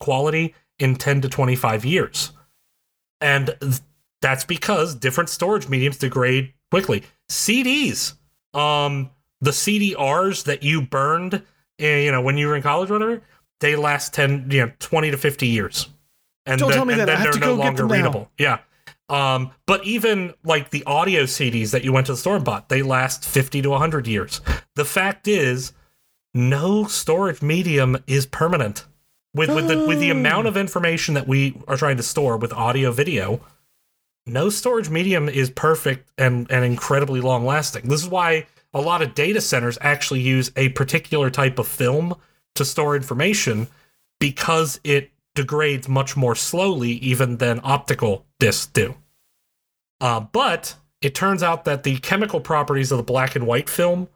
quality 0.00 0.54
in 0.78 0.96
10 0.96 1.20
to 1.22 1.28
25 1.28 1.84
years. 1.84 2.32
And 3.20 3.54
that's 4.20 4.44
because 4.44 4.94
different 4.94 5.28
storage 5.30 5.68
mediums 5.68 5.98
degrade 5.98 6.52
quickly. 6.70 7.02
CDs, 7.30 8.14
um, 8.54 9.10
the 9.40 9.50
CDRs 9.50 10.44
that 10.44 10.62
you 10.62 10.82
burned, 10.82 11.42
eh, 11.78 12.00
you 12.00 12.12
know, 12.12 12.22
when 12.22 12.38
you 12.38 12.48
were 12.48 12.56
in 12.56 12.62
college, 12.62 12.90
or 12.90 12.94
whatever, 12.94 13.22
they 13.60 13.76
last 13.76 14.14
10, 14.14 14.48
you 14.50 14.66
know, 14.66 14.72
20 14.78 15.10
to 15.10 15.16
50 15.18 15.46
years. 15.46 15.88
And 16.46 16.58
Don't 16.58 16.70
then, 16.70 16.76
tell 16.78 16.84
me 16.86 16.94
and 16.94 17.02
that. 17.02 17.08
I 17.10 17.16
have 17.16 17.22
they're 17.24 17.32
to 17.32 17.38
no 17.40 17.46
go 17.46 17.56
get 17.56 17.64
longer 17.64 17.82
them 17.82 17.88
now. 17.88 17.94
readable. 17.94 18.30
Yeah. 18.38 18.58
Um, 19.08 19.52
but 19.66 19.84
even 19.84 20.32
like 20.44 20.70
the 20.70 20.82
audio 20.84 21.24
CDs 21.24 21.70
that 21.72 21.84
you 21.84 21.92
went 21.92 22.06
to 22.06 22.12
the 22.12 22.18
store 22.18 22.36
and 22.36 22.44
bought, 22.44 22.68
they 22.68 22.82
last 22.82 23.24
50 23.24 23.62
to 23.62 23.70
100 23.70 24.06
years. 24.06 24.40
The 24.76 24.84
fact 24.84 25.28
is, 25.28 25.72
no 26.34 26.84
storage 26.84 27.40
medium 27.40 27.96
is 28.06 28.26
permanent. 28.26 28.84
With 29.34 29.52
with 29.52 29.68
the 29.68 29.84
with 29.86 29.98
the 29.98 30.10
amount 30.10 30.46
of 30.46 30.56
information 30.56 31.14
that 31.14 31.26
we 31.26 31.60
are 31.66 31.76
trying 31.76 31.96
to 31.96 32.02
store 32.02 32.36
with 32.36 32.52
audio 32.52 32.92
video, 32.92 33.40
no 34.26 34.48
storage 34.48 34.88
medium 34.88 35.28
is 35.28 35.50
perfect 35.50 36.10
and, 36.16 36.50
and 36.50 36.64
incredibly 36.64 37.20
long 37.20 37.44
lasting. 37.44 37.88
This 37.88 38.02
is 38.02 38.08
why 38.08 38.46
a 38.72 38.80
lot 38.80 39.02
of 39.02 39.14
data 39.14 39.40
centers 39.40 39.76
actually 39.80 40.20
use 40.20 40.50
a 40.56 40.70
particular 40.70 41.30
type 41.30 41.58
of 41.58 41.68
film 41.68 42.14
to 42.54 42.64
store 42.64 42.96
information 42.96 43.66
because 44.20 44.80
it 44.84 45.10
degrades 45.34 45.88
much 45.88 46.16
more 46.16 46.34
slowly 46.34 46.92
even 46.92 47.38
than 47.38 47.60
optical 47.64 48.24
discs 48.38 48.66
do. 48.66 48.94
Uh, 50.00 50.20
but 50.20 50.76
it 51.02 51.14
turns 51.14 51.42
out 51.42 51.64
that 51.64 51.82
the 51.82 51.98
chemical 51.98 52.40
properties 52.40 52.92
of 52.92 52.98
the 52.98 53.04
black 53.04 53.36
and 53.36 53.46
white 53.46 53.68
film 53.68 54.08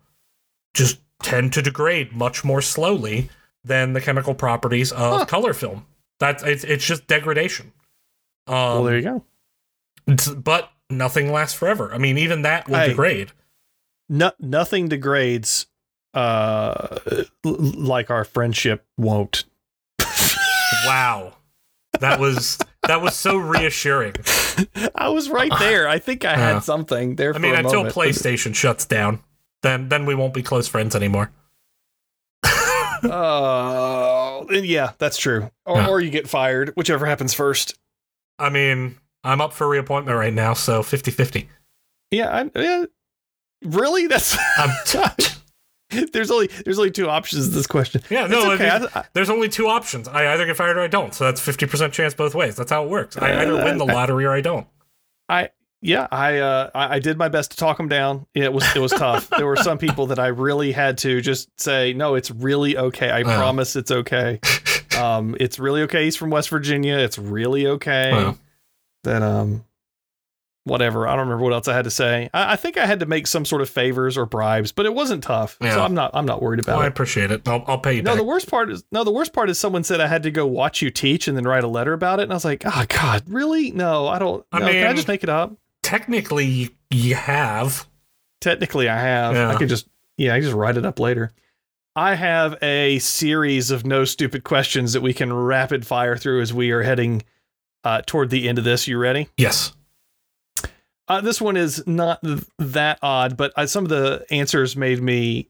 just 0.74 1.00
tend 1.22 1.52
to 1.54 1.62
degrade 1.62 2.12
much 2.12 2.44
more 2.44 2.60
slowly 2.62 3.30
than 3.64 3.92
the 3.92 4.00
chemical 4.00 4.34
properties 4.34 4.92
of 4.92 5.18
Huh. 5.20 5.24
color 5.26 5.52
film. 5.52 5.86
That's 6.20 6.42
it's 6.42 6.64
it's 6.64 6.84
just 6.84 7.06
degradation. 7.06 7.72
Um, 8.46 8.54
Well, 8.54 8.84
there 8.84 8.96
you 8.98 9.22
go. 10.06 10.34
but 10.36 10.70
nothing 10.90 11.32
lasts 11.32 11.56
forever. 11.58 11.92
I 11.92 11.98
mean, 11.98 12.18
even 12.18 12.42
that 12.42 12.68
will 12.68 12.86
degrade. 12.86 13.32
No, 14.08 14.32
nothing 14.40 14.88
degrades 14.88 15.66
uh, 16.14 16.98
like 17.44 18.10
our 18.10 18.24
friendship 18.24 18.86
won't. 18.96 19.44
Wow, 20.86 21.34
that 22.00 22.18
was 22.20 22.58
that 22.86 23.00
was 23.02 23.14
so 23.16 23.36
reassuring. 23.36 24.14
I 24.94 25.08
was 25.08 25.28
right 25.28 25.52
there. 25.58 25.88
I 25.88 25.98
think 25.98 26.24
I 26.24 26.36
had 26.36 26.60
something 26.60 27.16
there. 27.16 27.34
I 27.34 27.38
mean, 27.38 27.54
until. 27.54 27.84
PlayStation 27.84 28.54
shuts 28.54 28.84
down, 28.86 29.20
then 29.62 29.88
then 29.88 30.06
we 30.06 30.14
won't 30.14 30.34
be 30.34 30.42
close 30.42 30.68
friends 30.68 30.94
anymore. 30.96 31.30
Oh, 33.04 34.44
then 34.48 34.64
yeah, 34.64 34.92
that's 34.98 35.18
true. 35.18 35.50
Or, 35.64 35.76
Yeah. 35.78 35.86
or 35.88 36.00
you 36.00 36.11
get 36.11 36.28
fired, 36.28 36.72
whichever 36.76 37.06
happens 37.06 37.32
first. 37.32 37.78
I 38.38 38.48
mean, 38.50 38.96
I'm 39.24 39.40
up 39.40 39.52
for 39.52 39.68
reappointment 39.68 40.16
right 40.16 40.32
now, 40.32 40.54
so 40.54 40.82
50-50. 40.82 41.46
Yeah, 42.11 42.28
I, 42.54 42.59
yeah. 42.61 42.84
Really? 43.64 44.06
That's 44.06 44.36
I'm 44.56 44.70
there's 46.12 46.30
only 46.30 46.48
there's 46.64 46.78
only 46.78 46.90
two 46.92 47.09
options 47.09 47.50
this 47.50 47.66
question. 47.66 48.02
Yeah, 48.09 48.24
It's 48.24 48.32
no, 48.32 48.52
okay. 48.52 48.68
I 48.68 48.76
I- 48.78 48.88
I- 49.00 49.04
there's 49.14 49.30
only 49.30 49.48
two 49.48 49.66
options. 49.68 50.06
I 50.09 50.32
either 50.32 50.46
get 50.46 50.56
fired 50.56 50.76
or 50.76 50.80
I 50.82 50.86
don't. 50.86 51.12
So 51.14 51.24
that's 51.24 51.40
50% 51.40 51.92
chance 51.92 52.14
both 52.14 52.34
ways. 52.34 52.56
That's 52.56 52.70
how 52.70 52.84
it 52.84 52.90
works. 52.90 53.16
I 53.16 53.42
either 53.42 53.54
win 53.54 53.78
the 53.78 53.84
lottery 53.96 54.24
or 54.24 54.32
I 54.32 54.40
don't. 54.40 54.66
Yeah, 55.80 56.08
I 56.10 56.38
uh, 56.38 56.70
I, 56.74 56.98
did 56.98 57.18
my 57.18 57.28
best 57.28 57.52
to 57.52 57.56
talk 57.56 57.78
him 57.78 57.88
down. 57.88 58.26
It 58.34 58.52
was 58.52 58.64
it 58.74 58.80
was 58.80 58.92
tough. 58.92 59.28
there 59.36 59.46
were 59.46 59.56
some 59.56 59.78
people 59.78 60.06
that 60.08 60.18
I 60.18 60.28
really 60.28 60.72
had 60.72 60.98
to 60.98 61.20
just 61.20 61.48
say, 61.60 61.92
no, 61.92 62.14
it's 62.16 62.30
really 62.30 62.76
okay. 62.76 63.10
I 63.10 63.22
Wow. 63.22 63.36
promise 63.38 63.76
it's 63.76 63.90
okay. 63.90 64.40
Um, 64.98 65.36
it's 65.38 65.60
really 65.60 65.82
okay. 65.82 66.04
He's 66.06 66.16
from 66.16 66.30
West 66.30 66.48
Virginia. 66.48 66.96
It's 66.98 67.18
really 67.18 67.68
okay. 67.68 68.10
Wow. 68.10 68.36
That 69.04 69.22
um, 69.22 69.64
whatever. 70.64 71.06
I 71.06 71.12
don't 71.12 71.26
remember 71.28 71.44
what 71.44 71.52
else 71.52 71.68
I 71.68 71.74
had 71.74 71.84
to 71.84 71.90
say. 71.90 72.28
I, 72.34 72.54
I 72.54 72.56
think 72.56 72.76
I 72.76 72.84
had 72.86 72.98
to 73.00 73.06
make 73.06 73.28
some 73.28 73.44
sort 73.44 73.62
of 73.62 73.68
favors 73.70 74.18
or 74.18 74.26
bribes, 74.26 74.72
but 74.72 74.86
it 74.86 74.94
wasn't 74.94 75.22
tough. 75.22 75.56
So 75.60 75.66
Yeah. 75.68 75.84
I'm 75.84 75.94
not 75.94 76.10
I'm 76.14 76.26
not 76.26 76.42
worried 76.42 76.66
Well, 76.66 76.80
it. 76.80 76.84
I 76.84 76.86
appreciate 76.86 77.30
it. 77.30 77.46
I'll, 77.46 77.62
I'll 77.68 77.78
pay 77.78 77.94
you 77.94 78.02
No, 78.02 78.12
back. 78.12 78.18
the 78.18 78.24
worst 78.24 78.50
part 78.50 78.70
is 78.72 78.82
no. 78.90 79.04
The 79.04 79.12
worst 79.12 79.32
part 79.32 79.50
is 79.50 79.58
someone 79.58 79.84
said 79.84 80.00
I 80.00 80.08
had 80.08 80.24
to 80.24 80.32
go 80.32 80.46
watch 80.46 80.82
you 80.82 80.90
teach 80.90 81.28
and 81.28 81.36
then 81.36 81.44
write 81.44 81.62
a 81.62 81.68
letter 81.68 81.92
about 81.92 82.18
it, 82.18 82.24
and 82.24 82.32
I 82.32 82.34
was 82.34 82.44
like, 82.44 82.64
oh 82.66 82.84
God, 82.88 83.22
really? 83.28 83.70
No, 83.70 84.08
I 84.08 84.18
don't. 84.18 84.44
I 84.50 84.58
no, 84.58 84.66
can 84.66 84.86
I 84.88 84.92
just 84.94 85.06
make 85.06 85.22
it 85.22 85.28
up? 85.28 85.56
Technically, 85.89 86.70
you, 86.91 87.14
have. 87.14 87.86
Technically, 88.41 88.89
I 88.89 88.99
have. 89.01 89.34
I 89.34 89.53
Yeah. 89.53 89.59
could 89.59 89.68
just 89.68 89.89
yeah, 90.16 90.34
I 90.34 90.41
just 90.41 90.53
write 90.55 90.76
it 90.76 90.84
up 90.84 90.99
later. 91.01 91.30
I 91.97 92.14
have 92.14 92.57
a 92.62 92.99
series 92.99 93.70
of 93.70 93.86
no 93.86 94.05
stupid 94.05 94.45
questions 94.45 94.93
that 94.93 95.01
we 95.01 95.12
can 95.14 95.32
rapid 95.32 95.86
fire 95.86 96.16
through 96.16 96.41
as 96.43 96.53
we 96.53 96.70
are 96.70 96.82
heading 96.82 97.22
uh, 97.84 98.03
toward 98.07 98.30
the 98.30 98.49
end 98.49 98.59
of 98.59 98.64
this. 98.64 98.86
You 98.86 98.99
ready? 98.99 99.28
Yes. 99.36 99.72
Uh, 101.09 101.20
this 101.22 101.41
one 101.41 101.57
is 101.57 101.84
not 101.86 102.20
th- 102.22 102.41
that 102.59 102.99
odd, 103.03 103.36
but 103.36 103.53
uh, 103.57 103.66
some 103.66 103.84
of 103.84 103.89
the 103.91 104.26
answers 104.30 104.76
made 104.76 105.01
me 105.03 105.49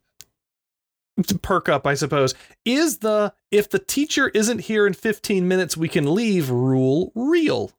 perk 1.42 1.68
up, 1.68 1.86
I 1.86 1.94
suppose. 1.94 2.34
Is 2.64 2.98
the 2.98 3.34
if 3.50 3.68
the 3.68 3.78
teacher 3.80 4.28
isn't 4.28 4.60
here 4.60 4.86
in 4.86 4.92
15 4.94 5.48
minutes, 5.48 5.76
we 5.76 5.88
can 5.88 6.14
leave 6.14 6.48
rule 6.50 7.10
real? 7.14 7.72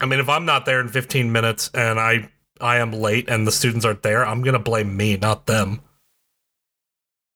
I 0.00 0.06
mean, 0.06 0.20
if 0.20 0.28
I'm 0.28 0.44
not 0.44 0.66
there 0.66 0.80
in 0.80 0.88
15 0.88 1.32
minutes 1.32 1.70
and 1.74 1.98
I 1.98 2.30
I 2.60 2.78
am 2.78 2.92
late 2.92 3.28
and 3.28 3.46
the 3.46 3.52
students 3.52 3.84
aren't 3.84 4.02
there, 4.02 4.26
I'm 4.26 4.42
gonna 4.42 4.58
blame 4.58 4.96
me, 4.96 5.16
not 5.16 5.46
them. 5.46 5.80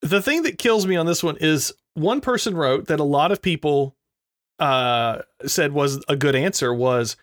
The 0.02 0.22
thing 0.22 0.42
that 0.44 0.58
kills 0.58 0.86
me 0.86 0.96
on 0.96 1.06
this 1.06 1.22
one 1.22 1.36
is 1.40 1.72
one 1.94 2.20
person 2.20 2.56
wrote 2.56 2.86
that 2.86 3.00
a 3.00 3.04
lot 3.04 3.32
of 3.32 3.42
people 3.42 3.96
uh, 4.58 5.20
said 5.46 5.72
was 5.72 6.02
a 6.08 6.16
good 6.16 6.34
answer 6.34 6.72
was 6.72 7.16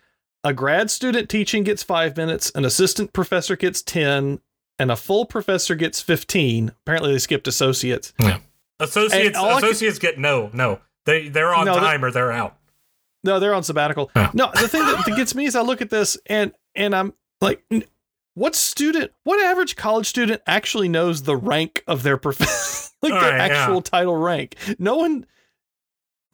a 0.44 0.52
grad 0.52 0.90
student 0.90 1.28
teaching 1.28 1.64
gets 1.64 1.82
five 1.82 2.16
minutes, 2.16 2.50
an 2.54 2.64
assistant 2.64 3.12
professor 3.12 3.56
gets 3.56 3.82
10, 3.82 4.40
and 4.78 4.90
a 4.92 4.96
full 4.96 5.24
professor 5.26 5.74
gets 5.74 6.00
15. 6.00 6.68
Apparently, 6.82 7.12
they 7.12 7.18
skipped 7.18 7.48
associates. 7.48 8.12
Yeah. 8.20 8.38
Associates 8.78 9.36
I 9.36 9.54
could- 9.60 9.64
associates 9.64 9.98
get 9.98 10.18
no, 10.18 10.50
no. 10.52 10.78
They 11.04 11.28
they're 11.28 11.52
on 11.54 11.64
No, 11.66 11.74
they- 11.74 11.80
time 11.80 12.04
or 12.04 12.10
they're 12.12 12.30
out. 12.32 12.56
No, 13.28 13.38
they're 13.38 13.54
on 13.54 13.62
sabbatical. 13.62 14.10
Yeah. 14.16 14.30
No, 14.32 14.50
the 14.60 14.68
thing 14.68 14.82
that, 14.82 15.04
that 15.04 15.16
gets 15.16 15.34
me 15.34 15.44
is 15.44 15.54
I 15.54 15.60
look 15.60 15.80
at 15.82 15.90
this 15.90 16.16
and 16.26 16.52
and 16.74 16.96
I'm 16.96 17.12
like, 17.40 17.62
what 18.34 18.54
student, 18.54 19.12
what 19.24 19.44
average 19.44 19.76
college 19.76 20.06
student 20.06 20.40
actually 20.46 20.88
knows 20.88 21.22
the 21.22 21.36
rank 21.36 21.82
of 21.86 22.02
their 22.04 22.16
professor, 22.16 22.92
like 23.02 23.12
All 23.12 23.20
their 23.20 23.32
right, 23.32 23.50
yeah. 23.50 23.58
actual 23.58 23.82
title 23.82 24.16
rank? 24.16 24.54
No 24.78 24.96
one. 24.96 25.26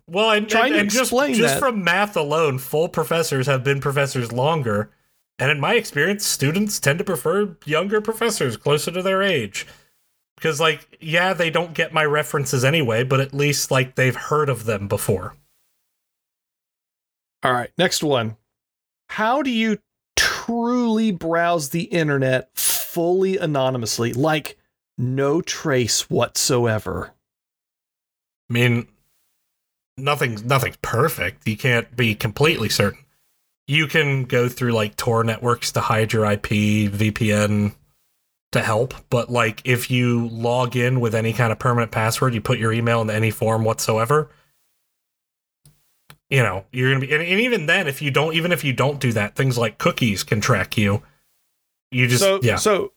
Well, 0.06 0.30
and, 0.30 0.48
Trying 0.48 0.66
and, 0.66 0.74
to 0.74 0.80
and 0.80 0.90
just, 0.90 1.02
explain 1.04 1.34
just 1.34 1.54
that. 1.54 1.60
from 1.60 1.82
math 1.82 2.14
alone, 2.16 2.58
full 2.58 2.88
professors 2.88 3.46
have 3.46 3.64
been 3.64 3.80
professors 3.80 4.32
longer. 4.32 4.90
And 5.38 5.50
in 5.50 5.58
my 5.58 5.74
experience, 5.74 6.24
students 6.26 6.78
tend 6.78 6.98
to 6.98 7.04
prefer 7.04 7.56
younger 7.64 8.00
professors 8.00 8.56
closer 8.56 8.90
to 8.90 9.02
their 9.02 9.22
age. 9.22 9.66
Because, 10.36 10.60
like, 10.60 10.98
yeah, 11.00 11.32
they 11.32 11.48
don't 11.48 11.74
get 11.74 11.94
my 11.94 12.04
references 12.04 12.64
anyway, 12.64 13.02
but 13.02 13.20
at 13.20 13.32
least, 13.32 13.70
like, 13.70 13.94
they've 13.94 14.14
heard 14.14 14.50
of 14.50 14.66
them 14.66 14.88
before. 14.88 15.34
All 17.44 17.52
right, 17.52 17.70
next 17.76 18.02
one. 18.02 18.36
How 19.10 19.42
do 19.42 19.50
you 19.50 19.78
truly 20.16 21.10
browse 21.10 21.68
the 21.68 21.82
internet 21.82 22.48
fully 22.56 23.36
anonymously, 23.36 24.14
like 24.14 24.58
no 24.96 25.42
trace 25.42 26.08
whatsoever? 26.08 27.12
I 28.48 28.52
mean, 28.52 28.88
nothing's 29.98 30.42
nothing's 30.42 30.78
perfect. 30.80 31.46
You 31.46 31.58
can't 31.58 31.94
be 31.94 32.14
completely 32.14 32.70
certain. 32.70 33.04
You 33.68 33.86
can 33.88 34.24
go 34.24 34.48
through 34.48 34.72
like 34.72 34.96
Tor 34.96 35.22
networks 35.22 35.72
to 35.72 35.80
hide 35.80 36.12
your 36.12 36.24
IP, 36.24 36.48
VPN, 36.48 37.74
to 38.52 38.60
help, 38.62 38.94
but 39.10 39.30
like 39.30 39.60
if 39.64 39.90
you 39.90 40.28
log 40.28 40.76
in 40.76 41.00
with 41.00 41.14
any 41.14 41.32
kind 41.32 41.52
of 41.52 41.58
permanent 41.58 41.92
password, 41.92 42.34
you 42.34 42.40
put 42.40 42.58
your 42.58 42.72
email 42.72 43.02
in 43.02 43.10
any 43.10 43.30
form 43.30 43.64
whatsoever, 43.64 44.30
you 46.30 46.42
know, 46.42 46.64
you're 46.72 46.90
gonna 46.92 47.06
be 47.06 47.12
and, 47.12 47.22
and 47.22 47.40
even 47.40 47.66
then 47.66 47.86
if 47.86 48.00
you 48.02 48.10
don't 48.10 48.34
even 48.34 48.52
if 48.52 48.64
you 48.64 48.72
don't 48.72 49.00
do 49.00 49.12
that, 49.12 49.34
things 49.34 49.56
like 49.58 49.78
cookies 49.78 50.22
can 50.24 50.40
track 50.40 50.76
you. 50.76 51.02
You 51.90 52.06
just 52.08 52.22
so 52.22 52.40
yeah. 52.42 52.56
so 52.56 52.92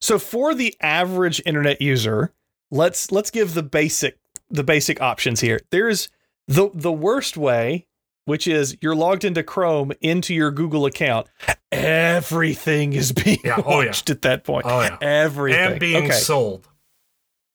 so 0.00 0.18
for 0.18 0.54
the 0.54 0.74
average 0.80 1.42
internet 1.44 1.82
user, 1.82 2.32
let's 2.70 3.10
let's 3.12 3.30
give 3.30 3.54
the 3.54 3.62
basic 3.62 4.18
the 4.48 4.64
basic 4.64 5.00
options 5.00 5.40
here. 5.40 5.60
There's 5.70 6.08
the 6.48 6.70
the 6.72 6.92
worst 6.92 7.36
way, 7.36 7.86
which 8.24 8.46
is 8.46 8.76
you're 8.80 8.94
logged 8.96 9.24
into 9.24 9.42
Chrome 9.42 9.92
into 10.00 10.34
your 10.34 10.50
Google 10.50 10.86
account. 10.86 11.26
Everything 11.72 12.92
is 12.94 13.12
being 13.24 13.38
Yeah, 13.44 13.62
oh, 13.64 13.80
yeah. 13.80 13.90
at 14.08 14.22
that 14.22 14.44
point. 14.44 14.64
Oh 14.66 14.80
yeah. 14.80 14.96
Everything 15.00 15.60
And 15.72 15.80
being 15.80 16.04
okay. 16.06 16.14
sold. 16.14 16.68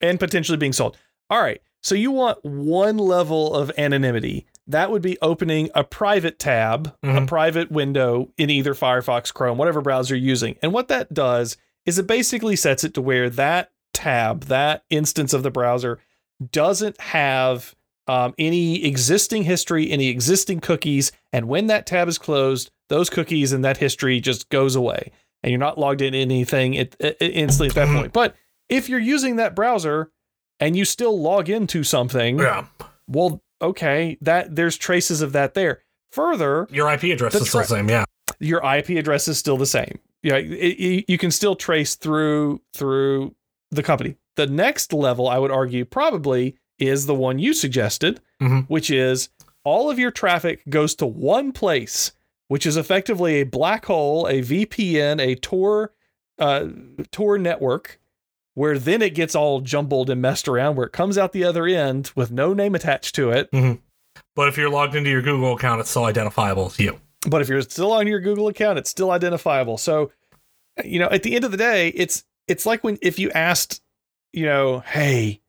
and 0.02 0.20
potentially 0.20 0.58
being 0.58 0.74
sold. 0.74 0.98
All 1.30 1.42
right. 1.42 1.62
So 1.82 1.96
you 1.96 2.12
want 2.12 2.44
one 2.44 2.98
level 2.98 3.54
of 3.56 3.72
anonymity. 3.78 4.46
That 4.68 4.90
would 4.92 5.02
be 5.02 5.18
opening 5.22 5.70
a 5.76 5.84
private 5.84 6.40
tab, 6.40 6.96
a 7.04 7.08
Mhm. 7.08 7.28
private 7.28 7.72
window 7.72 8.32
in 8.38 8.50
either 8.50 8.74
Firefox, 8.74 9.32
Chrome, 9.34 9.58
whatever 9.58 9.82
browser 9.82 10.16
you're 10.16 10.28
using. 10.28 10.56
And 10.62 10.74
what 10.74 10.88
that 10.88 11.14
does 11.14 11.56
is 11.86 12.00
it 12.00 12.08
basically 12.08 12.56
sets 12.56 12.84
it 12.84 12.94
to 12.96 13.02
where 13.02 13.30
that 13.30 13.72
tab, 13.94 14.46
that 14.46 14.84
instance 14.90 15.34
of 15.34 15.44
the 15.44 15.52
browser, 15.52 16.00
doesn't 16.52 17.00
have 17.00 17.76
um, 18.08 18.36
any 18.38 18.86
existing 18.86 19.44
history, 19.46 19.90
any 19.90 20.10
existing 20.10 20.60
cookies. 20.60 21.12
And 21.34 21.48
when 21.48 21.66
that 21.68 21.88
tab 21.88 22.08
is 22.08 22.20
closed, 22.20 22.70
those 22.88 23.10
cookies 23.10 23.52
and 23.52 23.66
that 23.66 23.78
history 23.78 24.20
just 24.20 24.50
goes 24.50 24.76
away. 24.76 25.12
And 25.42 25.50
you're 25.50 25.60
not 25.60 25.80
logged 25.80 26.02
in 26.04 26.14
anything 26.14 26.78
at, 26.78 26.96
at- 27.02 27.18
instantly 27.20 27.70
at 27.70 27.74
that 27.76 27.88
Mhm. 27.88 27.98
point. 28.02 28.14
But 28.14 28.36
if 28.70 28.90
you're 28.90 29.00
using 29.00 29.38
that 29.38 29.56
browser 29.56 30.12
and 30.60 30.76
you 30.78 30.86
still 30.86 31.20
log 31.20 31.50
into 31.50 31.84
something, 31.84 32.38
Yeah. 32.38 32.66
well, 33.08 33.42
okay, 33.62 34.18
that 34.22 34.56
there's 34.56 34.78
traces 34.78 35.22
of 35.22 35.32
that 35.34 35.54
there. 35.54 35.82
Further, 36.12 36.68
Your 36.72 36.90
IP 36.92 37.04
address 37.06 37.34
The 37.34 37.40
is 37.40 37.50
still 37.50 37.62
the 37.62 37.68
same, 37.68 37.90
yeah. 37.90 38.06
your 38.40 38.62
IP 38.64 38.90
address 38.92 39.28
is 39.28 39.38
still 39.38 39.58
the 39.58 39.66
same. 39.66 40.00
Yeah, 40.24 40.38
it, 40.38 40.46
it- 40.52 41.06
you 41.10 41.18
can 41.18 41.32
still 41.32 41.56
trace 41.56 41.96
through 41.96 42.62
through 42.74 43.36
the 43.72 43.84
company. 43.84 44.16
The 44.36 44.48
next 44.48 44.94
level, 44.94 45.28
I 45.28 45.38
would 45.40 45.52
argue, 45.52 45.86
probably 45.86 46.56
is 46.80 47.06
the 47.06 47.16
one 47.16 47.40
you 47.40 47.54
suggested, 47.54 48.20
Mhm. 48.42 48.66
which 48.68 48.90
is 48.90 49.30
all 49.64 49.90
of 49.90 49.98
your 50.00 50.12
traffic 50.12 50.62
goes 50.70 50.94
to 50.96 51.06
one 51.06 51.52
place, 51.52 52.12
which 52.48 52.66
is 52.66 52.78
effectively 52.78 53.36
a 53.36 53.44
black 53.44 53.86
hole, 53.86 54.28
a 54.28 54.42
VPN, 54.42 55.20
a 55.20 55.36
Tor 55.36 55.92
uh, 56.38 56.68
Tor 57.12 57.38
network, 57.38 58.00
where 58.56 58.80
then 58.80 59.02
it 59.02 59.14
gets 59.14 59.36
all 59.36 59.62
jumbled 59.62 60.10
and 60.10 60.22
messed 60.22 60.48
around, 60.48 60.76
where 60.76 60.88
it 60.88 60.92
comes 60.94 61.18
out 61.18 61.32
the 61.32 61.44
other 61.44 61.66
end 61.68 62.12
with 62.16 62.32
no 62.32 62.54
name 62.54 62.74
attached 62.76 63.14
to 63.16 63.30
it. 63.30 63.52
Mm-hmm. 63.52 63.80
But 64.36 64.48
if 64.50 64.58
you're 64.58 64.70
logged 64.70 64.96
into 64.96 65.10
your 65.10 65.22
Google 65.22 65.54
account, 65.56 65.80
it's 65.82 65.90
still 65.90 66.06
identifiable 66.06 66.66
as 66.66 66.80
you. 66.80 67.00
but 67.30 67.42
if 67.42 67.48
you're 67.50 67.62
still 67.62 67.92
on 67.92 68.08
your 68.08 68.20
Google 68.20 68.48
account, 68.48 68.78
it's 68.80 68.90
still 68.90 69.12
identifiable. 69.12 69.78
So, 69.78 70.12
you 70.84 71.00
know, 71.00 71.08
at 71.10 71.24
the 71.24 71.36
end 71.36 71.46
of 71.46 71.52
the 71.52 71.58
day, 71.58 71.90
it's 71.90 72.24
it's 72.48 72.66
like 72.66 72.84
when 72.84 72.98
if 73.02 73.18
you 73.20 73.32
asked, 73.32 73.82
you 74.34 74.46
know, 74.46 74.80
hey, 74.80 75.42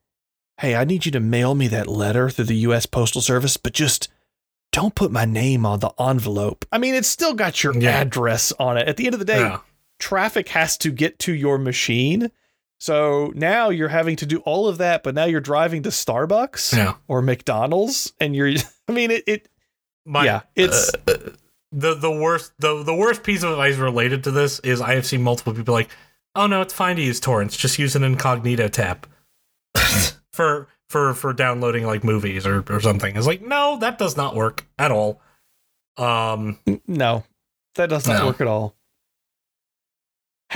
hey, 0.59 0.75
I 0.75 0.85
need 0.85 1.05
you 1.07 1.13
to 1.13 1.21
mail 1.21 1.55
me 1.55 1.69
that 1.69 1.87
letter 1.89 2.31
through 2.31 2.45
the 2.47 2.55
U.S. 2.69 2.87
Postal 2.87 3.21
Service, 3.21 3.57
but 3.57 3.73
just 3.73 4.09
don't 4.73 4.95
put 4.95 5.11
my 5.13 5.25
name 5.25 5.65
on 5.67 5.81
the 5.81 5.91
envelope. 6.01 6.65
I 6.73 6.79
mean, 6.79 6.95
it's 6.95 7.09
still 7.09 7.35
got 7.35 7.63
your 7.63 7.77
Yeah. 7.77 8.01
address 8.01 8.53
on 8.59 8.77
it. 8.79 8.89
At 8.89 8.97
the 8.97 9.07
end 9.07 9.15
of 9.15 9.19
the 9.21 9.25
day, 9.27 9.41
Yeah. 9.41 9.59
traffic 9.99 10.49
has 10.51 10.77
to 10.79 10.91
get 10.91 11.19
to 11.21 11.33
your 11.35 11.59
machine. 11.59 12.31
So 12.79 13.33
now 13.35 13.71
you're 13.71 13.89
having 13.89 14.17
to 14.17 14.27
do 14.27 14.41
all 14.41 14.69
of 14.69 14.79
that, 14.79 15.03
but 15.03 15.15
now 15.15 15.25
you're 15.25 15.41
driving 15.41 15.83
to 15.85 15.89
Starbucks 15.89 16.77
Yeah. 16.77 16.95
or 17.09 17.23
McDonald's, 17.23 18.13
and 18.21 18.37
you're. 18.37 18.49
I 18.89 18.93
mean, 18.93 19.11
it. 19.11 19.25
it 19.27 19.49
My, 20.05 20.25
yeah, 20.25 20.41
it's. 20.55 20.93
the 21.73 21.95
the 21.95 22.11
worst 22.11 22.53
the 22.59 22.83
the 22.85 22.95
worst 22.95 23.23
piece 23.23 23.43
of 23.43 23.51
advice 23.51 23.77
related 23.77 24.25
to 24.25 24.31
this 24.31 24.61
is 24.61 24.81
I 24.81 24.95
have 24.95 25.07
seen 25.07 25.23
multiple 25.23 25.53
people 25.55 25.75
like, 25.75 25.89
oh 26.35 26.47
no, 26.47 26.61
it's 26.61 26.75
fine 26.75 26.97
to 26.97 27.03
use 27.03 27.19
torrents. 27.19 27.57
Just 27.57 27.79
use 27.79 27.97
an 27.97 28.05
incognito 28.05 28.69
tab 28.69 29.09
for 30.33 30.69
for 30.89 31.15
for 31.15 31.33
downloading 31.33 31.85
like 31.87 32.05
movies 32.05 32.47
or 32.47 32.63
or 32.69 32.81
something. 32.81 33.17
It's 33.17 33.27
like 33.27 33.43
no, 33.43 33.79
that 33.81 33.99
does 33.99 34.17
not 34.17 34.35
work 34.37 34.67
at 34.79 34.93
all. 34.93 35.21
Um, 35.97 36.59
No, 36.87 37.25
that 37.77 37.89
does 37.89 38.07
not 38.07 38.21
No. 38.21 38.27
work 38.27 38.41
at 38.43 38.47
all. 38.47 38.76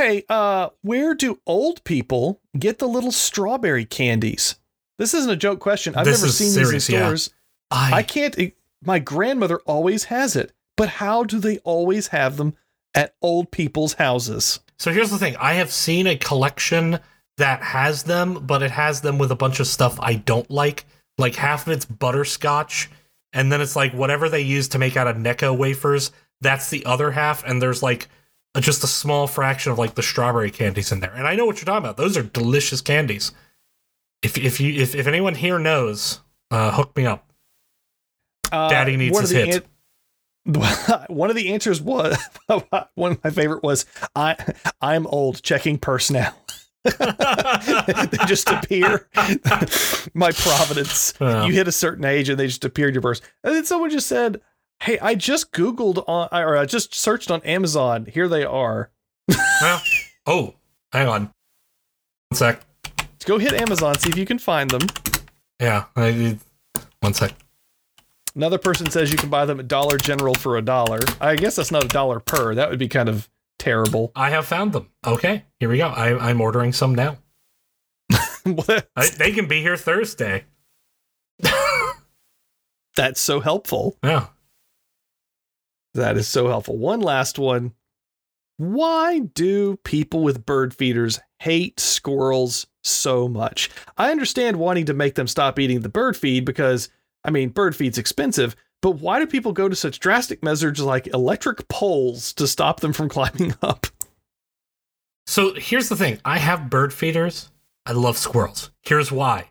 Hey, 0.01 0.24
uh, 0.30 0.70
where 0.80 1.14
do 1.14 1.40
old 1.46 1.84
people 1.84 2.40
get 2.59 2.78
the 2.78 2.88
little 2.88 3.12
strawberry 3.12 3.84
candies? 3.84 4.55
This 4.96 5.12
isn't 5.12 5.30
a 5.30 5.36
joke 5.36 5.61
question. 5.61 5.94
I've 5.94 6.07
This 6.07 6.22
never 6.22 6.32
seen 6.32 6.48
serious, 6.53 6.86
these 6.86 6.88
in 6.88 6.94
yeah. 6.94 7.01
stores. 7.05 7.30
I, 7.70 7.92
I 7.96 8.03
can't. 8.03 8.55
My 8.82 8.98
grandmother 8.98 9.59
always 9.66 10.05
has 10.05 10.36
it, 10.36 10.55
but 10.74 10.88
how 10.88 11.24
do 11.24 11.38
they 11.38 11.59
always 11.59 12.07
have 12.07 12.38
them 12.38 12.55
at 12.94 13.14
old 13.20 13.51
people's 13.51 13.92
houses? 13.92 14.61
so 14.78 14.90
here's 14.90 15.11
the 15.11 15.18
thing. 15.18 15.36
I 15.36 15.53
have 15.55 15.70
seen 15.70 16.07
a 16.07 16.16
collection 16.16 16.98
that 17.36 17.62
has 17.62 18.05
them, 18.05 18.46
but 18.46 18.62
it 18.62 18.70
has 18.70 19.03
them 19.03 19.18
with 19.18 19.30
a 19.30 19.36
bunch 19.36 19.61
of 19.61 19.66
stuff 19.66 20.01
I 20.01 20.14
don't 20.14 20.51
like. 20.51 20.86
Like 21.18 21.34
half 21.34 21.66
of 21.66 21.74
it's 21.74 21.84
butterscotch, 21.84 22.88
and 23.34 23.53
then 23.53 23.61
it's 23.61 23.76
like 23.76 23.92
whatever 23.92 24.30
they 24.30 24.40
use 24.40 24.68
to 24.68 24.78
make 24.78 24.96
out 24.96 25.09
of 25.09 25.16
Necco 25.16 25.55
wafers. 25.55 26.11
That's 26.40 26.70
the 26.70 26.86
other 26.86 27.11
half, 27.11 27.44
and 27.44 27.61
there's 27.61 27.82
like 27.82 28.09
just 28.59 28.82
a 28.82 28.88
small 28.88 29.26
fraction 29.26 29.70
of 29.70 29.78
like 29.78 29.94
the 29.94 30.03
strawberry 30.03 30.51
candies 30.51 30.90
in 30.90 31.01
there. 31.01 31.12
And 31.14 31.26
I 31.26 31.36
know 31.36 31.46
what 31.46 31.57
you're 31.59 31.66
talking 31.66 31.84
about. 31.84 31.96
Those 31.96 32.16
are 32.16 32.22
delicious 32.22 32.80
candies. 32.80 33.32
If 34.22 34.36
if 34.36 34.61
you 34.61 34.80
if, 34.82 34.94
if 34.94 35.07
anyone 35.07 35.34
here 35.34 35.59
knows, 35.59 36.20
uh, 36.51 36.72
hook 36.72 36.96
me 36.96 37.07
up. 37.07 37.32
Uh, 38.51 38.68
Daddy 38.68 38.96
needs 38.96 39.18
his 39.20 39.30
hit. 39.30 39.55
an- 39.57 39.62
one 41.09 41.30
of 41.30 41.36
the 41.36 41.53
answers 41.53 41.80
was 41.80 42.16
one 42.94 43.12
of 43.12 43.24
my 43.24 43.30
favorite 43.30 43.62
was 43.62 43.86
I 44.16 44.36
I'm 44.80 45.07
old 45.07 45.42
checking 45.42 45.78
purse 45.78 46.11
now. 46.11 46.34
they 46.82 48.16
just 48.26 48.48
appear. 48.48 49.07
My 50.14 50.32
providence. 50.32 51.12
You 51.20 51.53
hit 51.53 51.68
a 51.68 51.72
certain 51.72 52.07
age 52.07 52.30
and 52.30 52.40
they 52.40 52.46
just 52.46 52.64
appear 52.64 52.88
in 52.88 52.94
your 52.94 53.03
purse. 53.03 53.20
And 53.44 53.55
then 53.55 53.64
someone 53.64 53.90
just 53.90 54.07
said, 54.07 54.40
"Hey, 54.83 54.99
I 54.99 55.14
just 55.14 55.53
Googled 55.53 56.05
on, 56.09 56.28
or 56.33 56.57
I 56.57 56.66
just 56.66 56.95
searched 56.95 57.31
on 57.31 57.41
Amazon. 57.43 58.07
Here 58.07 58.28
they 58.28 58.45
are. 58.45 58.91
Well, 59.61 59.83
oh, 60.26 60.55
hang 60.93 61.09
on, 61.09 61.31
one 62.28 62.37
sec. 62.37 62.61
Let's 62.99 63.24
go 63.24 63.39
hit 63.39 63.53
Amazon, 63.53 63.97
see 63.99 64.11
if 64.11 64.16
you 64.16 64.26
can 64.26 64.39
find 64.39 64.70
them." 64.70 64.83
Yeah, 65.61 65.85
I, 65.95 66.39
one 67.01 67.14
sec. 67.14 67.33
Another 68.35 68.59
person 68.59 68.91
says 68.91 69.11
you 69.11 69.18
can 69.18 69.28
buy 69.28 69.45
them 69.45 69.59
at 69.59 69.68
Dollar 69.68 69.99
General 69.99 70.35
for 70.35 70.57
a 70.57 70.62
dollar. 70.62 71.01
I 71.20 71.37
guess 71.37 71.57
that's 71.57 71.72
not 71.72 71.85
a 71.85 71.89
dollar 71.89 72.20
per. 72.20 72.55
That 72.55 72.70
would 72.70 72.78
be 72.78 72.89
kind 72.89 73.09
of 73.09 73.28
terrible. 73.59 74.12
I 74.14 74.31
have 74.31 74.47
found 74.47 74.72
them. 74.72 74.89
Okay, 75.07 75.45
here 75.59 75.68
we 75.68 75.78
go. 75.78 75.89
I, 75.89 76.31
I'm 76.31 76.41
ordering 76.41 76.72
some 76.72 76.95
now. 76.95 77.18
I, 78.12 79.09
they 79.18 79.33
can 79.33 79.47
be 79.47 79.61
here 79.61 79.76
Thursday. 79.76 80.45
that's 82.97 83.20
so 83.20 83.41
helpful. 83.41 83.97
Yeah. 84.03 84.26
That 85.95 86.16
is 86.16 86.28
so 86.28 86.49
helpful. 86.49 86.76
One 86.76 87.01
last 87.01 87.38
one. 87.38 87.72
Why 88.57 89.20
do 89.20 89.76
people 89.84 90.22
with 90.22 90.45
bird 90.45 90.74
feeders 90.74 91.18
hate 91.38 91.80
squirrels 91.80 92.66
so 92.84 93.26
much? 93.26 93.70
I 93.97 94.11
understand 94.11 94.59
wanting 94.59 94.84
to 94.86 94.95
make 94.95 95.14
them 95.14 95.26
stop 95.26 95.59
eating 95.59 95.80
the 95.80 95.88
bird 95.88 96.16
feed 96.16 96.45
because, 96.45 96.91
I 97.24 97.30
mean, 97.30 97.49
bird 97.49 97.74
feed's 97.74 97.97
expensive, 97.97 98.55
but 98.82 98.93
why 98.93 99.18
do 99.18 99.26
people 99.26 99.53
go 99.53 99.68
to 99.68 99.76
such 99.76 99.99
drastic 99.99 100.43
measures 100.43 100.80
like 100.80 101.07
electric 101.09 101.68
poles 101.68 102.32
to 102.34 102.47
stop 102.47 102.80
them 102.80 102.93
from 102.93 103.09
climbing 103.11 103.55
up? 103.62 103.86
So 105.26 105.55
here's 105.55 105.88
the 105.88 105.97
thing. 105.97 106.18
I 106.24 106.38
have 106.38 106.70
bird 106.70 106.93
feeders. 106.93 107.51
I 107.86 107.93
love 107.93 108.18
squirrels. 108.18 108.70
Here's 108.82 109.11
why. 109.11 109.49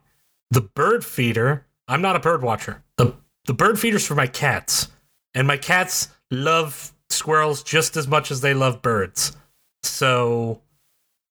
The 0.51 0.61
bird 0.61 1.03
feeder, 1.05 1.65
I'm 1.87 2.01
not 2.01 2.15
a 2.15 2.19
bird 2.19 2.43
watcher. 2.43 2.83
The 2.97 3.15
the 3.45 3.53
bird 3.53 3.79
feeder's 3.79 4.05
for 4.05 4.13
my 4.15 4.27
cats. 4.27 4.89
And 5.33 5.47
my 5.47 5.57
cats 5.57 6.09
love 6.31 6.93
squirrels 7.09 7.63
just 7.63 7.97
as 7.97 8.07
much 8.07 8.31
as 8.31 8.41
they 8.41 8.53
love 8.53 8.81
birds. 8.81 9.35
So 9.83 10.61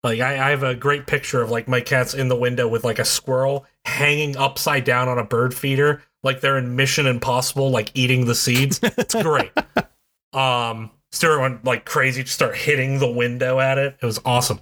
like 0.03 0.21
I, 0.21 0.47
I 0.47 0.51
have 0.51 0.63
a 0.63 0.75
great 0.75 1.07
picture 1.07 1.43
of 1.43 1.51
like 1.51 1.69
my 1.69 1.81
cats 1.81 2.15
in 2.15 2.29
the 2.29 2.37
window 2.37 2.69
with 2.69 2.85
like 2.85 2.99
a 2.99 3.05
squirrel 3.05 3.67
hanging 3.85 4.37
upside 4.37 4.85
down 4.85 5.09
on 5.09 5.19
a 5.19 5.25
bird 5.25 5.55
feeder, 5.55 6.03
like 6.23 6.41
they're 6.41 6.59
in 6.59 6.77
Mission 6.77 7.07
Impossible, 7.07 7.71
like 7.71 7.91
eating 7.95 8.27
the 8.27 8.35
seeds. 8.35 8.81
It's 8.83 9.15
great. 9.15 9.53
um 10.33 10.91
Stuart 11.11 11.41
went 11.41 11.65
like 11.65 11.85
crazy 11.85 12.23
to 12.23 12.31
start 12.31 12.57
hitting 12.57 12.99
the 12.99 13.11
window 13.11 13.61
at 13.61 13.79
it. 13.79 13.97
It 14.01 14.07
was 14.07 14.21
awesome. 14.25 14.61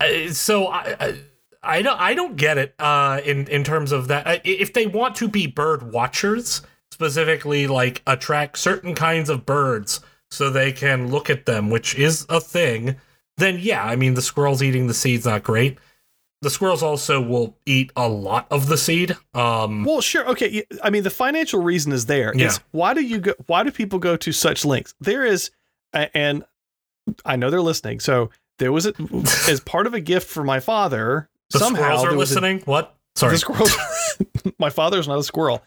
Uh, 0.00 0.30
so 0.30 0.68
I, 0.68 0.96
I 0.98 1.20
I 1.62 1.82
don't 1.82 2.00
I 2.00 2.14
don't 2.14 2.36
get 2.36 2.58
it 2.58 2.74
uh 2.78 3.20
in 3.24 3.46
in 3.48 3.64
terms 3.64 3.92
of 3.92 4.08
that. 4.08 4.42
If 4.44 4.72
they 4.72 4.86
want 4.86 5.16
to 5.16 5.28
be 5.28 5.46
bird 5.46 5.92
watchers, 5.92 6.62
specifically 6.98 7.68
like 7.68 8.02
attract 8.08 8.58
certain 8.58 8.92
kinds 8.94 9.30
of 9.30 9.46
birds 9.46 10.00
so 10.32 10.50
they 10.50 10.72
can 10.72 11.10
look 11.10 11.30
at 11.30 11.46
them, 11.46 11.70
which 11.70 11.94
is 11.94 12.26
a 12.28 12.40
thing, 12.40 12.96
then 13.36 13.58
yeah, 13.60 13.84
I 13.84 13.94
mean 13.94 14.14
the 14.14 14.22
squirrels 14.22 14.62
eating 14.64 14.88
the 14.88 14.94
seed's 14.94 15.24
not 15.24 15.44
great. 15.44 15.78
The 16.42 16.50
squirrels 16.50 16.82
also 16.82 17.20
will 17.20 17.56
eat 17.66 17.92
a 17.96 18.08
lot 18.08 18.46
of 18.50 18.66
the 18.68 18.76
seed. 18.76 19.16
Um, 19.34 19.84
Well, 19.84 20.00
sure. 20.00 20.28
Okay. 20.30 20.64
I 20.84 20.90
mean, 20.90 21.02
the 21.02 21.10
financial 21.10 21.60
reason 21.62 21.90
is 21.92 22.06
there. 22.06 22.32
Yeah. 22.34 22.46
It's 22.46 22.60
why 22.70 22.94
do 22.94 23.00
you 23.00 23.18
go? 23.18 23.34
Why 23.46 23.62
do 23.64 23.70
people 23.72 23.98
go 23.98 24.16
to 24.16 24.30
such 24.32 24.64
lengths? 24.64 24.94
There 25.00 25.24
is, 25.24 25.50
and 25.92 26.44
I 27.24 27.36
know 27.36 27.50
they're 27.50 27.60
listening. 27.62 27.98
So 28.00 28.30
there 28.58 28.70
was 28.72 28.86
a, 28.86 28.92
as 29.48 29.60
part 29.60 29.86
of 29.88 29.94
a 29.94 30.00
gift 30.00 30.28
for 30.28 30.44
my 30.44 30.60
father. 30.60 31.28
the 31.50 31.58
somehow 31.58 31.96
squirrels 31.98 32.04
are 32.04 32.16
was 32.16 32.30
a- 32.30 32.34
listening. 32.34 32.60
what? 32.66 32.94
Sorry. 33.16 33.32
the 33.32 33.38
squirrel. 33.38 33.66
my 34.60 34.70
father's 34.70 35.08
not 35.08 35.18
a 35.18 35.24
squirrel. 35.24 35.62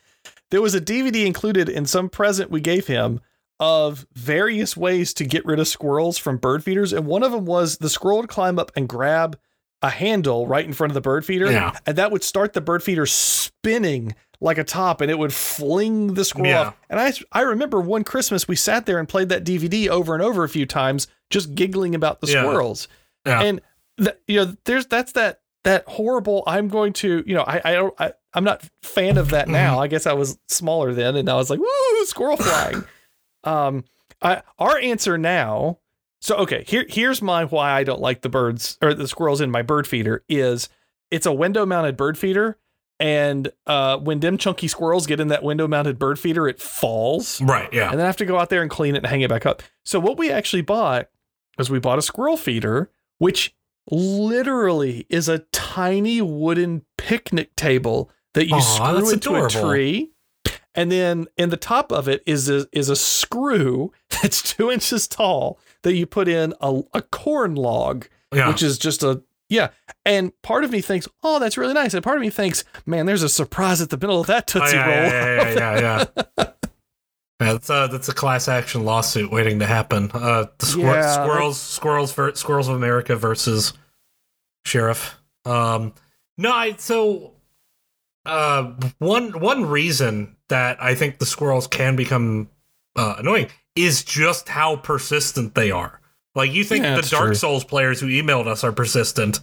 There 0.51 0.61
was 0.61 0.75
a 0.75 0.81
DVD 0.81 1.25
included 1.25 1.67
in 1.69 1.85
some 1.85 2.07
present 2.09 2.51
we 2.51 2.61
gave 2.61 2.87
him 2.87 3.19
of 3.59 4.05
various 4.13 4.75
ways 4.77 5.13
to 5.15 5.23
get 5.23 5.45
rid 5.45 5.59
of 5.59 5.67
squirrels 5.67 6.17
from 6.17 6.37
bird 6.37 6.63
feeders, 6.63 6.93
and 6.93 7.05
one 7.05 7.23
of 7.23 7.31
them 7.31 7.45
was 7.45 7.77
the 7.77 7.89
squirrel 7.89 8.17
would 8.19 8.29
climb 8.29 8.57
up 8.59 8.71
and 8.75 8.87
grab 8.89 9.37
a 9.83 9.89
handle 9.89 10.45
right 10.47 10.65
in 10.65 10.73
front 10.73 10.91
of 10.91 10.95
the 10.95 11.01
bird 11.01 11.25
feeder, 11.25 11.51
Yeah. 11.51 11.75
and 11.85 11.97
that 11.97 12.11
would 12.11 12.23
start 12.23 12.53
the 12.53 12.61
bird 12.61 12.83
feeder 12.83 13.05
spinning 13.05 14.15
like 14.39 14.57
a 14.57 14.63
top, 14.63 15.01
and 15.01 15.11
it 15.11 15.19
would 15.19 15.33
fling 15.33 16.15
the 16.15 16.25
squirrel 16.25 16.49
Yeah. 16.49 16.61
off. 16.69 16.75
And 16.89 16.99
I 16.99 17.13
I 17.31 17.41
remember 17.41 17.79
one 17.79 18.03
Christmas 18.03 18.47
we 18.47 18.55
sat 18.55 18.85
there 18.87 18.97
and 18.97 19.07
played 19.07 19.29
that 19.29 19.43
DVD 19.43 19.87
over 19.89 20.13
and 20.15 20.23
over 20.23 20.43
a 20.43 20.49
few 20.49 20.65
times, 20.65 21.07
just 21.29 21.53
giggling 21.53 21.93
about 21.93 22.21
the 22.21 22.27
Yeah. 22.27 22.41
squirrels 22.41 22.87
Yeah. 23.25 23.41
and 23.41 23.61
th- 23.99 24.17
you 24.27 24.37
know 24.43 24.55
there's 24.65 24.87
that's 24.87 25.11
that 25.11 25.40
that 25.63 25.83
horrible 25.87 26.43
i'm 26.47 26.67
going 26.67 26.93
to 26.93 27.23
you 27.25 27.33
know 27.35 27.43
i 27.43 27.61
i 27.63 27.73
don't 27.73 27.93
I, 27.99 28.13
i'm 28.33 28.43
not 28.43 28.67
fan 28.81 29.17
of 29.17 29.29
that 29.29 29.47
now 29.47 29.79
i 29.79 29.87
guess 29.87 30.05
i 30.05 30.13
was 30.13 30.39
smaller 30.47 30.93
then 30.93 31.15
and 31.15 31.29
i 31.29 31.35
was 31.35 31.49
like 31.49 31.59
woo 31.59 32.05
squirrel 32.05 32.37
flying 32.37 32.83
um 33.43 33.83
i 34.21 34.41
our 34.59 34.77
answer 34.79 35.17
now 35.17 35.79
so 36.19 36.35
okay 36.37 36.63
here 36.67 36.85
here's 36.89 37.21
my 37.21 37.45
why 37.45 37.71
i 37.71 37.83
don't 37.83 38.01
like 38.01 38.21
the 38.21 38.29
birds 38.29 38.77
or 38.81 38.93
the 38.93 39.07
squirrels 39.07 39.41
in 39.41 39.51
my 39.51 39.61
bird 39.61 39.87
feeder 39.87 40.23
is 40.27 40.69
it's 41.09 41.25
a 41.25 41.33
window 41.33 41.65
mounted 41.65 41.97
bird 41.97 42.17
feeder 42.17 42.57
and 42.99 43.51
uh 43.67 43.97
when 43.97 44.19
dim 44.19 44.37
chunky 44.37 44.67
squirrels 44.67 45.07
get 45.07 45.19
in 45.19 45.27
that 45.27 45.43
window 45.43 45.67
mounted 45.67 45.97
bird 45.97 46.19
feeder 46.19 46.47
it 46.47 46.59
falls 46.61 47.41
right. 47.41 47.71
Yeah. 47.73 47.89
and 47.89 47.99
then 47.99 48.05
I 48.05 48.07
have 48.07 48.17
to 48.17 48.25
go 48.25 48.37
out 48.37 48.49
there 48.49 48.61
and 48.61 48.69
clean 48.69 48.95
it 48.95 48.99
and 48.99 49.07
hang 49.07 49.21
it 49.21 49.29
back 49.29 49.45
up. 49.45 49.63
So 49.83 49.99
what 49.99 50.17
we 50.17 50.31
actually 50.31 50.61
bought 50.61 51.09
was 51.57 51.69
we 51.69 51.79
bought 51.79 51.97
a 51.97 52.01
squirrel 52.01 52.37
feeder, 52.37 52.89
which 53.17 53.55
literally 53.89 55.05
is 55.09 55.27
a 55.29 55.39
tiny 55.51 56.21
wooden 56.21 56.83
picnic 56.97 57.55
table 57.55 58.09
that 58.33 58.47
you 58.47 58.55
Aw, 58.55 58.59
screw 58.59 59.09
into 59.11 59.29
adorable. 59.35 59.45
a 59.45 59.49
tree. 59.69 60.11
And 60.73 60.89
then 60.91 61.27
in 61.37 61.49
the 61.49 61.57
top 61.57 61.91
of 61.91 62.07
it 62.07 62.23
is 62.25 62.49
a, 62.49 62.65
is 62.71 62.87
a 62.89 62.95
screw 62.95 63.91
that's 64.21 64.41
two 64.41 64.71
inches 64.71 65.07
tall 65.07 65.59
that 65.83 65.93
you 65.95 66.05
put 66.05 66.27
in 66.27 66.53
a, 66.61 66.81
a 66.93 67.01
corn 67.01 67.55
log, 67.55 68.05
Yeah. 68.33 68.47
which 68.47 68.63
is 68.63 68.77
just 68.77 69.03
a 69.03 69.21
yeah. 69.49 69.69
And 70.05 70.31
part 70.43 70.63
of 70.63 70.71
me 70.71 70.79
thinks, 70.79 71.09
oh, 71.23 71.37
that's 71.37 71.57
really 71.57 71.73
nice. 71.73 71.93
And 71.93 72.01
part 72.01 72.15
of 72.15 72.21
me 72.21 72.29
thinks, 72.29 72.63
man, 72.85 73.05
there's 73.05 73.21
a 73.23 73.27
surprise 73.27 73.81
at 73.81 73.89
the 73.89 73.97
middle 73.97 74.21
of 74.21 74.27
that 74.27 74.49
Oh, 74.55 74.59
Tootsie 74.59 74.77
yeah, 74.77 74.85
Roll. 74.87 75.11
yeah, 75.11 75.25
yeah, 75.25 75.53
yeah, 75.53 75.79
yeah, 75.79 76.23
yeah. 76.37 76.45
Yeah, 77.41 77.53
that's 77.53 77.69
a 77.69 77.89
that's 77.91 78.07
a 78.07 78.13
class 78.13 78.47
action 78.47 78.85
lawsuit 78.85 79.31
waiting 79.31 79.59
to 79.59 79.65
happen. 79.65 80.11
Uh, 80.13 80.45
the 80.59 80.65
squir- 80.65 81.01
Yeah. 81.01 81.11
squirrels, 81.23 81.59
squirrels, 81.59 82.13
ver- 82.13 82.35
squirrels 82.35 82.67
of 82.67 82.75
America 82.75 83.15
versus 83.15 83.73
sheriff. 84.65 85.17
Um, 85.45 85.93
no, 86.37 86.51
I 86.51 86.75
so 86.77 87.33
uh, 88.25 88.73
one 88.99 89.39
one 89.39 89.65
reason 89.65 90.35
that 90.49 90.81
I 90.81 90.93
think 90.95 91.17
the 91.17 91.25
squirrels 91.25 91.65
can 91.67 91.95
become 91.95 92.49
uh, 92.95 93.15
annoying 93.17 93.47
is 93.75 94.03
just 94.03 94.49
how 94.49 94.75
persistent 94.75 95.55
they 95.55 95.71
are. 95.71 95.99
Like 96.35 96.51
you 96.53 96.63
think 96.63 96.83
Yeah, 96.83 96.95
the 96.97 97.01
Dark 97.01 97.25
true. 97.27 97.35
Souls 97.35 97.63
players 97.63 97.99
who 97.99 98.07
emailed 98.07 98.47
us 98.47 98.63
are 98.63 98.71
persistent. 98.71 99.39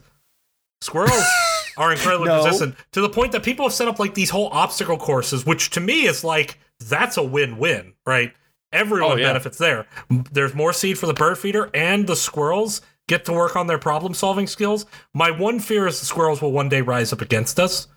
Squirrels 0.80 1.24
are 1.78 1.90
incredibly 1.92 2.28
No. 2.28 2.44
persistent 2.44 2.76
to 2.92 3.00
the 3.00 3.08
point 3.08 3.32
that 3.32 3.42
people 3.42 3.66
have 3.66 3.72
set 3.74 3.88
up 3.88 3.98
like 3.98 4.14
these 4.14 4.30
whole 4.30 4.48
obstacle 4.52 4.96
courses, 4.98 5.44
which 5.44 5.70
to 5.70 5.80
me 5.80 6.06
is 6.06 6.22
like 6.22 6.58
that's 6.80 7.16
a 7.16 7.22
win-win, 7.22 7.94
right? 8.06 8.32
Everyone 8.72 9.12
Oh, 9.12 9.16
yeah. 9.16 9.28
benefits 9.28 9.58
there. 9.58 9.86
There's 10.32 10.54
more 10.54 10.72
seed 10.72 10.98
for 10.98 11.06
the 11.06 11.14
bird 11.14 11.38
feeder, 11.38 11.70
and 11.74 12.06
the 12.06 12.16
squirrels 12.16 12.80
get 13.08 13.24
to 13.24 13.32
work 13.32 13.56
on 13.56 13.66
their 13.66 13.78
problem-solving 13.78 14.46
skills. 14.46 14.84
My 15.14 15.30
one 15.30 15.58
fear 15.60 15.86
is 15.86 15.98
the 16.00 16.06
squirrels 16.06 16.42
will 16.42 16.52
one 16.52 16.68
day 16.68 16.82
rise 16.82 17.12
up 17.12 17.20
against 17.22 17.58
us. 17.58 17.88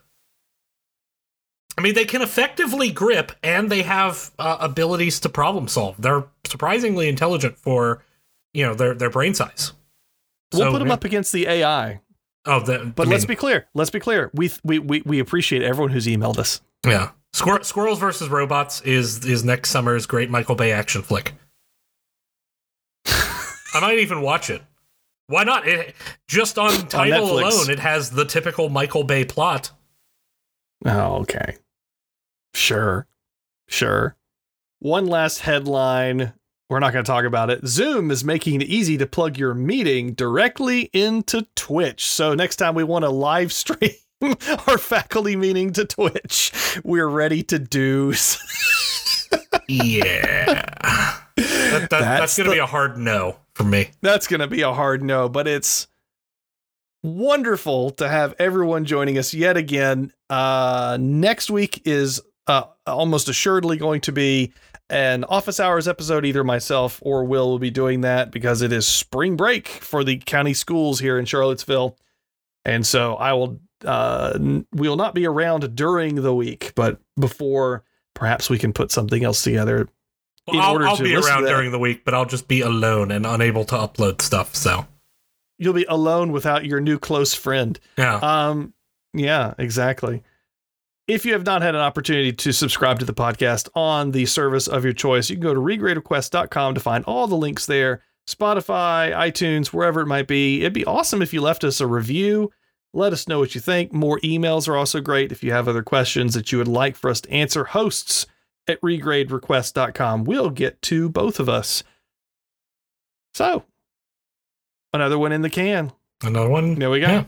I 1.78 1.82
mean, 1.82 1.94
they 1.96 2.06
can 2.06 2.22
effectively 2.22 2.92
grip, 2.92 3.32
and 3.44 3.70
they 3.70 3.82
have 3.82 4.32
uh, 4.40 4.58
abilities 4.60 5.20
to 5.22 5.30
problem 5.30 5.68
solve. 5.68 5.96
They're 6.00 6.26
surprisingly 6.46 7.08
intelligent 7.08 7.58
for, 7.58 8.04
you 8.54 8.66
know, 8.66 8.74
their 8.74 8.94
their 8.94 9.10
brain 9.10 9.34
size. 9.34 9.74
We'll 10.54 10.64
So, 10.64 10.72
put 10.72 10.80
them 10.80 10.90
yeah. 10.90 10.94
up 10.96 11.04
against 11.06 11.32
the 11.32 11.48
AI. 11.48 12.02
Oh, 12.46 12.60
the, 12.60 12.92
But 12.96 13.08
I 13.08 13.12
let's 13.12 13.26
be 13.26 13.36
clear. 13.36 13.68
Let's 13.74 13.90
be 13.90 14.00
clear. 14.02 14.30
We, 14.34 14.52
we 14.64 14.80
we 14.80 15.02
we 15.06 15.20
appreciate 15.20 15.62
everyone 15.62 15.92
who's 15.92 16.08
emailed 16.08 16.38
us. 16.40 16.62
Yeah. 16.86 17.12
Squir- 17.34 17.64
Squirrels 17.64 18.00
versus 18.00 18.30
Robots 18.30 18.82
is 18.82 19.24
is 19.26 19.44
next 19.44 19.70
summer's 19.70 20.06
great 20.06 20.30
Michael 20.30 20.56
Bay 20.56 20.72
action 20.72 21.02
flick. 21.02 21.34
I 23.06 23.80
might 23.80 24.00
even 24.00 24.22
watch 24.22 24.50
it. 24.50 24.62
Why 25.28 25.46
not? 25.46 25.66
It, 25.66 25.96
just 26.28 26.58
on 26.58 26.88
title 26.88 27.30
Netflix. 27.30 27.54
alone, 27.54 27.70
it 27.70 27.80
has 27.80 28.10
the 28.12 28.26
typical 28.26 28.68
Michael 28.70 29.06
Bay 29.06 29.24
plot. 29.24 29.72
Oh, 30.86 31.20
okay. 31.22 31.56
Sure. 32.54 33.08
Sure. 33.70 34.18
One 34.80 35.06
last 35.08 35.40
headline. 35.40 36.34
We're 36.70 36.80
not 36.80 36.92
going 36.92 37.06
to 37.06 37.10
talk 37.10 37.24
about 37.24 37.50
it. 37.50 37.66
Zoom 37.66 38.12
is 38.12 38.24
making 38.26 38.62
it 38.62 38.68
easy 38.68 38.98
to 38.98 39.06
plug 39.06 39.38
your 39.38 39.54
meeting 39.54 40.14
directly 40.14 40.90
into 40.94 41.46
Twitch. 41.56 42.06
So 42.08 42.34
next 42.34 42.58
time 42.58 42.76
we 42.76 42.84
want 42.84 43.04
to 43.04 43.10
live 43.10 43.54
stream 43.54 43.92
our 44.68 44.78
faculty 44.78 45.36
meeting 45.36 45.74
to 45.74 45.86
Twitch, 45.86 46.80
we're 46.84 47.08
ready 47.08 47.44
to 47.44 47.60
do. 47.60 48.14
Yeah. 49.68 50.46
that, 50.46 51.24
that, 51.36 51.90
that's 51.90 51.90
That's 51.90 52.38
going 52.38 52.50
to 52.50 52.56
be 52.56 52.60
a 52.60 52.66
hard 52.66 52.98
no 52.98 53.38
for 53.54 53.64
me. 53.64 53.90
That's 54.02 54.28
going 54.28 54.42
to 54.42 54.48
be 54.48 54.62
a 54.62 54.74
hard 54.74 55.02
no, 55.04 55.30
but 55.30 55.48
it's 55.48 55.88
wonderful 57.04 57.92
to 57.92 58.08
have 58.08 58.36
everyone 58.40 58.86
joining 58.86 59.18
us 59.18 59.34
yet 59.34 59.58
again. 59.58 60.12
Uh, 60.30 60.98
next 61.00 61.50
week 61.50 61.82
is 61.86 62.22
uh, 62.48 62.64
almost 62.86 63.30
assuredly 63.30 63.78
going 63.78 64.02
to 64.02 64.12
be 64.12 64.54
an 64.90 65.24
office 65.26 65.60
hours 65.60 65.88
episode. 65.88 66.26
Either 66.26 66.44
myself 66.44 67.00
or 67.04 67.24
Will 67.24 67.50
will 67.50 67.60
be 67.60 67.72
doing 67.72 68.02
that 68.02 68.32
because 68.32 68.62
it 68.62 68.74
is 68.74 68.86
spring 68.86 69.38
break 69.38 69.68
for 69.68 70.04
the 70.04 70.18
county 70.18 70.54
schools 70.54 71.00
here 71.00 71.18
in 71.18 71.26
Charlottesville. 71.26 71.98
And 72.66 72.86
so 72.86 73.16
I 73.16 73.34
will, 73.34 73.60
uh, 73.86 74.38
we 74.40 74.88
will 74.88 74.96
not 74.98 75.14
be 75.16 75.26
around 75.26 75.76
during 75.76 76.16
the 76.16 76.34
week, 76.34 76.74
but 76.76 77.00
before 77.20 77.84
perhaps 78.14 78.50
we 78.50 78.58
can 78.58 78.74
put 78.74 78.92
something 78.92 79.24
else 79.24 79.44
together. 79.44 79.88
Well, 80.48 80.56
In 80.58 80.62
I'll, 80.62 80.72
order 80.74 80.88
I'll 80.88 80.98
to 80.98 81.04
be 81.04 81.16
around 81.16 81.44
during 81.46 81.72
the 81.72 81.80
week, 81.80 82.04
but 82.04 82.14
I'll 82.14 82.26
just 82.26 82.48
be 82.48 82.62
alone 82.62 83.12
and 83.12 83.26
unable 83.26 83.64
to 83.66 83.76
upload 83.76 84.22
stuff. 84.22 84.56
So, 84.56 84.88
You'll 85.60 85.74
be 85.74 85.86
alone 85.88 86.32
without 86.32 86.66
your 86.66 86.82
new 86.82 86.98
close 86.98 87.34
friend. 87.36 87.80
yeah. 87.98 88.16
Um, 88.16 88.74
yeah, 89.14 89.54
exactly. 89.60 90.24
If 91.08 91.26
you 91.26 91.34
have 91.34 91.46
not 91.46 91.62
had 91.62 91.76
an 91.76 91.82
opportunity 91.82 92.32
to 92.34 92.52
subscribe 92.54 92.98
to 93.00 93.06
the 93.06 93.14
podcast 93.14 93.68
on 93.76 94.12
the 94.12 94.26
service 94.26 94.68
of 94.68 94.84
your 94.84 94.94
choice, 94.94 95.30
you 95.30 95.36
can 95.36 95.44
go 95.44 95.54
to 95.54 95.60
regraderequest.com 95.60 96.74
to 96.76 96.80
find 96.80 97.04
all 97.06 97.28
the 97.28 97.36
links 97.36 97.66
there. 97.66 98.02
Spotify, 98.28 99.12
iTunes, 99.14 99.68
wherever 99.68 100.02
it 100.02 100.06
might 100.08 100.28
be. 100.28 100.62
It'd 100.62 100.74
be 100.74 100.86
awesome 100.86 101.22
if 101.22 101.34
you 101.34 101.42
left 101.42 101.64
us 101.64 101.82
a 101.82 101.88
review. 101.88 102.52
Let 102.94 103.14
us 103.14 103.28
know 103.28 103.40
what 103.40 103.56
you 103.56 103.62
think. 103.62 103.94
More 103.94 104.20
emails 104.20 104.68
are 104.68 104.76
also 104.76 105.00
great 105.00 105.32
if 105.32 105.44
you 105.44 105.52
have 105.54 105.68
other 105.68 105.84
questions 105.84 106.34
that 106.34 106.52
you 106.52 106.58
would 106.58 106.68
like 106.68 106.96
for 106.96 107.10
us 107.10 107.22
to 107.22 107.32
answer. 107.32 107.64
Hosts 107.66 108.28
at 108.68 108.82
regraderequest.com. 108.82 110.26
We'll 110.26 110.50
get 110.50 110.82
to 110.84 111.10
both 111.10 111.40
of 111.40 111.48
us. 111.48 111.84
So, 113.34 113.64
another 114.94 115.18
one 115.18 115.32
in 115.32 115.42
the 115.42 115.50
can. 115.50 115.94
Another 116.22 116.50
one. 116.50 116.76
There 116.76 116.90
we 116.90 117.00
go. 117.00 117.08
Yeah. 117.08 117.24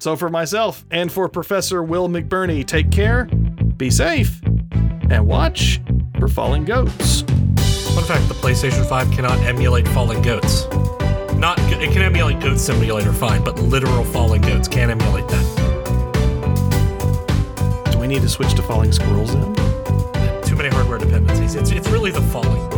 So, 0.00 0.16
for 0.16 0.28
myself 0.28 0.84
and 0.90 1.12
for 1.12 1.28
Professor 1.28 1.82
Will 1.82 2.08
McBurney, 2.08 2.66
take 2.66 2.90
care, 2.90 3.26
be 3.76 3.88
safe, 3.88 4.42
and 5.10 5.26
watch 5.28 5.80
for 6.18 6.26
falling 6.26 6.64
goats. 6.64 7.22
Fun 7.22 8.04
fact: 8.04 8.28
the 8.28 8.34
PlayStation 8.34 8.84
5 8.88 9.12
cannot 9.12 9.38
emulate 9.40 9.86
falling 9.88 10.20
goats. 10.22 10.66
Not 11.38 11.58
it 11.72 11.92
can 11.92 12.02
emulate 12.02 12.40
Goat 12.40 12.58
Simulator 12.58 13.12
fine, 13.12 13.42
but 13.44 13.58
literal 13.58 14.04
falling 14.04 14.42
goats 14.42 14.68
can't 14.68 14.90
emulate 14.90 15.28
that. 15.28 15.44
Do 17.92 17.98
we 17.98 18.06
need 18.06 18.22
to 18.22 18.28
switch 18.28 18.54
to 18.54 18.62
falling 18.62 18.92
squirrels 18.92 19.32
then? 19.34 19.54
Too 20.42 20.56
many 20.56 20.68
hardware 20.68 20.98
dependencies. 20.98 21.54
It's 21.54 21.70
it's 21.70 21.88
really 21.88 22.10
the 22.10 22.22
falling. 22.22 22.73